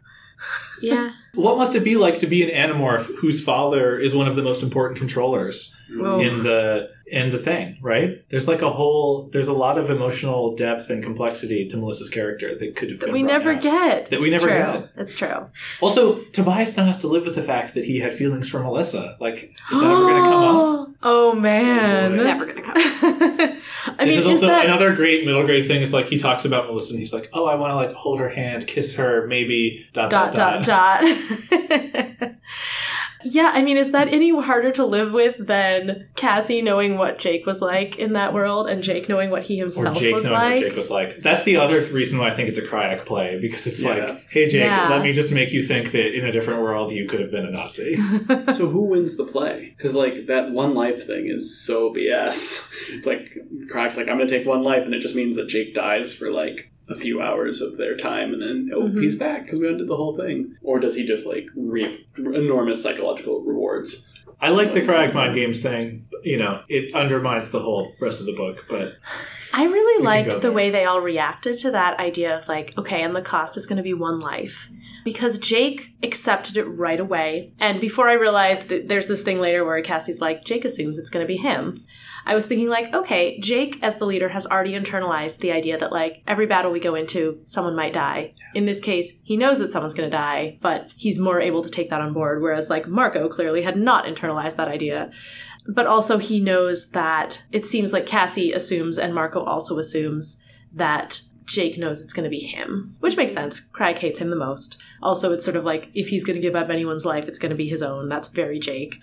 [0.82, 1.12] yeah.
[1.34, 4.44] What must it be like to be an Animorph whose father is one of the
[4.44, 6.20] most important controllers Oh.
[6.20, 8.24] in the in the thing, right?
[8.30, 12.58] There's like a whole there's a lot of emotional depth and complexity to Melissa's character
[12.58, 13.62] that could have That been we never out.
[13.62, 14.10] get.
[14.10, 14.82] That we It's never true.
[14.82, 14.92] get.
[14.98, 15.48] It's true.
[15.82, 19.18] Also, Tobias now has to live with the fact that he had feelings for Melissa.
[19.20, 20.88] Like, is that ever going to come up?
[21.04, 22.74] Oh man, It's never gonna come.
[22.78, 25.82] I this mean, is also that, another great middle grade thing.
[25.82, 28.20] Is like he talks about Melissa and he's like, "Oh, I want to like hold
[28.20, 32.32] her hand, kiss her, maybe dot dot dot dot dot.
[33.23, 37.45] yeah, I mean, is that any harder to live with than Cassie knowing what Jake
[37.45, 40.35] was like in that world and Jake knowing what he Or himself Jake was knowing
[40.38, 40.52] like?
[40.56, 41.22] what Jake was like.
[41.22, 43.89] That's the other reason why I think it's a Crayak play because it's Yeah.
[43.89, 44.89] like, hey Jake, Yeah.
[44.89, 47.45] let me just make you think that in a different world you could have been
[47.45, 47.95] a Nazi.
[48.53, 49.73] So who wins the play?
[49.77, 52.72] Because like that one life thing is so BS.
[53.06, 53.31] like
[53.72, 56.31] Crayak's like I'm gonna take one life, and it just means that Jake dies for
[56.31, 59.01] like a few hours of their time, and then oh Mhm.
[59.01, 60.55] he's back because we undid the whole thing.
[60.61, 64.07] Or does he just like reap enormous psychological rewards?
[64.43, 66.05] I like the Crayak mind games thing.
[66.23, 68.93] You know, it undermines the whole rest of the book, but
[69.53, 70.51] I really liked the there.
[70.51, 73.77] way they all reacted to that idea of like, okay, and the cost is going
[73.77, 74.69] to be one life.
[75.03, 77.53] Because Jake accepted it right away.
[77.59, 81.09] And before I realized that there's this thing later where Cassie's like, Jake assumes it's
[81.09, 81.84] going to be him.
[82.26, 85.91] I was thinking like, okay, Jake as the leader has already internalized the idea that
[85.91, 88.30] like every battle we go into, someone might die.
[88.53, 91.69] In this case, he knows that someone's going to die, but he's more able to
[91.69, 92.41] take that on board.
[92.41, 95.11] Whereas like Marco clearly had not internalized that idea.
[95.68, 100.41] But also he knows that it seems like Cassie assumes and Marco also assumes
[100.73, 103.69] that Jake knows it's going to be him, which makes sense.
[103.69, 104.81] Crayak hates him the most.
[105.02, 107.49] Also, it's sort of like if he's going to give up anyone's life, it's going
[107.49, 108.07] to be his own.
[108.10, 108.99] That's very Jake.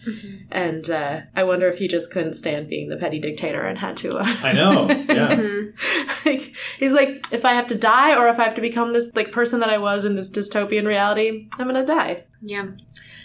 [0.51, 3.97] And uh, I wonder if he just couldn't stand being the petty dictator and had
[3.99, 4.19] to.
[4.19, 4.89] Uh, I know.
[5.09, 5.35] Yeah.
[6.27, 9.11] like, he's like, if I have to die or if I have to become this
[9.15, 12.25] like person that I was in this dystopian reality, I'm going to die.
[12.43, 12.69] Yeah.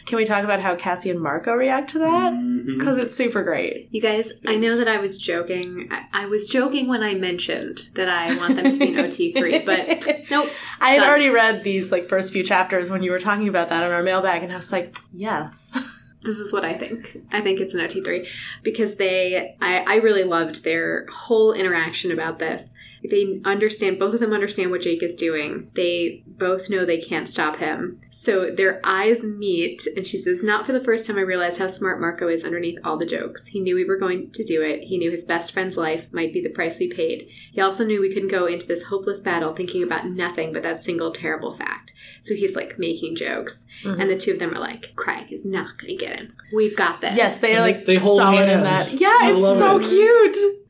[0.05, 2.33] Can we talk about how Cassie and Marco react to that?
[2.33, 2.77] Mm-hmm.
[2.77, 3.87] Because it's super great.
[3.91, 5.87] You guys, I know that I was joking.
[5.91, 9.65] I, I was joking when I mentioned that I want them to be an OT3,
[9.65, 10.49] but nope.
[10.81, 11.09] I had Done.
[11.09, 14.03] already read these like first few chapters when you were talking about that in our
[14.03, 15.77] mailbag, and I was like, yes.
[16.23, 17.21] This is what I think.
[17.33, 18.25] I think it's an OT3
[18.63, 22.69] because they, I, I really loved their whole interaction about this.
[23.09, 25.69] They understand, both of them understand what Jake is doing.
[25.75, 28.01] They both know they can't stop him.
[28.11, 31.67] So their eyes meet, and she says, Not for the first time I realized how
[31.67, 33.47] smart Marco is underneath all the jokes.
[33.47, 34.83] He knew we were going to do it.
[34.83, 37.27] He knew his best friend's life might be the price we paid.
[37.51, 40.81] He also knew we couldn't go into this hopeless battle thinking about nothing but that
[40.81, 41.91] single terrible fact.
[42.21, 43.65] So he's like making jokes.
[43.83, 43.99] Mm-hmm.
[43.99, 46.33] And the two of them are like, Crayak is not going to get him.
[46.55, 47.15] We've got this.
[47.17, 48.91] yes, they are like they hold solid in hands.
[48.91, 49.01] that.
[49.01, 49.85] Yeah, I it's so it.
[49.85, 50.62] cute.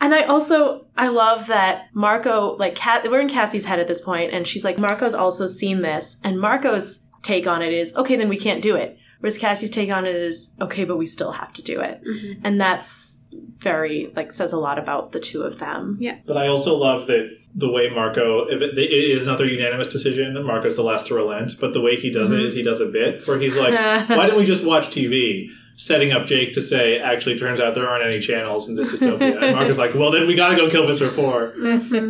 [0.00, 4.00] And I also I love that Marco like Cat, we're in Cassie's head at this
[4.00, 8.16] point, and she's like Marco's also seen this, and Marco's take on it is okay,
[8.16, 8.98] then we can't do it.
[9.20, 12.44] Whereas Cassie's take on it is okay, but we still have to do it, mm-hmm.
[12.44, 13.24] and that's
[13.58, 15.96] very like says a lot about the two of them.
[16.00, 16.18] Yeah.
[16.26, 20.42] But I also love that the way Marco, if it, it is another unanimous decision,
[20.44, 22.46] Marco's the last to relent, but the way he does it mm-hmm.
[22.46, 23.74] is he does a bit where he's like,
[24.08, 25.50] why don't we just watch TV?
[25.76, 29.42] Setting up Jake to say, actually, turns out there aren't any channels in this dystopia.
[29.42, 31.54] And Marco's like, well, then we gotta go kill Visser 4.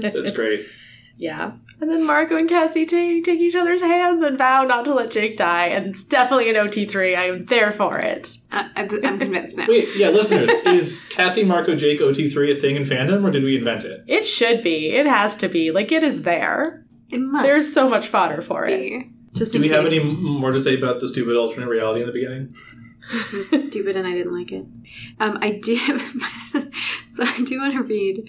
[0.01, 0.66] That's great.
[1.16, 1.52] Yeah.
[1.80, 5.10] And then Marco and Cassie take take each other's hands and vow not to let
[5.10, 7.16] Jake die, and it's definitely an OT3.
[7.16, 8.28] I am there for it.
[8.52, 9.66] I, I'm I'm convinced now.
[9.68, 13.56] Wait, yeah, listeners, is Cassie, Marco, Jake, OT3 a thing in fandom, or did we
[13.56, 14.05] invent it?
[14.06, 14.90] It should be.
[14.90, 15.72] It has to be.
[15.72, 16.84] Like it is there.
[17.10, 19.06] It must There's so much fodder for it.
[19.32, 22.06] Just Do in we have any more to say about the stupid alternate reality in
[22.06, 22.52] the beginning?
[23.11, 24.65] It was stupid and I didn't like it.
[25.19, 25.77] Um, I do.
[27.11, 28.29] so I do want to read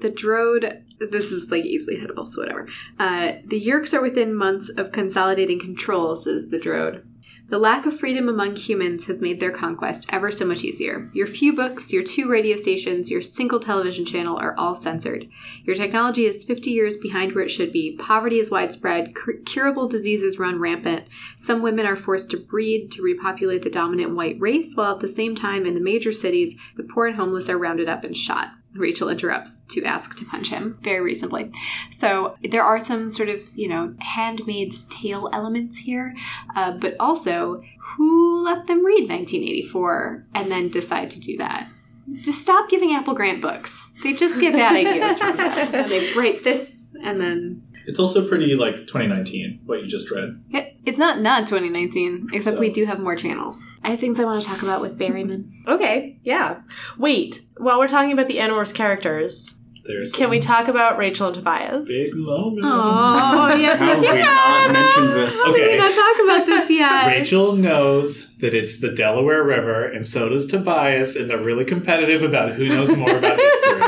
[0.00, 0.82] the Drode.
[0.98, 2.68] This is like easily hittable, so whatever.
[2.98, 7.02] Uh, the Yeerks are within months of consolidating control, says the Drode.
[7.50, 11.10] The lack of freedom among humans has made their conquest ever so much easier.
[11.12, 15.28] Your few books, your two radio stations, your single television channel are all censored.
[15.62, 17.96] Your technology is 50 years behind where it should be.
[17.98, 19.14] Poverty is widespread.
[19.14, 21.04] Cur- curable diseases run rampant.
[21.36, 25.08] Some women are forced to breed to repopulate the dominant white race, while at the
[25.08, 28.52] same time, in the major cities, the poor and homeless are rounded up and shot.
[28.74, 31.52] Rachel interrupts to ask to punch him very reasonably.
[31.90, 36.14] So there are some sort of, you know, handmaid's tale elements here,
[36.56, 37.62] uh, but also
[37.96, 41.68] who let them read 1984 and then decide to do that?
[42.08, 43.98] Just stop giving Applegate books.
[44.02, 45.74] They just get bad ideas from them.
[45.74, 47.62] And they write this and then.
[47.86, 50.40] It's also pretty like 2019 what you just read.
[50.52, 53.62] It- It's not not 2019, except So- we do have more channels.
[53.82, 55.44] I have things I want to talk about with Berryman.
[55.68, 56.56] Okay, yeah.
[56.98, 59.54] Wait, while we're talking about the Animorphs characters,
[59.86, 61.86] There's can we talk about Rachel and Tobias?
[61.88, 62.60] big moment.
[62.64, 65.42] Oh, yes, How have we not mentioned this?
[65.44, 65.78] How did we Okay.
[65.78, 67.06] not talk about this yet?
[67.06, 72.22] Rachel knows that it's the Delaware River, and so does Tobias, and they're really competitive
[72.22, 73.80] about who knows more about history.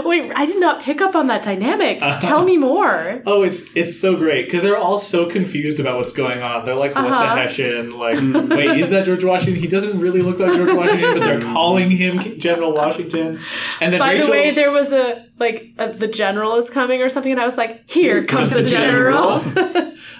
[0.04, 2.00] Wait, I did not pick up on that dynamic.
[2.02, 2.20] Uh-huh.
[2.20, 3.22] Tell me more.
[3.26, 6.64] Oh, it's it's so great because they're all so confused about what's going on.
[6.64, 7.34] They're like, "What's Uh-huh.
[7.34, 8.16] a Hessian?" Like,
[8.50, 9.60] wait, is that George Washington?
[9.60, 13.40] He doesn't really look like George Washington, but they're calling him General Washington.
[13.80, 17.02] And then By Rachel, the way, there was a like a, the general is coming
[17.02, 19.42] or something, and I was like, "Here comes the, the general."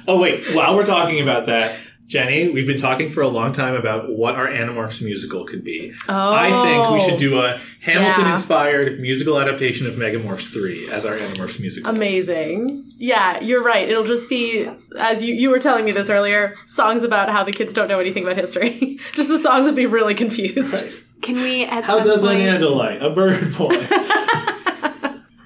[0.09, 1.79] oh wait, while we're talking about that.
[2.07, 5.93] Jenny, we've been talking for a long time about what our Animorphs musical could be.
[6.09, 8.33] oh, I think we should do a oh, Hamilton Yeah.
[8.35, 11.91] inspired musical adaptation of Megamorphs 3 as our Animorphs musical.
[11.91, 12.85] Amazing.
[12.97, 13.89] Yeah, you're right.
[13.89, 14.69] It'll just be,
[15.01, 17.99] as you, you were telling me this earlier, songs about how the kids don't know
[17.99, 19.01] anything about history.
[19.15, 21.03] just the songs would be really confused.
[21.23, 23.75] Can we at How some does an Andalite, a bird boy?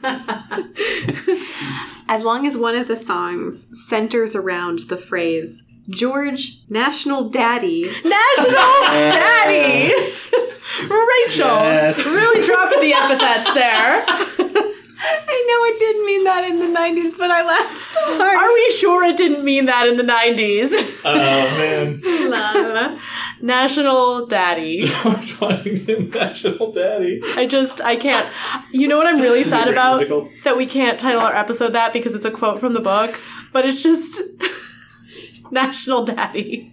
[2.09, 8.53] as long as one of the songs centers around the phrase George National Daddy, National
[8.83, 9.93] Daddy!
[10.83, 11.47] Rachel!
[11.47, 12.07] Yes.
[12.07, 14.05] Really dropping the epithets there.
[15.03, 18.37] I know it didn't mean that in the 90s, but I laughed so hard.
[18.37, 20.71] Are we sure it didn't mean that in the 90s?
[21.05, 22.01] oh man.
[22.31, 23.01] La, la, la.
[23.41, 24.83] National Daddy.
[25.03, 27.23] George Washington, National Daddy.
[27.37, 28.29] I just, I can't.
[28.73, 29.97] You know what I'm really sad about?
[29.97, 30.29] musical.
[30.45, 33.19] That we can't title our episode that because it's a quote from the book,
[33.53, 34.21] but it's just
[35.53, 36.73] National Daddy.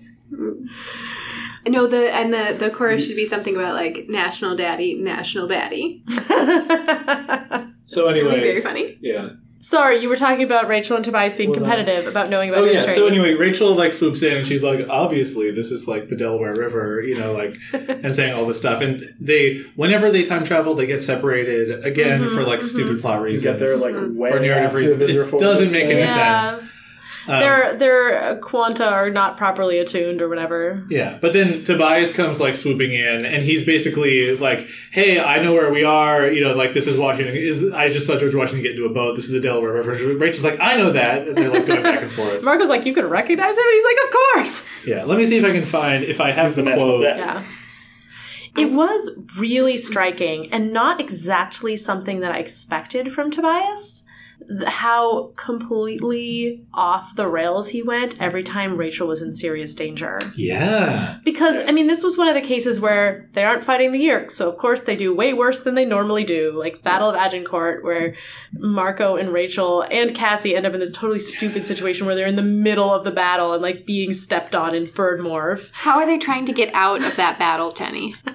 [1.67, 6.01] No, the and the the chorus should be something about like National Daddy, National Baddie.
[7.89, 8.97] So That would be very anyway, funny.
[9.01, 9.29] yeah.
[9.61, 11.61] Sorry, you were talking about Rachel and Tobias being Was I?
[11.61, 12.81] competitive about knowing about Oh yeah.
[12.83, 12.95] history.
[12.95, 16.53] So anyway, Rachel like swoops in and she's like, obviously this is like the Delaware
[16.53, 17.55] River, you know, like,
[18.03, 18.81] and saying all this stuff.
[18.81, 23.19] And they, whenever they time travel, they get separated again Mm-hmm, for like stupid plot
[23.19, 23.43] You reasons.
[23.43, 24.99] get there like way or narrative after reasons.
[24.99, 26.41] Visitor It doesn't make any yeah.
[26.57, 26.69] sense.
[27.27, 30.85] Um, their their uh, quanta are not properly attuned or whatever.
[30.89, 35.53] Yeah, but then Tobias comes like swooping in, and he's basically like, "Hey, I know
[35.53, 36.27] where we are.
[36.27, 37.35] You know, like this is Washington.
[37.35, 39.15] Is I just saw George Washington get into a boat.
[39.15, 42.01] This is the Delaware River." Rachel's like, "I know that," and they're like going back
[42.01, 42.41] and forth.
[42.47, 44.87] Marco's like, you could recognize him, and he's like, of course.
[44.87, 47.03] Yeah, let me see if I can find if I have the national quote.
[47.03, 47.43] Yeah.
[48.57, 54.06] It was really striking and not exactly something that I expected from Tobias.
[54.47, 60.19] Th- How completely off the rails he went every time Rachel was in serious danger.
[60.35, 63.99] Yeah, Because, I mean, this was one of the cases where they aren't fighting the
[63.99, 66.57] Yeerks, so of course they do way worse than they normally do.
[66.57, 68.15] Like Battle of Agincourt, where
[68.53, 72.35] Marco and Rachel and Cassie end up in this totally stupid situation where they're in
[72.35, 75.69] the middle of the battle and like being stepped on in bird morph.
[75.73, 78.15] How are they trying to get out of that battle, Jenny?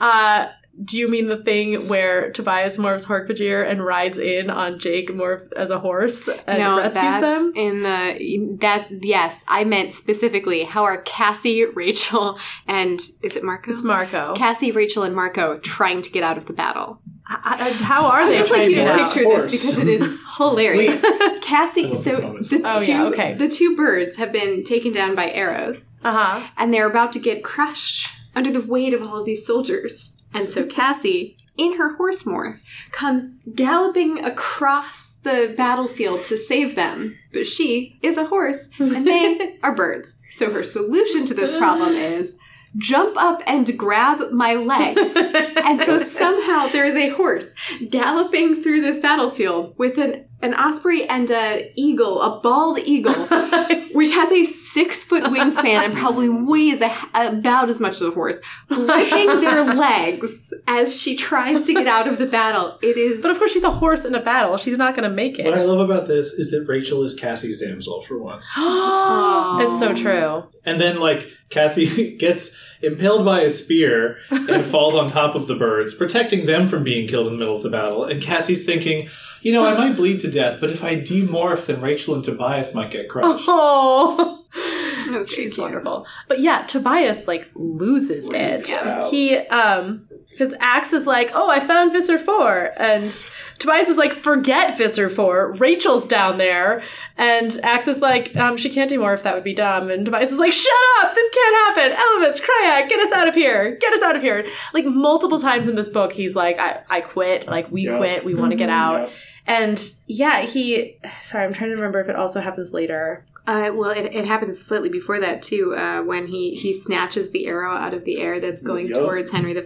[0.00, 0.48] Uh,
[0.84, 5.50] do you mean the thing where Tobias morphs Hork-Bajir and rides in on Jake morph
[5.54, 7.52] as a horse and no, rescues that's them?
[7.56, 8.88] in the that.
[9.02, 13.70] Yes, I meant specifically how are Cassie, Rachel, and is it Marco?
[13.72, 14.34] It's Marco.
[14.36, 17.00] Cassie, Rachel, and Marco trying to get out of the battle.
[17.28, 19.50] I- I- how are they I'd just like you to to picture Horse.
[19.50, 21.00] this because it is hilarious.
[21.42, 23.34] Cassie, I love this so the two, Oh, yeah, okay.
[23.34, 26.46] the two birds have been taken down by arrows, Uh-huh.
[26.56, 30.12] and they're about to get crushed under the weight of all of these soldiers.
[30.34, 32.60] And so Cassie, in her horse morph,
[32.92, 37.16] comes galloping across the battlefield to save them.
[37.32, 40.16] But she is a horse, and they are birds.
[40.32, 42.34] So her solution to this problem is
[42.78, 45.00] jump up and grab my legs.
[45.16, 47.54] and so somehow there is a horse
[47.88, 53.14] galloping through this battlefield with an an osprey and a eagle, a bald eagle,
[53.92, 58.10] which has a six foot wingspan and probably weighs a, about as much as a
[58.10, 58.38] horse,
[58.68, 62.78] gripping their legs as she tries to get out of the battle.
[62.82, 64.56] It is But of course, she's a horse in a battle.
[64.58, 65.46] She's not going to make it.
[65.46, 68.46] what I love about this is that Rachel is Cassie's damsel for once.
[68.56, 70.44] it's so true.
[70.64, 75.54] And then, like, Cassie gets impaled by a spear and falls on top of the
[75.54, 78.04] birds, protecting them from being killed in the middle of the battle.
[78.04, 79.08] And Cassie's thinking,
[79.46, 82.74] you know, I might bleed to death, but if I demorph, then Rachel and Tobias
[82.74, 83.44] might get crushed.
[84.58, 86.04] Oh, very she's wonderful.
[86.26, 88.68] But yeah, Tobias like loses it.
[88.68, 89.08] Yeah.
[89.08, 92.72] He um Because Ax is like, oh, I found Visser 4.
[92.78, 93.12] And
[93.58, 95.52] Tobias is like, forget Visser 4.
[95.54, 96.82] Rachel's down there.
[97.18, 99.90] And Ax is like, um, she can't do more if that would be dumb.
[99.90, 101.14] And Tobias is like, shut up!
[101.14, 101.96] This can't happen!
[101.96, 103.76] Ellimist, Crayak, get us out of here!
[103.80, 104.46] Get us out of here!
[104.74, 107.46] Like, multiple times in this book, he's like, I, I quit.
[107.46, 107.96] Like, we Yeah.
[107.98, 108.24] quit.
[108.24, 109.08] We want to get out.
[109.08, 109.14] Yeah.
[109.46, 113.24] And yeah, he, sorry, I'm trying to remember if it also happens later.
[113.46, 117.46] Uh, well, it, it happens slightly before that too, uh, when he he snatches the
[117.46, 118.98] arrow out of the air that's going Yup.
[118.98, 119.60] towards Henry V,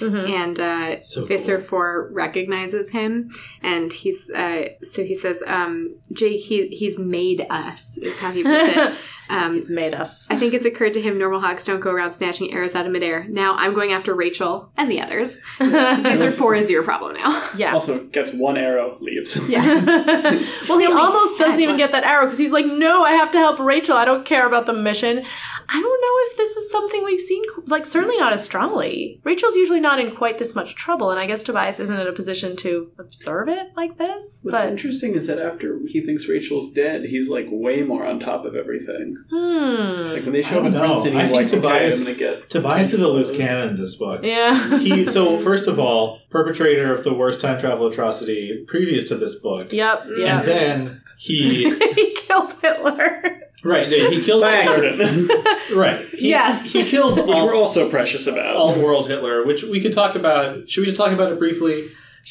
[0.00, 0.30] Mhm.
[0.30, 3.28] and uh, So Visser Four recognizes him,
[3.62, 8.42] and he's uh, so he says, um, "Jay, he he's made us," is how he
[8.42, 8.94] puts it.
[9.30, 10.26] Um, He's made us.
[10.30, 12.92] I think it's occurred to him normal hawks don't go around snatching arrows out of
[12.92, 13.26] midair.
[13.28, 15.40] Now I'm going after Rachel and the others.
[15.58, 17.50] Visser Four is your problem now.
[17.56, 17.72] yeah.
[17.72, 19.38] Also gets one arrow, leaves.
[19.48, 19.62] Yeah.
[20.68, 21.78] well, he almost doesn't even one.
[21.78, 23.96] get that arrow because he's like, no, I have to help Rachel.
[23.96, 25.24] I don't care about the mission.
[25.70, 29.20] I don't know if this is something we've seen, like, certainly not as strongly.
[29.22, 32.12] Rachel's usually not in quite this much trouble, and I guess Tobias isn't in a
[32.12, 34.40] position to observe it like this.
[34.42, 38.18] What's but, interesting is that after he thinks Rachel's dead, he's like way more on
[38.18, 39.17] top of everything.
[39.30, 40.12] Hmm.
[40.14, 40.92] Like when they I show up don't in know.
[40.94, 43.76] I he's think like, okay, Tobias- I'm gonna get Tobias is a loose cannon in
[43.80, 44.20] this book.
[44.24, 44.78] Yeah.
[44.78, 49.40] he so first of all, perpetrator of the worst time travel atrocity previous to this
[49.42, 49.72] book.
[49.72, 50.04] yep.
[50.18, 50.38] Yeah.
[50.40, 53.40] And then he he kills Hitler.
[53.64, 55.02] right, he kills By Hitler.
[55.02, 55.30] accident,
[55.74, 56.06] Right.
[56.10, 56.72] He, Yes.
[56.72, 58.56] He kills which all, we're also precious about.
[58.56, 60.70] all world Hitler, which we could talk about.
[60.70, 61.84] Should we just talk about it briefly?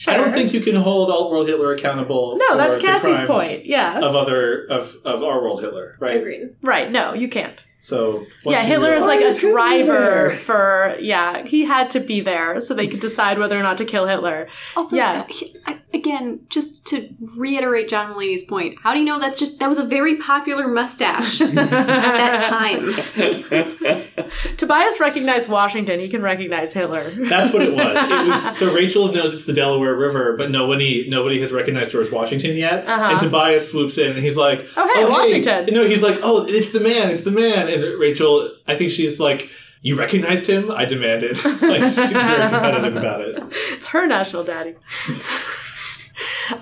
[0.08, 2.38] I don't think you can hold alt world Hitler accountable.
[2.38, 3.66] No, for that's Cassie's crimes point.
[3.66, 4.00] Yeah.
[4.00, 6.18] Of other of of our world Hitler, right?
[6.18, 6.56] Agreed.
[6.62, 6.92] right.
[6.92, 7.60] No, you can't.
[7.80, 10.96] So yeah, Hitler is like a driver for.
[11.00, 14.08] Yeah, he had to be there so they could decide whether or not to kill
[14.08, 14.48] Hitler.
[14.76, 15.26] Also, Yeah.
[15.30, 19.60] he- I- again, just to reiterate John Mulaney's point, how do you know that's just
[19.60, 22.94] that was a very popular mustache at that time?
[24.58, 26.00] Tobias recognized Washington.
[26.00, 27.14] He can recognize Hitler.
[27.18, 27.96] That's what it was.
[27.96, 32.12] It was so Rachel knows it's the Delaware River, but nobody nobody has recognized George
[32.12, 32.86] Washington yet.
[32.88, 33.12] Uh-huh.
[33.12, 36.72] And Tobias swoops in and he's like, Oh, hey, Washington." No, he's like, "Oh, it's
[36.72, 39.50] the man, it's the man." And Rachel, I think she's like,
[39.82, 40.72] "You recognized him?
[40.72, 43.44] I demanded." like she's very competitive about it.
[43.74, 44.76] It's her national daddy.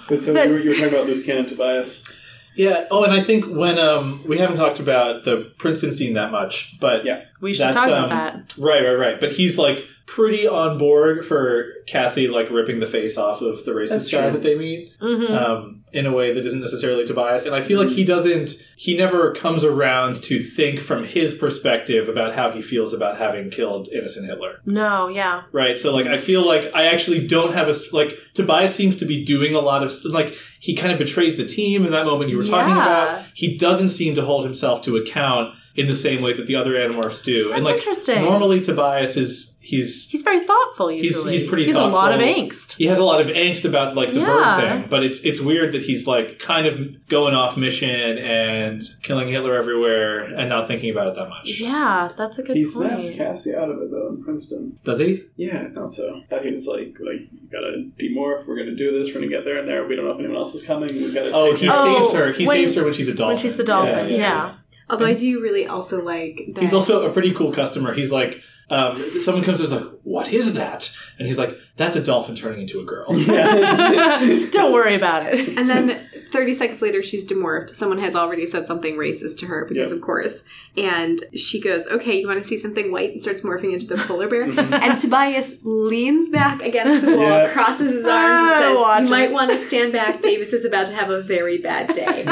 [0.10, 2.10] But so But- you, were, you were talking about loose cannon Tobias.
[2.56, 2.88] Yeah.
[2.90, 6.80] Oh, and I think when um we haven't talked about the Princeton scene that much,
[6.80, 7.26] but Yeah.
[7.42, 8.54] We should That's, talk about um, that.
[8.58, 9.20] Right, right, right.
[9.20, 13.72] But he's like pretty on board for Cassie like ripping the face off of the
[13.72, 17.46] racist guy that they meet hmm um, in a way that isn't necessarily Tobias.
[17.46, 22.10] And I feel like he doesn't, he never comes around to think from his perspective
[22.10, 24.60] about how he feels about having killed innocent Hitler.
[24.66, 25.44] No, yeah.
[25.52, 25.78] Right.
[25.78, 29.24] So like I feel like I actually don't have a like Tobias seems to be
[29.26, 32.38] doing a lot of like he kind of betrays the team in that moment you
[32.38, 32.84] were talking Yeah.
[33.16, 33.26] about.
[33.34, 36.74] He doesn't seem to hold himself to account in the same way that the other
[36.74, 37.52] Animorphs do.
[37.52, 38.24] and like interesting.
[38.24, 40.90] normally Tobias is he's He's very thoughtful.
[40.90, 42.78] He's- Usually, he's pretty He's a lot of angst.
[42.78, 44.26] he has a lot of angst about like the Yeah.
[44.26, 47.90] bird thing, but it's it's weird that he's like kind of going off mission
[48.20, 51.60] and killing Hitler everywhere and not thinking about it that much.
[51.60, 52.76] Yeah, that's a good He point.
[53.04, 54.78] snaps Cassie out of it though in Princeton.
[54.84, 55.24] Does he?
[55.36, 56.22] Yeah, not so.
[56.30, 58.48] That he was like, like, you gotta demorph.
[58.48, 59.08] We're gonna do this.
[59.10, 59.86] We're gonna get there and there.
[59.88, 60.94] We don't know if anyone else is coming.
[60.96, 61.32] We gotta.
[61.34, 62.32] Oh, he care Oh, saves her.
[62.34, 63.28] He when- saves her when she's a dolphin.
[63.36, 64.10] when she's the dolphin.
[64.10, 64.18] Yeah, Yeah.
[64.18, 64.52] yeah,
[64.90, 66.62] Although I do really also like that.
[66.62, 67.94] He's also a pretty cool customer.
[67.94, 70.90] He's like, um, someone comes to us like, "What is that?"
[71.20, 73.08] And he's like, "That's a dolphin turning into a girl."
[74.52, 75.58] Don't worry about it.
[75.58, 77.70] And then 30 seconds later, she's demorphed.
[77.72, 79.96] Someone has already said something racist to her because, Yeah.
[79.96, 80.44] of course.
[80.78, 83.12] And she goes, Okay, you want to see something white?
[83.12, 84.46] And starts morphing into the polar bear.
[84.48, 84.74] Mm-hmm.
[84.74, 87.54] and Tobias leans back against the wall, Yeah.
[87.54, 89.10] crosses his arms, Ah, and says.
[89.10, 90.22] You might want to stand back.
[90.22, 92.26] Davis is about to have a very bad day.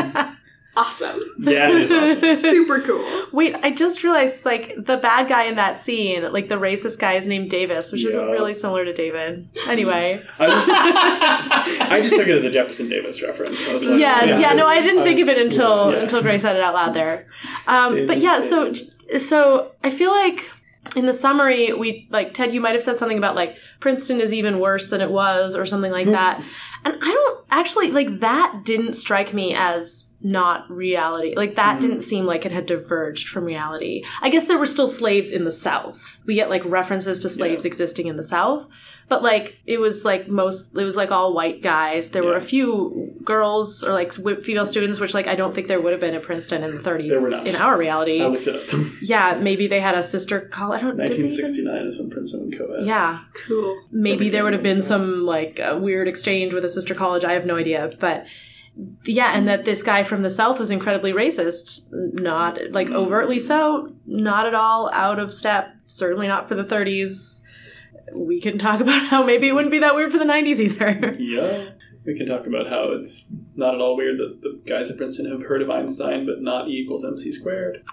[0.75, 1.21] Awesome.
[1.39, 2.41] yeah, it is.
[2.41, 3.25] Super cool.
[3.31, 7.13] Wait, I just realized like the bad guy in that scene, like the racist guy,
[7.13, 9.47] is named Davis, which is really similar to David.
[9.67, 13.67] Anyway, I just, I just took it as a Jefferson Davis reference.
[13.67, 14.53] I was like, yes, yeah, Yeah.
[14.53, 15.99] no, I didn't I think of it until yeah.
[15.99, 17.27] until Gray said it out loud there.
[17.67, 18.73] Um, but yeah, so
[19.17, 20.49] so I feel like
[20.95, 24.33] in the summary we like Ted, you might have said something about like Princeton is
[24.33, 26.43] even worse than it was or something like that,
[26.85, 31.33] and I don't actually like that didn't strike me as not reality.
[31.35, 31.81] Like that mm.
[31.81, 34.03] didn't seem like it had diverged from reality.
[34.21, 36.19] I guess there were still slaves in the South.
[36.25, 38.67] We get like references to slaves existing in the South.
[39.09, 42.11] But like it was like most it was like all white guys.
[42.11, 45.79] There were a few girls or like female students, which like I don't think there
[45.81, 47.47] would have been at Princeton in the 30s There were not.
[47.47, 48.21] in our reality.
[48.21, 48.79] I looked it up.
[49.01, 50.79] yeah, maybe they had a sister college.
[50.79, 50.97] I don't.
[50.97, 52.85] did they even- 1969 is when Princeton went co-ed.
[52.85, 53.81] Yeah, Cool.
[53.91, 57.23] maybe there would have been some like a weird exchange with a sister college.
[57.23, 58.25] I have no idea, but
[59.05, 61.87] yeah, and that this guy from the south was incredibly racist.
[61.91, 62.95] Not like hmm.
[62.95, 65.75] overtly so, not at all out of step.
[65.85, 67.41] Certainly not for the 30s.
[68.15, 71.15] We can talk about how maybe it wouldn't be that weird for the 90s either.
[71.19, 71.69] Yeah.
[72.05, 75.31] We can talk about how it's not at all weird that the guys at Princeton
[75.31, 77.83] have heard of Einstein, but not E equals MC squared.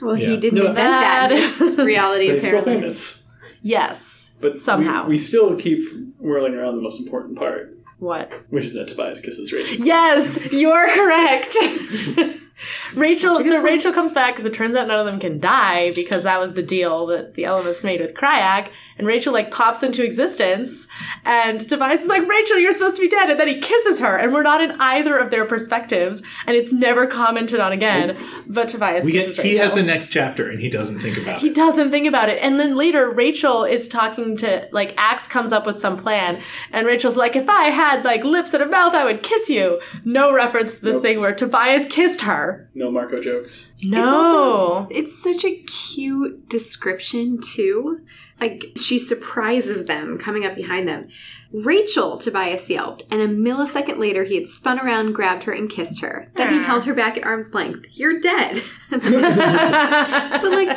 [0.00, 0.30] Well, Yeah.
[0.30, 1.28] he didn't No, invent that.
[1.30, 3.32] that- It's reality, But he's still famous.
[3.62, 4.36] yes.
[4.40, 5.06] But Somehow.
[5.06, 5.84] We, still keep
[6.18, 8.32] whirling around the most important part, What?
[8.50, 9.76] which is that Tobias kisses Rachel.
[9.86, 11.54] Yes, you're correct.
[12.94, 16.22] Rachel, so Rachel comes back because it turns out none of them can die because
[16.24, 18.68] that was the deal that the Ellimist made with Crayak.
[19.02, 20.86] And Rachel like pops into existence,
[21.24, 24.16] and Tobias is like, "Rachel, you're supposed to be dead," and then he kisses her,
[24.16, 28.16] and we're not in either of their perspectives, and it's never commented on again.
[28.46, 29.66] But Tobias We get, kisses he Rachel.
[29.66, 31.50] has the next chapter and he doesn't think about He it.
[31.50, 32.38] He doesn't think about it.
[32.40, 36.40] And then later, Rachel is talking to, like, Ax comes up with some plan.
[36.72, 39.80] And Rachel's like, if I had, like, lips and a mouth, I would kiss you.
[40.04, 42.70] No reference to this thing where Tobias kissed her.
[42.74, 43.74] No Marco jokes.
[43.82, 44.02] No.
[44.02, 48.00] It's also it's such a cute description too.
[48.42, 51.04] Like she surprises them coming up behind them.
[51.52, 56.00] Rachel, Tobias yelped, and a millisecond later he had spun around, grabbed her, and kissed
[56.02, 56.28] her.
[56.34, 56.64] Then he ah.
[56.64, 57.86] held her back at arm's length.
[57.92, 58.60] You're dead.
[58.90, 60.76] but like,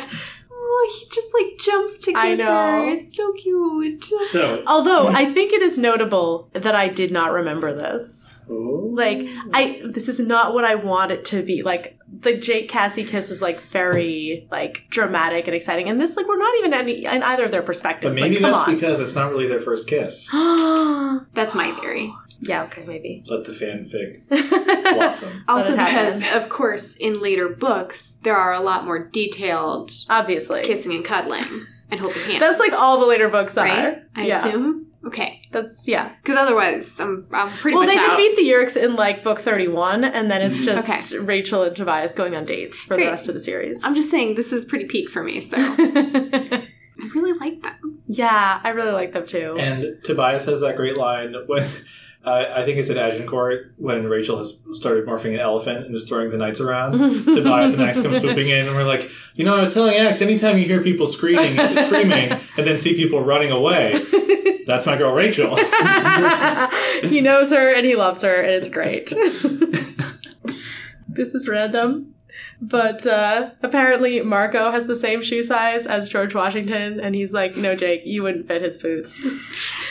[0.52, 2.44] oh, he just like jumps to kiss I know.
[2.44, 2.88] her.
[2.90, 4.04] It's so cute.
[4.22, 8.44] So, Although, I think it is notable that I did not remember this.
[8.48, 8.92] Oh.
[8.92, 11.64] Like, I, this is not what I want it to be.
[11.64, 15.88] Like, the Jake Cassie kiss is, like, very, like, dramatic and exciting.
[15.88, 18.18] And this, like, we're not even any, in either of their perspectives.
[18.18, 18.74] but maybe like, come that's on.
[18.74, 20.28] because it's not really their first kiss.
[21.32, 22.12] That's my theory.
[22.40, 23.24] yeah, okay, maybe.
[23.26, 24.28] Let the fanfic
[24.94, 25.44] blossom.
[25.48, 30.62] Also, it because of course, in later books, there are a lot more detailed Obviously.
[30.62, 31.44] kissing and cuddling
[31.90, 32.40] and holding hands.
[32.40, 33.64] That's like all the later books are.
[33.66, 34.02] right.
[34.14, 34.46] I yeah.
[34.46, 34.86] assume.
[35.06, 36.12] Okay, That's yeah.
[36.22, 38.16] because otherwise, I'm I'm pretty Well, much they out.
[38.16, 41.18] defeat the Yeerks in like book thirty-one, and then it's just Okay.
[41.24, 43.04] Rachel and Tobias going on dates for Great.
[43.04, 43.84] the rest of the series.
[43.84, 46.62] I'm just saying this is pretty peak for me, so I
[47.14, 48.00] really like them.
[48.06, 49.56] yeah, I really like them too.
[49.58, 51.64] And Tobias has that great line when
[52.26, 56.08] uh, I think it's at Agincourt when Rachel has started morphing an elephant and is
[56.08, 56.98] throwing the knights around.
[57.24, 60.20] Tobias and Ax come swooping in, and we're like, you know, I was telling Ax,
[60.20, 64.04] anytime you hear people screaming, screaming, and then see people running away,
[64.66, 65.54] that's my girl Rachel.
[67.08, 69.10] he knows her and he loves her, and it's great.
[71.08, 72.12] this is random.
[72.60, 77.56] But uh, apparently, Marco has the same shoe size as George Washington, and he's like,
[77.56, 79.20] "No, Jake, you wouldn't fit his boots,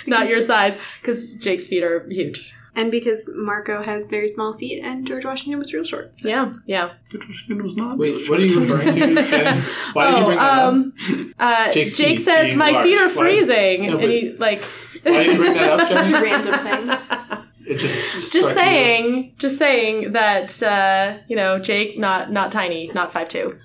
[0.16, 4.84] not your size, because Jake's feet are huge." And because Marco has very small feet
[4.84, 6.18] and George Washington was real short.
[6.18, 6.28] So.
[6.28, 6.90] Yeah, yeah.
[7.14, 7.98] It was not.
[7.98, 9.00] Wait, what are you referring to?
[9.30, 9.58] Jen?
[9.94, 10.74] Why did you bring that up?
[10.74, 10.94] um,
[11.40, 12.84] uh, Jake feet says, "My large.
[12.84, 14.62] feet are Why- freezing," No, and he like.
[15.04, 17.25] Why did you bring that up, Just a random thing.
[17.68, 18.54] It just Just struck me.
[18.54, 23.58] saying, just saying that uh, you know Jake not not tiny, not five two.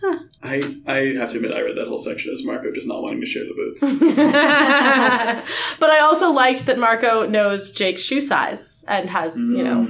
[0.43, 3.21] I, I have to admit, I read that whole section as Marco just not wanting
[3.21, 3.83] to share the boots.
[5.81, 9.87] but I also liked that Marco knows Jake's shoe size and has you know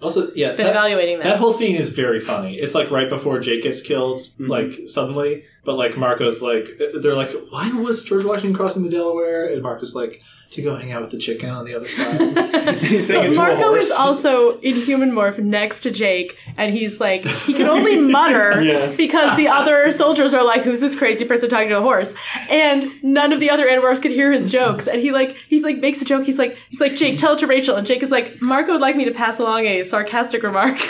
[0.00, 1.26] Also, yeah, been that, evaluating this.
[1.26, 2.56] that whole scene is very funny.
[2.58, 5.44] It's like right before Jake gets killed, like suddenly.
[5.64, 6.68] But like Marco's like,
[7.02, 9.44] they're like, why was George Washington crossing the Delaware?
[9.52, 12.78] And Marco's like, to go hang out with the chicken on the other side.
[12.82, 16.72] He's saying it to a Marco is also in human morph next to Jake, and
[16.74, 18.96] he's like, he can only mutter Yes.
[18.96, 22.14] because the other soldiers are like, "Who's this crazy person talking to a horse?"
[22.50, 24.88] And none of the other animorphs could hear his jokes.
[24.88, 26.24] And he like, he's like makes a joke.
[26.26, 27.76] He's like, he's like, Jake, tell it to Rachel.
[27.76, 30.76] And Jake is like, Marco would like me to pass along a sarcastic remark.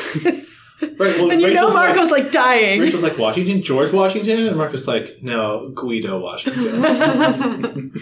[0.82, 2.80] Right, well, and you know Rachel's like- Marco's like, dying.
[2.80, 6.84] Rachel's like Washington, George Washington, and Marco's like, no, Guido Washington.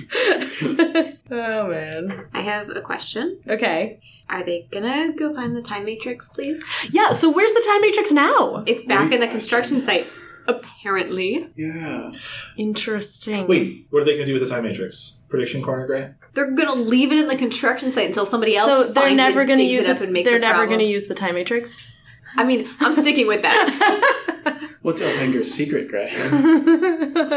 [1.30, 2.26] oh man.
[2.32, 3.40] I have a question.
[3.48, 4.00] Okay.
[4.28, 6.62] Are they gonna go find the time matrix, please?
[6.90, 7.12] Yeah.
[7.12, 8.62] So where's the time matrix now?
[8.66, 10.06] It's back in the construction site,
[10.46, 11.48] apparently.
[11.56, 12.12] yeah.
[12.56, 13.46] Interesting.
[13.46, 15.22] Wait, what are they going to do with the time matrix?
[15.28, 16.10] Prediction corner, Gray.
[16.34, 18.68] They're gonna leave it in the construction site until somebody else.
[18.68, 19.96] So they're never it, going to use it it.
[19.96, 20.78] up and makes they're a never problem.
[20.78, 21.92] going to use the time matrix.
[22.36, 24.54] I mean, I'm sticking with that.
[24.82, 26.08] What's Elfangor's secret, Gray?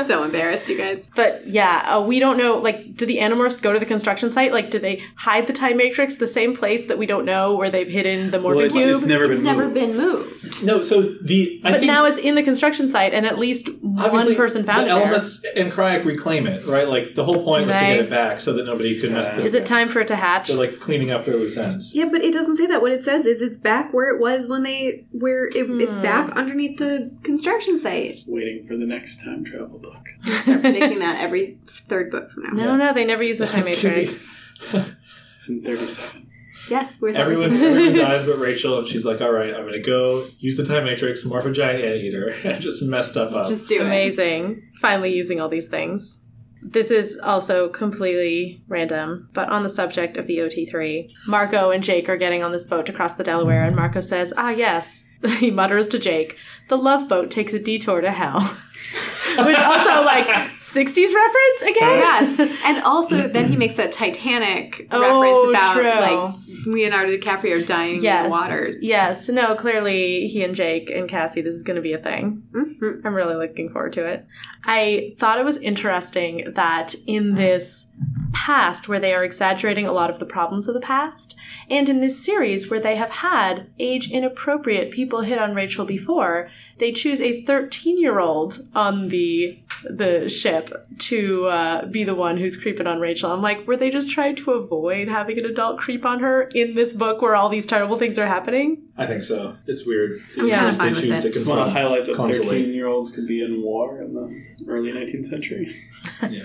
[0.05, 1.03] so embarrassed, you guys.
[1.15, 2.57] But yeah, uh, we don't know.
[2.57, 4.51] Like, do the Animorphs go to the construction site?
[4.51, 7.69] Like, do they hide the time matrix the same place that we don't know where
[7.69, 8.89] they've hidden the morphing Well, it's, cube?
[8.89, 9.73] it's never been It's never moved.
[9.73, 10.63] been moved.
[10.63, 13.69] No, so the I but think now it's in the construction site, and at least
[13.81, 15.07] one person found the it there.
[15.13, 16.87] Ellimist and Crayak reclaim it, right?
[16.87, 19.29] Like the whole point Do was to get it back so that nobody could mess
[19.35, 19.45] with it.
[19.45, 20.49] Is it time for it to hatch?
[20.49, 21.95] They're like cleaning up their loose ends.
[21.95, 22.81] Yeah, but it doesn't say that.
[22.81, 26.01] What it says is it's back where it was when they where it, it's Hmm.
[26.03, 28.19] back underneath the construction site.
[28.27, 30.05] Waiting for the next time travel book.
[30.43, 32.63] Start predicting that every third book from now.
[32.65, 34.29] no, no, they never use the time That's gonna be- matrix.
[35.35, 36.27] It's in 37.
[36.69, 40.23] Yes, we're Everyone, everyone dies but Rachel, and she's like, "All right, I'm gonna go
[40.39, 43.67] use the time matrix, morph a giant anteater, and just mess stuff up." Let's just
[43.67, 43.85] do it.
[43.87, 44.61] Amazing.
[44.79, 46.23] Finally using all these things.
[46.63, 52.07] This is also completely random, but on the subject of the OT3, Marco and Jake
[52.07, 55.07] are getting on this boat to cross the Delaware, and Marco says, Ah, yes.
[55.37, 58.57] He mutters to Jake, the love boat takes a detour to hell.
[59.45, 61.97] Which also, like, 60s reference again?
[61.99, 66.17] Yes, and also then he makes a Titanic Oh, reference about true.
[66.33, 66.35] like
[66.67, 68.75] Leonardo DiCaprio dying in the waters.
[68.81, 69.29] Yes.
[69.29, 72.43] No, clearly he and Jake and Cassie, this is going to be a thing.
[72.53, 73.01] Mhm.
[73.05, 74.25] I'm really looking forward to it.
[74.63, 77.91] I thought it was interesting that in this
[78.33, 81.35] past, where they are exaggerating a lot of the problems of the past,
[81.69, 86.49] and in this series, where they have had age inappropriate people hit on Rachel before,
[86.81, 89.57] they choose a 13 year old on the
[89.89, 93.31] the ship to uh, be the one who's creeping on Rachel.
[93.31, 96.75] I'm like, were they just trying to avoid having an adult creep on her in
[96.75, 98.83] this book where all these terrible things are happening?
[98.97, 99.55] I think so.
[99.65, 100.17] It's weird.
[100.35, 100.69] They Yeah.
[100.69, 101.33] choose, I'm they fine choose with to it.
[101.33, 104.35] Just want to highlight that 13 year olds could be in war in the
[104.67, 105.71] early 19th century.
[106.29, 106.43] Yeah.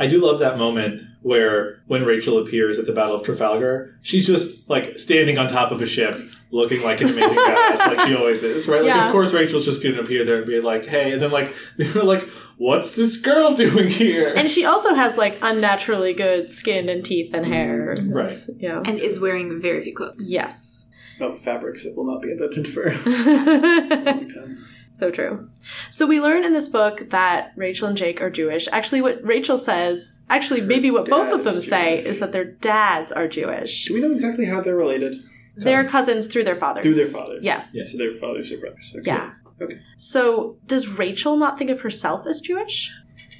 [0.00, 4.26] I do love that moment where when Rachel appears at the Battle of Trafalgar, she's
[4.26, 6.16] just like standing on top of a ship,
[6.50, 8.82] looking like an amazing badass, like she always is, right?
[8.82, 9.06] Like, Yeah.
[9.06, 11.54] of course, Rachel's just going to appear there and be like, "Hey," and then like
[11.76, 12.22] they were like,
[12.56, 17.34] "What's this girl doing here?" And she also has like unnaturally good skin and teeth
[17.34, 17.96] and hair.
[17.98, 18.24] Mm, right.
[18.26, 18.82] It's- Yeah.
[18.84, 20.16] And is wearing very few clothes.
[20.20, 20.86] Yes.
[21.20, 24.66] Of fabrics that will not be adapted for a long time.
[24.90, 25.50] so true.
[25.90, 28.68] So we learn in this book that Rachel and Jake are Jewish.
[28.70, 32.44] Actually, what Rachel says, actually, maybe what both of them is say is that their
[32.44, 33.86] dads are Jewish.
[33.86, 35.16] Do we know exactly how they're related?
[35.64, 36.82] They're cousins through their fathers.
[36.82, 37.40] Through their fathers.
[37.42, 37.72] Yes.
[37.90, 38.94] So their fathers are brothers.
[38.98, 39.10] Okay.
[39.10, 39.32] Yeah.
[39.60, 39.80] Okay.
[39.96, 42.94] So does Rachel not think of herself as Jewish?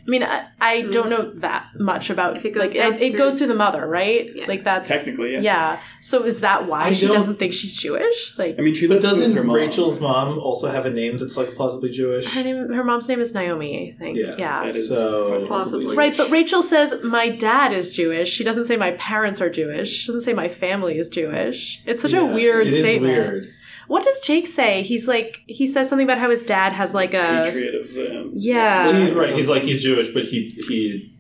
[0.07, 1.11] I mean, I, I don't mm-hmm.
[1.11, 4.29] know that much about If it goes like it, it goes through the mother, right?
[4.35, 4.47] Yeah.
[4.47, 5.43] Like that's Technically, yes.
[5.45, 5.81] Yeah.
[6.01, 8.39] So is that why I she doesn't think she's Jewish?
[8.39, 9.57] Like I mean, she but doesn't her mom.
[9.57, 12.33] Rachel's mom also have a name that's like plausibly Jewish?
[12.33, 13.95] her name, her mom's name is Naomi.
[13.95, 14.19] I think.
[14.19, 14.65] Yeah, Yeah.
[14.65, 15.97] That is So- quite possibly Plausibly.
[15.97, 18.33] Right, but Rachel says my dad is Jewish.
[18.33, 19.91] She doesn't say my parents are Jewish.
[19.91, 21.83] She doesn't say my family is Jewish.
[21.85, 23.13] It's such a weird it is statement.
[23.13, 23.55] weird.
[23.89, 24.83] What does Jake say?
[24.83, 28.08] He's like he says something about how his dad has like a Patriot of them.
[28.39, 28.87] Yeah.
[28.87, 29.35] Well, he's right.
[29.35, 31.15] He's like he's Jewish, but he he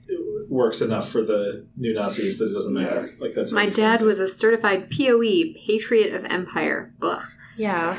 [0.49, 3.11] works enough for the new Nazis that it doesn't matter.
[3.21, 6.93] Like that's My dad was a certified POE, Patriot of Empire.
[6.99, 7.23] Blah.
[7.57, 7.99] Yeah.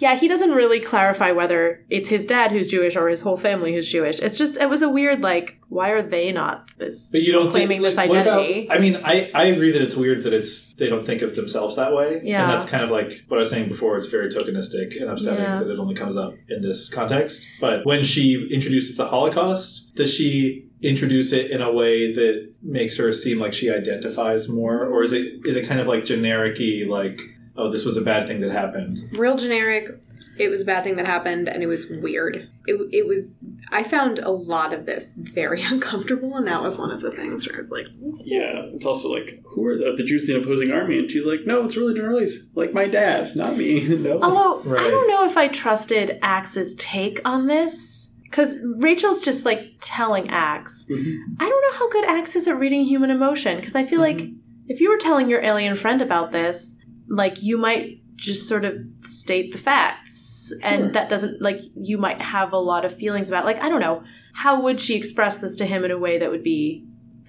[0.00, 3.74] Yeah, he doesn't really clarify whether it's his dad who's Jewish or his whole family
[3.74, 4.20] who's Jewish.
[4.20, 7.50] It's just it was a weird like why are they not this But you don't
[7.50, 8.70] claiming think, this like, what about- identity?
[8.70, 11.76] I mean, I, I agree that it's weird that it's they don't think of themselves
[11.76, 12.20] that way.
[12.22, 12.44] Yeah.
[12.44, 13.96] and that's kind of like what I was saying before.
[13.96, 15.58] It's very tokenistic and upsetting Yeah.
[15.58, 17.46] that it only comes up in this context.
[17.60, 22.96] But when she introduces the Holocaust, does she introduce it in a way that makes
[22.98, 26.84] her seem like she identifies more, or is it is it kind of like generic-y,
[26.88, 27.20] like
[27.58, 28.98] oh, this was a bad thing that happened?
[29.12, 30.00] Real generic.
[30.38, 32.48] It was a bad thing that happened, and it was weird.
[32.66, 33.40] It, it was.
[33.72, 37.46] I found a lot of this very uncomfortable, and that was one of the things
[37.46, 37.86] where I was like,
[38.20, 40.98] Yeah, it's also like, who are the, the Jews in the opposing army?
[41.00, 42.48] And she's like, no, it's religion release.
[42.54, 43.86] Like my dad, not me.
[43.96, 44.20] no.
[44.22, 49.72] Although I don't know if I trusted Ax's take on this because Rachel's just like
[49.80, 50.86] telling Ax.
[50.88, 51.16] Mhm.
[51.40, 54.20] I don't know how good Axe is at reading human emotion because I feel like
[54.68, 56.78] if you were telling your alien friend about this,
[57.08, 62.20] like you might just sort of state the facts, and that doesn't like you might
[62.20, 63.44] have a lot of feelings about.
[63.44, 64.02] Like I don't know
[64.34, 66.84] how would she express this to him in a way that would be.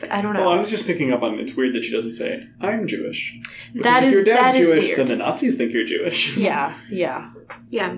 [0.09, 0.41] I don't know.
[0.41, 3.37] Well, I was just picking up on it's weird that she doesn't say, I'm Jewish.
[3.73, 4.99] Because That if is- your dad's that is Jewish, weird.
[4.99, 6.37] then the Nazis think you're Jewish.
[6.37, 7.31] yeah, yeah.
[7.69, 7.97] Yeah.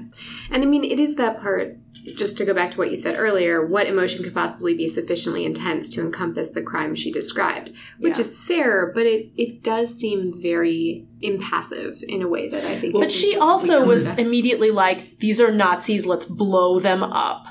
[0.50, 1.78] And I mean, it is that part,
[2.16, 5.46] just to go back to what you said earlier, what emotion could possibly be sufficiently
[5.46, 7.72] intense to encompass the crime she described?
[8.00, 8.26] Which Yeah.
[8.26, 12.94] is fair, but it, it does seem very impassive in a way that I think.
[12.94, 16.06] But she also was immediately like, "These are Nazis.
[16.06, 17.46] Let's blow them up."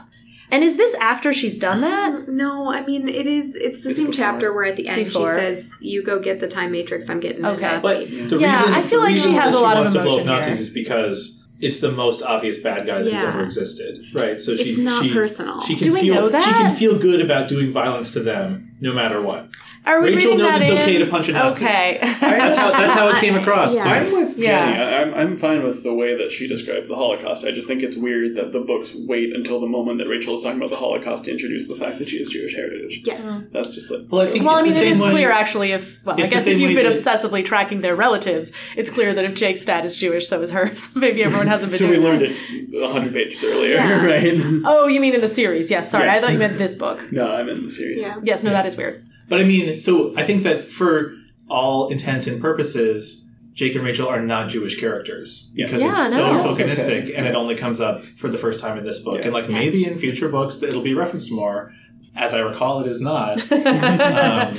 [0.52, 2.08] And is this after she's done that?
[2.14, 3.54] Um, no, I mean it is.
[3.54, 4.24] It's the It's same before.
[4.24, 5.26] chapter where at the end Before.
[5.28, 7.08] she says, "You go get the time matrix.
[7.08, 7.64] I'm getting Okay.
[7.64, 9.76] a Nazi." But the Yeah, reason I feel the like she has that a lot
[9.76, 10.62] of wants to blow up Nazis here.
[10.62, 14.40] is because it's the most obvious bad guy that has ever existed, right?
[14.40, 15.60] So she It's not she, personal.
[15.60, 16.42] She can Do we feel know that?
[16.44, 19.48] she can feel good about doing violence to them no matter what.
[19.86, 20.78] Are we Rachel knows that it's in?
[20.78, 21.64] okay to punch a Nazi.
[21.64, 21.98] Okay.
[22.02, 23.74] That's how that's how it came across.
[23.74, 23.84] Yeah.
[23.84, 24.72] I'm with Yeah.
[24.72, 24.78] Jenny.
[24.84, 27.46] I, I'm, I'm fine with the way that she describes the Holocaust.
[27.46, 30.42] I just think it's weird that the books wait until the moment that Rachel is
[30.42, 33.00] talking about the Holocaust to introduce the fact that she has Jewish heritage.
[33.04, 33.24] yes.
[33.24, 33.50] Mm.
[33.52, 35.30] That's just like, Well, I think well, I it's mean, the same is way- clear
[35.32, 35.72] actually.
[35.72, 39.24] If well, I guess if you've been that- obsessively tracking their relatives, it's clear that
[39.24, 40.94] if Jake's dad is Jewish, so is hers.
[40.96, 41.78] Maybe everyone hasn't been.
[41.78, 42.36] so we learned it
[42.82, 44.04] a hundred pages earlier, Yeah.
[44.12, 44.38] right?
[44.66, 45.70] Oh, you mean in the series?
[45.70, 45.90] Yes.
[45.90, 47.10] Sorry, I thought you meant this book.
[47.10, 48.02] no, I'm in the series.
[48.02, 48.18] Yeah.
[48.22, 48.42] Yes.
[48.42, 49.02] No, that is weird.
[49.30, 51.14] But I mean, so I think that for
[51.48, 55.66] all intents and purposes, Jake and Rachel are not Jewish characters Yeah.
[55.66, 56.36] because Yeah, it's no.
[56.36, 57.14] so tokenistic, okay.
[57.14, 59.18] and it only comes up for the first time in this book.
[59.18, 59.24] Yeah.
[59.26, 61.72] And like maybe in future books, it'll be referenced more.
[62.16, 63.40] as I recall, it is not.
[63.52, 64.54] um,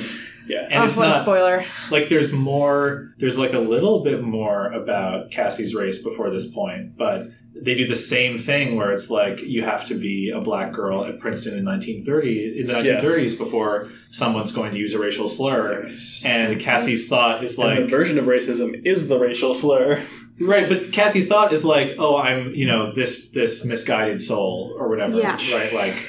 [0.47, 0.67] Yeah.
[0.69, 1.63] and oh, it's what not spoiler.
[1.91, 3.13] like there's more.
[3.19, 7.27] There's like a little bit more about Cassie's race before this point, but
[7.61, 11.05] they do the same thing where it's like you have to be a black girl
[11.05, 15.83] at Princeton in 1930 in the 1930s before someone's going to use a racial slur.
[15.83, 16.23] Yes.
[16.25, 20.03] And Cassie's thought is And like the version of racism is the racial slur.
[20.39, 24.87] Right, but Cassie's thought is like, oh, I'm, you know, this this misguided soul or
[24.89, 25.15] whatever.
[25.15, 25.37] Yeah.
[25.53, 26.07] Right, like,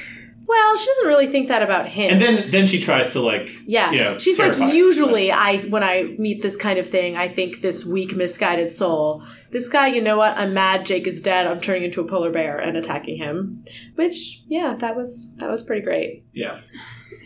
[0.55, 2.11] Well, she doesn't really think that about him.
[2.13, 3.91] and then then she tries to like, Yeah.
[3.91, 7.29] you know, She's like, him, usually I when I meet this kind of thing, I
[7.29, 9.23] think this weak, misguided soul.
[9.51, 10.37] This guy, you know what?
[10.37, 11.47] I'm mad Jake is dead.
[11.47, 13.65] I'm turning into a polar bear and attacking him.
[13.95, 16.25] Which, yeah, that was that was pretty great.
[16.35, 16.61] Yeah,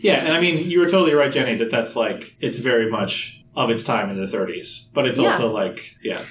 [0.01, 3.43] yeah, and I mean, you were totally right, Jenny, that that's like it's very much
[3.55, 5.31] of its time in the 30s, but it's Yeah.
[5.31, 6.21] also like, yeah,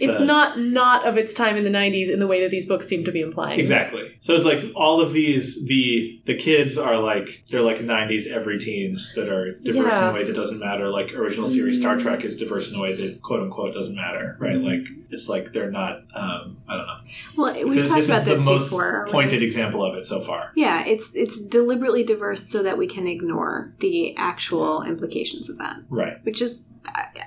[0.00, 2.66] It's The- not not of its time in the 90s in the way that these
[2.66, 3.58] books seem to be implying.
[3.60, 4.02] exactly.
[4.20, 8.58] So it's like all of these the the kids are like they're like 90s every
[8.58, 10.10] teens that are diverse in Yeah.
[10.10, 10.88] a way that doesn't matter.
[10.88, 14.36] Like original series Star Trek is diverse in a way that quote unquote doesn't matter,
[14.38, 14.60] right?
[14.60, 16.02] Like it's like they're not.
[16.14, 16.96] um I don't know.
[17.36, 19.02] Well, we've So talked this about is this the most before.
[19.04, 19.12] right?
[19.12, 20.52] pointed example of it so far.
[20.56, 25.76] Yeah, it's it's deliberately diverse so that we can ignore the actual implications of that,
[25.88, 26.16] Right.
[26.24, 26.64] which is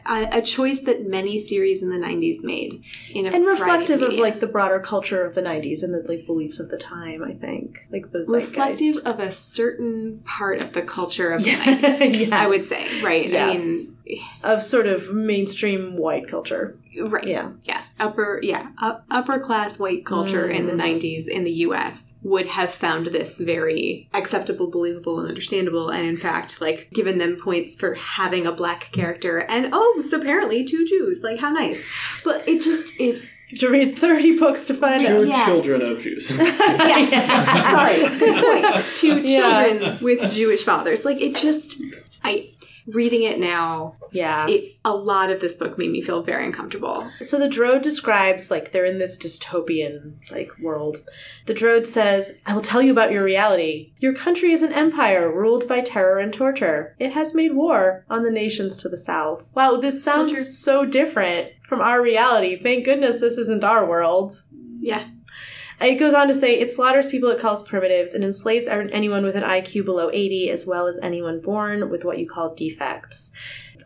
[0.06, 2.84] a, a choice that many series in the '90s made
[3.14, 4.24] in a And reflective of media.
[4.24, 7.34] like the broader culture of the 90s and the like beliefs of the time, I
[7.34, 7.80] think.
[7.92, 8.34] Like the zeitgeist.
[8.50, 12.32] reflective of a certain part of the culture of the Yeah, 90s.
[12.32, 13.30] I would say, right?
[13.30, 13.96] Yes.
[14.44, 16.78] Of sort of mainstream white culture.
[17.00, 17.28] Right?
[17.28, 17.52] Yeah.
[17.64, 21.00] yeah, upper yeah, up, upper class white culture in the Mm.
[21.02, 22.14] '90s in the U.S.
[22.24, 27.40] would have found this very acceptable, believable, and understandable, and in fact, like given them
[27.42, 31.22] points for having a black character, and oh, so apparently two Jews.
[31.24, 33.24] Like how nice, but it just it.
[33.60, 35.08] To read 30 books to find out.
[35.08, 35.46] Two Yes.
[35.48, 36.30] children of Jews.
[36.40, 37.10] Yes,
[37.72, 38.94] sorry, good point.
[38.94, 39.68] Two Yeah.
[39.70, 41.04] children with Jewish fathers.
[41.06, 41.82] Like it just,
[42.24, 42.50] I
[42.94, 43.96] reading it now.
[44.12, 44.48] Yeah.
[44.48, 47.10] It a lot of this book made me feel very uncomfortable.
[47.22, 50.98] So the Drode describes like they're in this dystopian like world.
[51.46, 53.94] The Drode says, "I will tell you about your reality.
[54.00, 56.96] Your country is an empire ruled by terror and torture.
[57.00, 61.52] It has made war on the nations to the south." Wow, this sounds so different
[61.68, 62.62] from our reality.
[62.62, 64.34] Thank goodness this isn't our world.
[64.82, 65.06] Yeah.
[65.82, 69.36] It goes on to say it slaughters people it calls primitives and enslaves anyone with
[69.36, 73.32] an IQ below 80 as well as anyone born with what you call defects.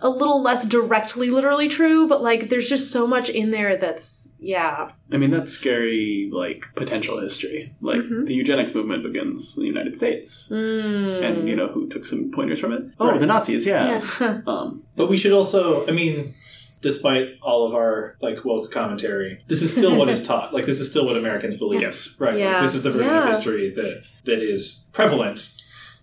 [0.02, 4.36] A little less directly literally true, but like there's just so much in there that's
[4.40, 4.90] yeah.
[5.14, 7.72] I mean, that's scary, like, potential history.
[7.80, 8.26] Like, Mhm.
[8.26, 10.50] the eugenics movement begins in the United States.
[10.52, 11.24] Mm.
[11.24, 12.84] And, you know, who took some pointers from it?
[13.00, 13.20] Oh, Right.
[13.22, 14.02] the Nazis, yeah.
[14.20, 14.42] Yeah.
[14.48, 16.34] Um, But we should also, I mean,
[16.84, 20.54] despite all of our like woke commentary, this is still what is taught.
[20.54, 21.82] Like this is still what Americans believe.
[21.82, 22.16] Yes.
[22.20, 22.36] Right.
[22.38, 23.24] Like, this is the version Yeah.
[23.24, 25.50] of history that that is prevalent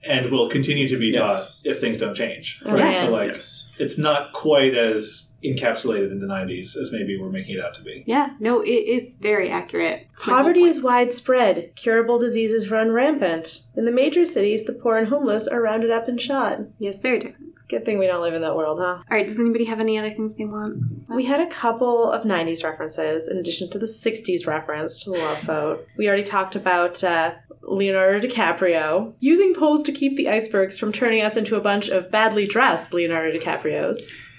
[0.03, 1.17] and will continue to be Yes.
[1.17, 2.63] taught if things don't change.
[2.65, 2.95] Oh, Right.
[2.95, 3.05] yeah.
[3.05, 3.69] So like yes.
[3.79, 7.83] it's not quite as encapsulated in the nineties as maybe we're making it out to
[7.83, 8.03] be.
[8.07, 10.07] Yeah, no, it, it's very accurate.
[10.15, 11.73] It's Poverty is widespread.
[11.77, 13.63] Curable diseases run rampant.
[13.77, 16.61] In the major cities, the poor and homeless are rounded up and shot.
[16.79, 17.50] Yes, very different.
[17.71, 18.85] Good thing we don't live in that world, huh?
[18.85, 21.07] All right, does anybody have any other things they want?
[21.09, 25.19] We had a couple of 90s references in addition to the 60s reference to the
[25.19, 25.89] Love Boat.
[25.97, 31.23] We already talked about uh, Leonardo DiCaprio using poles to keep the icebergs from turning
[31.23, 34.30] us into a bunch of badly dressed Leonardo DiCaprios.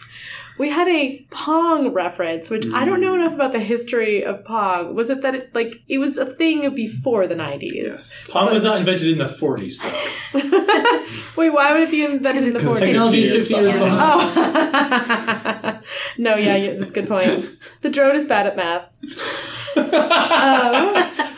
[0.61, 4.93] We had a Pong reference, which I don't know enough about the history of Pong.
[4.93, 7.71] Was it that it, like it was a thing before the 90s?
[7.73, 8.29] Yes.
[8.29, 10.39] Pong was not invented in the forties though.
[11.35, 12.79] Wait, why would it be invented in the 40s?
[12.79, 14.35] Technology is 50 years behind.
[14.35, 15.63] behind.
[15.65, 15.81] Oh.
[16.19, 17.49] no, yeah, yeah, that's a good point.
[17.81, 18.95] The Drode is bad at math.
[19.75, 20.93] Um,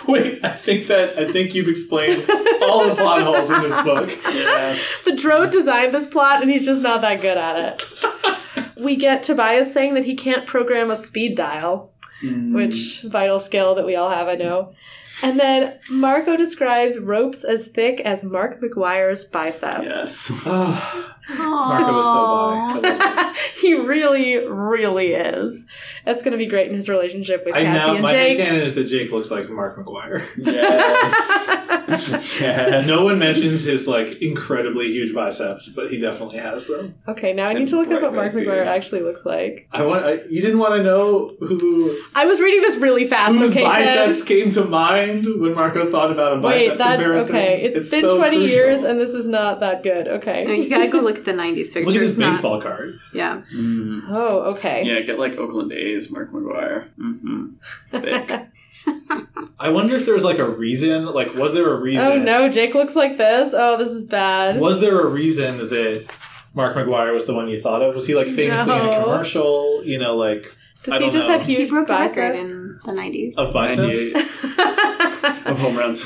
[0.12, 2.30] Wait, I think that I think you've explained
[2.62, 4.10] all the plot holes in this book.
[4.26, 5.04] Yes.
[5.04, 8.40] the Drode designed this plot and he's just not that good at it.
[8.78, 11.92] We get Tobias saying that he can't program a speed dial,
[12.24, 12.54] mm.
[12.54, 14.74] which vital skill that we all have, I know.
[15.22, 19.84] And then Marco describes ropes as thick as Mark McGwire's biceps.
[19.86, 20.32] Yes.
[20.46, 22.58] Marco was so by.
[22.58, 23.38] I love it.
[23.62, 25.66] he really, really is.
[26.06, 28.38] That's going to be great in his relationship with I Cassie now and my Jake.
[28.40, 30.26] canon is that Jake looks like Mark McGwire.
[30.38, 31.48] Yes.
[32.42, 32.88] yes.
[32.88, 36.96] No one mentions his like incredibly huge biceps, but he definitely has them.
[37.08, 39.68] Okay, now I need And to look up what Mark red McGwire actually looks like.
[39.72, 40.06] I want.
[40.06, 43.36] I, you didn't want to know who I was reading this really fast.
[43.38, 44.10] whose okay, Ted?
[44.10, 47.36] biceps came to mind when Marco thought about a bicep Wait, that comparison.
[47.36, 47.62] okay?
[47.62, 48.56] it's been so twenty crucial.
[48.56, 50.06] years, and this is not that good.
[50.06, 50.56] No, Okay.
[50.62, 51.86] you gotta go look at the '90s pictures.
[51.88, 53.00] Look at his not- baseball card.
[53.14, 54.02] Yeah, Mm.
[54.10, 54.84] Oh, okay.
[54.86, 56.90] Yeah, get like Oakland A's, Mark McGwire.
[57.00, 57.48] Mm-hmm.
[59.60, 61.06] I wonder if there was like a reason.
[61.06, 62.06] Like, was there a reason?
[62.06, 63.54] Oh no, Jake looks like this.
[63.56, 64.60] Oh, this is bad.
[64.60, 66.06] Was there a reason that
[66.54, 67.96] Mark McGwire was the one you thought of?
[67.96, 69.84] Was he like famously in a commercial?
[69.86, 71.38] You know, like Does I he just know.
[71.38, 72.44] have He huge broke a record biceps?
[72.44, 73.36] in the 90s.
[73.38, 74.14] of biceps?
[74.58, 76.06] 98 of home runs.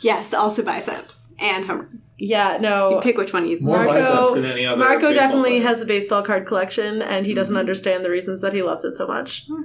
[0.00, 2.10] Yes, also biceps and home runs.
[2.18, 3.00] yeah, no.
[3.02, 4.76] Pick which one you More Marco- biceps than any other.
[4.78, 5.62] Marco definitely player.
[5.68, 7.60] has a baseball card collection, and he doesn't mm-hmm.
[7.60, 9.46] understand the reasons that he loves it so much.
[9.48, 9.62] Hmm.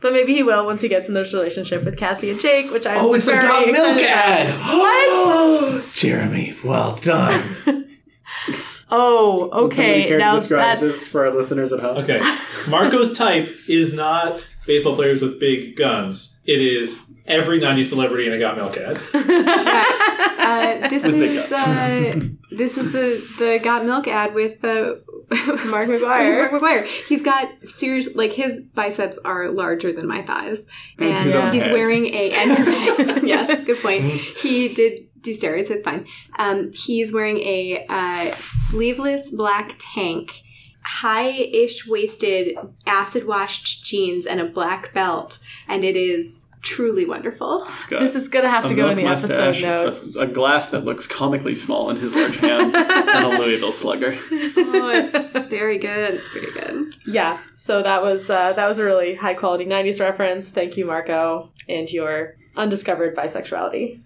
[0.00, 2.86] But maybe he will once he gets in this relationship with Cassie and Jake, which
[2.86, 4.48] I'm Oh, it's a very got milk ad.
[4.78, 5.90] What?
[5.94, 7.42] Jeremy, well done.
[8.96, 10.16] Oh, okay.
[10.16, 11.98] Now that this for our listeners at home.
[11.98, 12.20] Okay,
[12.68, 16.40] Marco's type is not baseball players with big guns.
[16.44, 18.98] It is every '90s celebrity in a Got Milk ad.
[20.44, 24.96] Uh, this is uh, this is the the got milk ad with uh,
[25.66, 26.50] Mark McGwire.
[26.50, 26.84] Mark McGwire.
[27.08, 30.66] He's got serious like his biceps are larger than my thighs,
[30.98, 31.72] and his he's head.
[31.72, 34.04] wearing a and his, yes, good point.
[34.12, 36.06] He did do steroids, so it's fine.
[36.38, 40.42] Um, he's wearing a uh, sleeveless black tank.
[40.86, 47.66] High-ish waisted, acid-washed jeans and a black belt, and it is truly wonderful.
[47.88, 50.16] This is gonna have to go in milk the episode mustache, notes.
[50.16, 54.16] A, a glass that looks comically small in his large hands, and a Louisville slugger.
[54.76, 56.14] Oh, it's very good.
[56.14, 56.94] It's very good.
[57.06, 60.50] Yeah, so that was uh, that was a really high quality '90s reference.
[60.50, 64.00] Thank you, Marco, and your undiscovered bisexuality.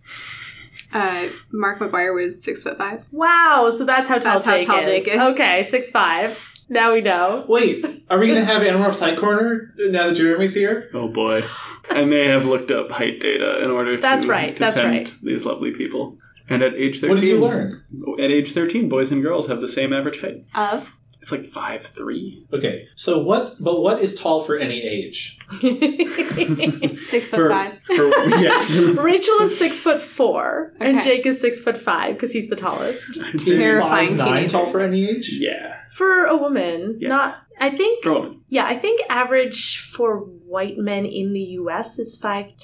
[0.93, 3.05] Uh, Mark McGwire was six foot five.
[3.13, 4.87] Wow, so that's how tall, That's how Jake, tall is.
[4.87, 5.21] Jake is.
[5.21, 6.55] Okay, six five.
[6.71, 7.45] Now we know.
[7.49, 10.91] Wait, are we gonna have Animorphs Height Corner now that Jeremy's here?
[10.95, 11.43] Oh boy.
[11.91, 15.11] And they have looked up height data in order to, That's right, that's right.
[15.23, 16.19] these lovely people.
[16.51, 17.83] And at age 13, What did you learn?
[18.19, 20.45] At age 13, boys and girls have the same average height.
[20.55, 20.95] Of
[21.31, 22.47] It's like five three.
[22.55, 23.63] Okay, so what?
[23.63, 25.39] But what is tall for any age?
[25.51, 27.79] six foot For, five.
[27.85, 27.95] for
[28.41, 28.75] yes.
[28.97, 31.05] Rachel is six foot four, and Okay.
[31.17, 33.17] Jake is six foot five because he's the tallest.
[33.35, 34.49] Is Terrifying five nine teenager.
[34.53, 35.31] tall for any age?
[35.41, 35.83] yeah.
[35.93, 37.09] For a woman, Yeah.
[37.09, 37.43] not.
[37.61, 38.03] I think.
[38.05, 38.41] For a woman.
[38.49, 41.99] Yeah, I think average for white men in the U.S.
[41.99, 42.55] is five I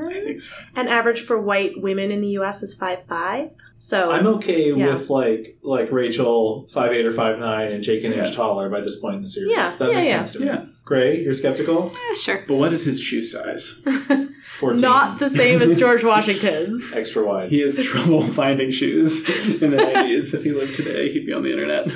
[0.00, 0.54] ten, think so.
[0.76, 2.62] and average for white women in the U.S.
[2.62, 3.50] is five five.
[3.74, 4.88] So I'm okay Yeah.
[4.92, 8.34] with like like Rachel five eight or five nine and Jake an inch Yeah.
[8.34, 9.50] taller by this point in the series.
[9.56, 10.16] Yeah, that yeah, makes yeah.
[10.16, 10.46] sense to me.
[10.46, 10.64] Yeah.
[10.84, 11.92] Gray, you're skeptical.
[11.94, 12.44] Yeah, sure.
[12.48, 13.82] But what is his shoe size?
[14.58, 14.80] Fourteen.
[14.90, 16.92] not the same as George Washington's.
[16.96, 17.50] extra wide.
[17.50, 19.28] He has trouble finding shoes
[19.62, 20.34] in the 90s.
[20.34, 21.86] If he lived today, he'd be on the internet.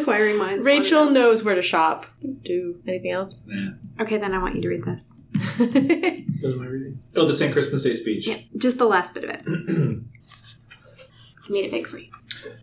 [0.00, 0.64] Acquiring minds.
[0.64, 2.06] Rachel knows where to shop.
[2.44, 3.42] Do anything else?
[4.00, 5.22] Okay, then I want you to read this.
[5.58, 7.00] What am I reading?
[7.16, 7.52] Oh, the St.
[7.52, 8.28] Christmas Day speech.
[8.28, 9.42] Yeah, just the last bit of it.
[11.48, 12.10] I made it big for you.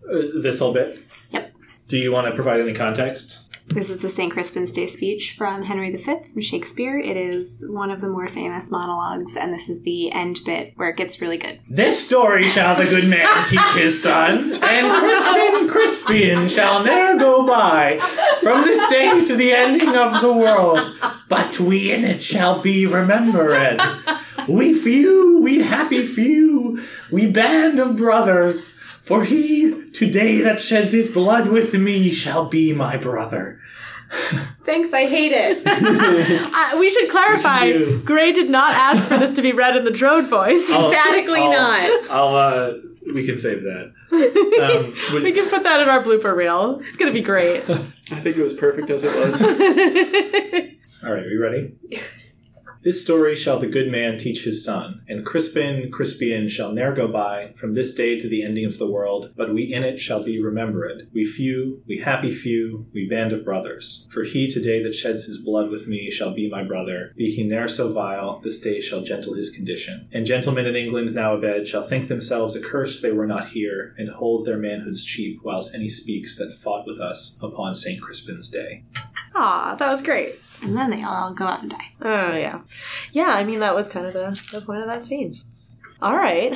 [0.10, 1.00] Uh, this whole bit.
[1.32, 1.54] Yep.
[1.88, 3.42] Do you want to provide any context?
[3.68, 4.32] This is the St.
[4.32, 7.00] Crispin's Day speech from Henry V from Shakespeare.
[7.00, 10.90] It is one of the more famous monologues, and this is the end bit where
[10.90, 11.60] it gets really good.
[11.68, 17.48] This story shall the good man teach his son, and Crispin Crispian shall ne'er go
[17.48, 17.98] by
[18.44, 20.80] from this day to the ending of the world.
[21.28, 23.82] But we in it shall be remembered.
[24.48, 28.80] We few, we happy few, we band of brothers.
[29.02, 33.60] For he today that sheds his blood with me shall be my brother.
[34.66, 35.62] Thanks, I hate it.
[36.58, 37.72] Uh, we should clarify.
[37.72, 38.02] do.
[38.04, 40.70] Gray did not ask for this to be read in the Drode voice.
[40.72, 42.12] Emphatically I'll- not.
[42.12, 42.36] I'll.
[42.36, 42.74] uh
[43.14, 43.92] We can save that.
[44.12, 46.80] Um, would- we can put that in our blooper reel.
[46.86, 47.64] It's gonna be great.
[47.70, 49.42] I think it was perfect as it was.
[51.06, 51.76] All right, are you ready?
[52.86, 57.08] This story shall the good man teach his son, and Crispin Crispian shall ne'er go
[57.08, 60.24] by from this day to the ending of the world, but we in it shall
[60.24, 61.10] be remembered.
[61.12, 64.08] We few, we happy few, we band of brothers.
[64.12, 67.12] For he today that sheds his blood with me shall be my brother.
[67.18, 70.08] Be he ne'er so vile, this day shall gentle his condition.
[70.14, 74.10] And gentlemen in England now abed shall think themselves accursed they were not here, and
[74.10, 78.00] hold their manhoods cheap, whilst any speaks that fought with us upon St.
[78.00, 78.84] Crispin's day.
[79.34, 80.36] Aw, that was great.
[80.62, 81.92] And then they all go out and die.
[82.02, 82.62] Oh yeah,
[83.12, 83.30] yeah.
[83.30, 85.40] I mean, that was kind of the, the point of that scene.
[86.02, 86.54] All right,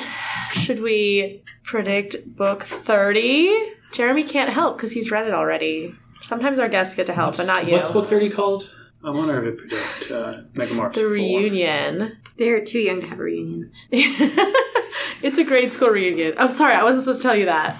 [0.51, 3.53] should we predict book thirty?
[3.91, 5.93] Jeremy can't help because he's read it already.
[6.19, 7.73] Sometimes our guests get to help, but not you.
[7.73, 8.69] What's book 30 called?
[9.03, 11.09] I want her to predict uh, Megamorphs the 4.
[11.09, 12.17] reunion.
[12.37, 13.71] They're too young to have a reunion.
[13.91, 16.33] it's a grade school reunion.
[16.37, 17.77] I'm sorry, I wasn't supposed to tell you that.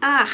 [0.00, 0.26] Ah,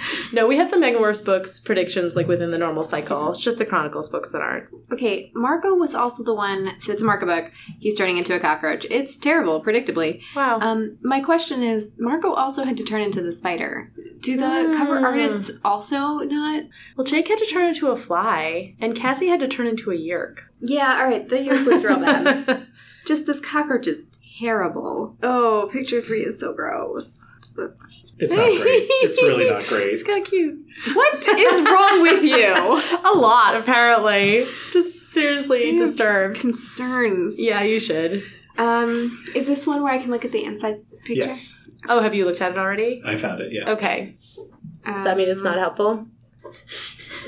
[0.32, 3.32] No, we have the Megamorphs books predictions like within the normal cycle.
[3.32, 4.68] It's just the Chronicles books that aren't.
[4.92, 6.80] Okay, Marco was also the one.
[6.80, 7.50] So it's a Marco book.
[7.80, 8.86] He's turning into a cockroach.
[8.90, 10.20] It's terrible, predictably.
[10.36, 10.60] Wow.
[10.60, 13.92] Um, my question is, Marco also had to turn into the spider.
[14.20, 15.04] Do the cover Hmm.
[15.04, 16.64] artists also not?
[16.96, 19.94] well, Jake had to turn into a fly, and Cassie had to turn into a
[19.96, 20.40] Yeerk.
[20.60, 21.28] Yeah, all right.
[21.28, 22.66] The year was real bad.
[23.06, 24.02] Just this cockroach is
[24.38, 25.16] terrible.
[25.22, 27.26] Oh, picture three is so gross.
[28.20, 28.86] It's not great.
[29.02, 29.88] It's really not great.
[29.92, 30.58] It's kind of cute.
[30.94, 33.08] What is wrong with you?
[33.14, 34.46] A lot, apparently.
[34.72, 36.40] Just seriously disturbed.
[36.40, 37.36] Concerns.
[37.38, 38.22] Yeah, you should.
[38.58, 41.28] Um, is this one where I can look at the inside picture?
[41.28, 41.56] Yes,
[41.88, 43.00] Oh, have you looked at it already?
[43.06, 43.52] I found it.
[43.52, 43.70] Yeah.
[43.70, 44.14] Okay.
[44.84, 46.06] Um, Does that mean it's not helpful?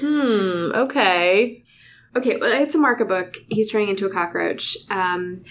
[0.00, 1.64] Hmm, okay.
[2.14, 3.36] Okay, well, it's a Marco book.
[3.48, 4.76] He's turning into a cockroach.
[4.90, 5.42] Um,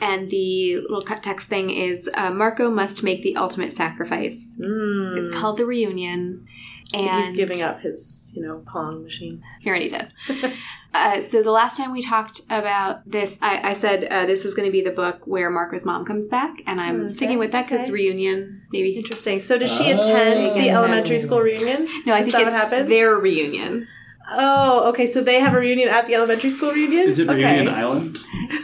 [0.00, 4.56] and the little cut text thing is uh, Marco must make the ultimate sacrifice.
[4.62, 5.16] Hmm.
[5.18, 6.46] It's called the reunion.
[6.94, 9.42] And He's giving up his, you know, Pong machine.
[9.60, 10.10] He already did.
[10.94, 14.54] uh, so the last time we talked about this, I, I said uh, this was
[14.54, 17.52] going to be the book where Marco's mom comes back, and I'm Okay, sticking with
[17.52, 17.92] that because okay.
[17.92, 18.96] reunion maybe.
[18.96, 19.38] Interesting.
[19.38, 19.98] So does she Oh.
[19.98, 21.86] attend Against the elementary school reunion?
[22.06, 22.88] No, I Is think that it's what happens?
[22.88, 23.86] their reunion.
[24.30, 25.04] Oh, okay.
[25.04, 27.02] So they have a reunion at the elementary school reunion?
[27.06, 27.44] Is it okay.
[27.44, 28.16] Reunion Island?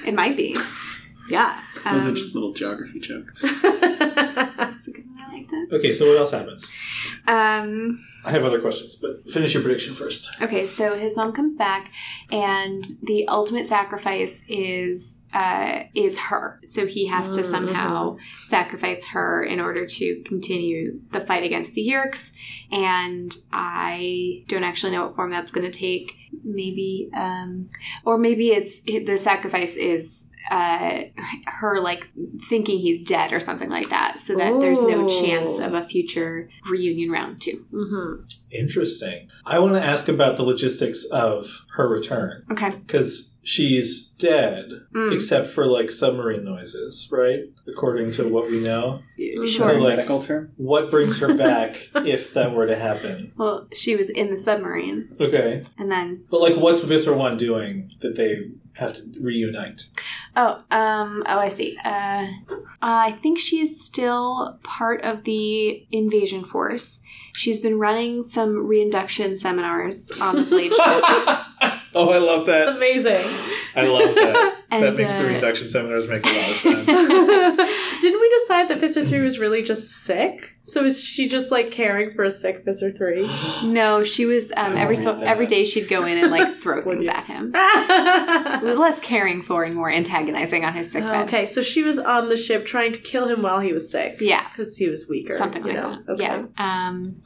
[0.06, 0.56] It might be.
[1.28, 1.58] Yeah.
[1.84, 3.26] That was a Um, little geography joke.
[3.42, 4.74] I
[5.32, 5.72] liked it.
[5.72, 6.70] Okay, so what else happens?
[7.26, 10.40] Um, I have other questions, but finish your prediction first.
[10.40, 11.90] Okay, so his mom comes back,
[12.30, 16.60] and the ultimate sacrifice is uh, is her.
[16.64, 21.74] So he has to Mm, somehow sacrifice her in order to continue the fight against
[21.74, 22.32] the Yeerks.
[22.70, 26.12] And I don't actually know what form that's going to take.
[26.44, 27.68] Maybe, um,
[28.04, 31.02] or maybe it's the sacrifice is uh,
[31.46, 32.08] her like
[32.48, 36.48] thinking he's dead or something like that, so that there's no chance of a future
[36.70, 37.66] reunion round two.
[37.72, 38.24] mm-hmm.
[38.50, 39.28] Interesting.
[39.44, 42.70] I want to ask about the logistics of her return Okay.
[42.86, 45.12] because she's dead, Mm.
[45.12, 47.40] except for like submarine noises, right?
[47.66, 49.00] According to what we know.
[49.18, 49.46] Sure.
[49.46, 50.52] So, like, medical term?
[50.56, 53.32] what brings her back if that were to happen?
[53.36, 57.90] Well, she was in the submarine, Okay, and then but like, what's Visser One doing
[58.00, 59.88] that they have to reunite?
[60.36, 61.78] Oh, um, oh, I see.
[61.84, 62.26] Uh,
[62.82, 67.00] I think she is still part of the invasion force.
[67.34, 70.72] She's been running some reinduction seminars on the Blade
[71.62, 72.68] ship, oh, I love that.
[72.76, 73.26] Amazing.
[73.76, 74.56] I love that.
[74.70, 76.86] that And, makes the uh, reinduction seminars make a lot of sense.
[78.00, 80.50] Didn't we decide that Visser 3 was really just sick?
[80.62, 83.28] So is she just like caring for a sick Visser 3?
[83.64, 85.24] no, she was um, every so that.
[85.24, 87.52] every day she'd go in and like throw things at him.
[87.54, 91.26] It was less caring for and more antagonizing on his sick bed.
[91.28, 94.16] okay, so she was on the ship trying to kill him while he was sick.
[94.20, 94.48] Yeah.
[94.48, 95.34] Because he was weaker.
[95.34, 96.02] something you like know?
[96.06, 96.12] that.
[96.14, 96.22] Okay.
[96.24, 96.46] Yeah.
[96.88, 97.22] Um,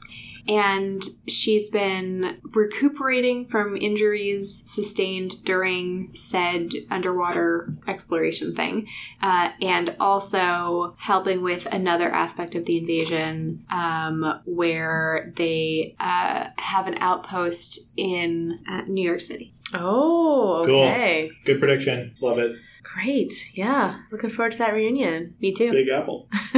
[0.49, 8.87] and she's been recuperating from injuries sustained during said underwater exploration thing,
[9.21, 16.87] uh, and also helping with another aspect of the invasion, um, where they uh, have
[16.87, 19.53] an outpost in uh, New York City.
[19.75, 21.29] Oh, Cool.
[21.45, 22.15] Good prediction.
[22.21, 22.55] Love it.
[22.93, 23.51] Great.
[23.55, 23.99] Yeah.
[24.11, 25.35] Looking forward to that reunion.
[25.41, 25.71] Me too.
[25.71, 26.27] Big Apple.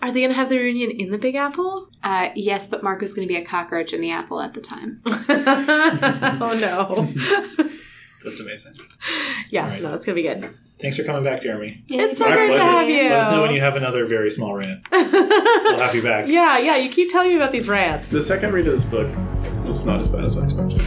[0.00, 1.90] Are they going to have the reunion in the Big Apple?
[2.02, 5.02] Uh, yes, but Marco's going to be a cockroach in the apple at the time.
[5.06, 7.66] oh, no.
[8.24, 8.74] That's amazing.
[9.50, 9.82] yeah, All right.
[9.82, 10.44] no, that's going to be good.
[10.80, 11.84] Thanks for coming back, Jeremy.
[11.88, 12.64] It's so Our great to pleasure.
[12.68, 13.02] have you.
[13.04, 14.82] Let us know when you have another very small rant.
[14.90, 16.26] We'll have you back.
[16.28, 18.10] yeah, yeah, you keep telling me about these rants.
[18.10, 19.08] The second read of this book
[19.64, 20.80] was not as bad as I expected.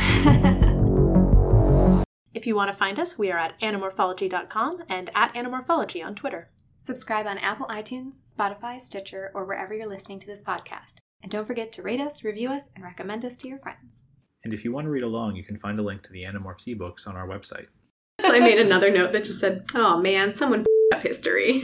[2.34, 6.50] If you want to find us, we are at animorphology.com and at animorphology on Twitter.
[6.78, 10.96] Subscribe on Apple iTunes, Spotify, Stitcher, or wherever you're listening to this podcast.
[11.22, 14.06] And don't forget to rate us, review us, and recommend us to your friends.
[14.46, 16.74] And if you want to read along, you can find a link to the Animorphs
[16.74, 17.68] ebooks on our website.
[18.22, 21.60] So I made another note that just said, "Oh man, someone f- up history."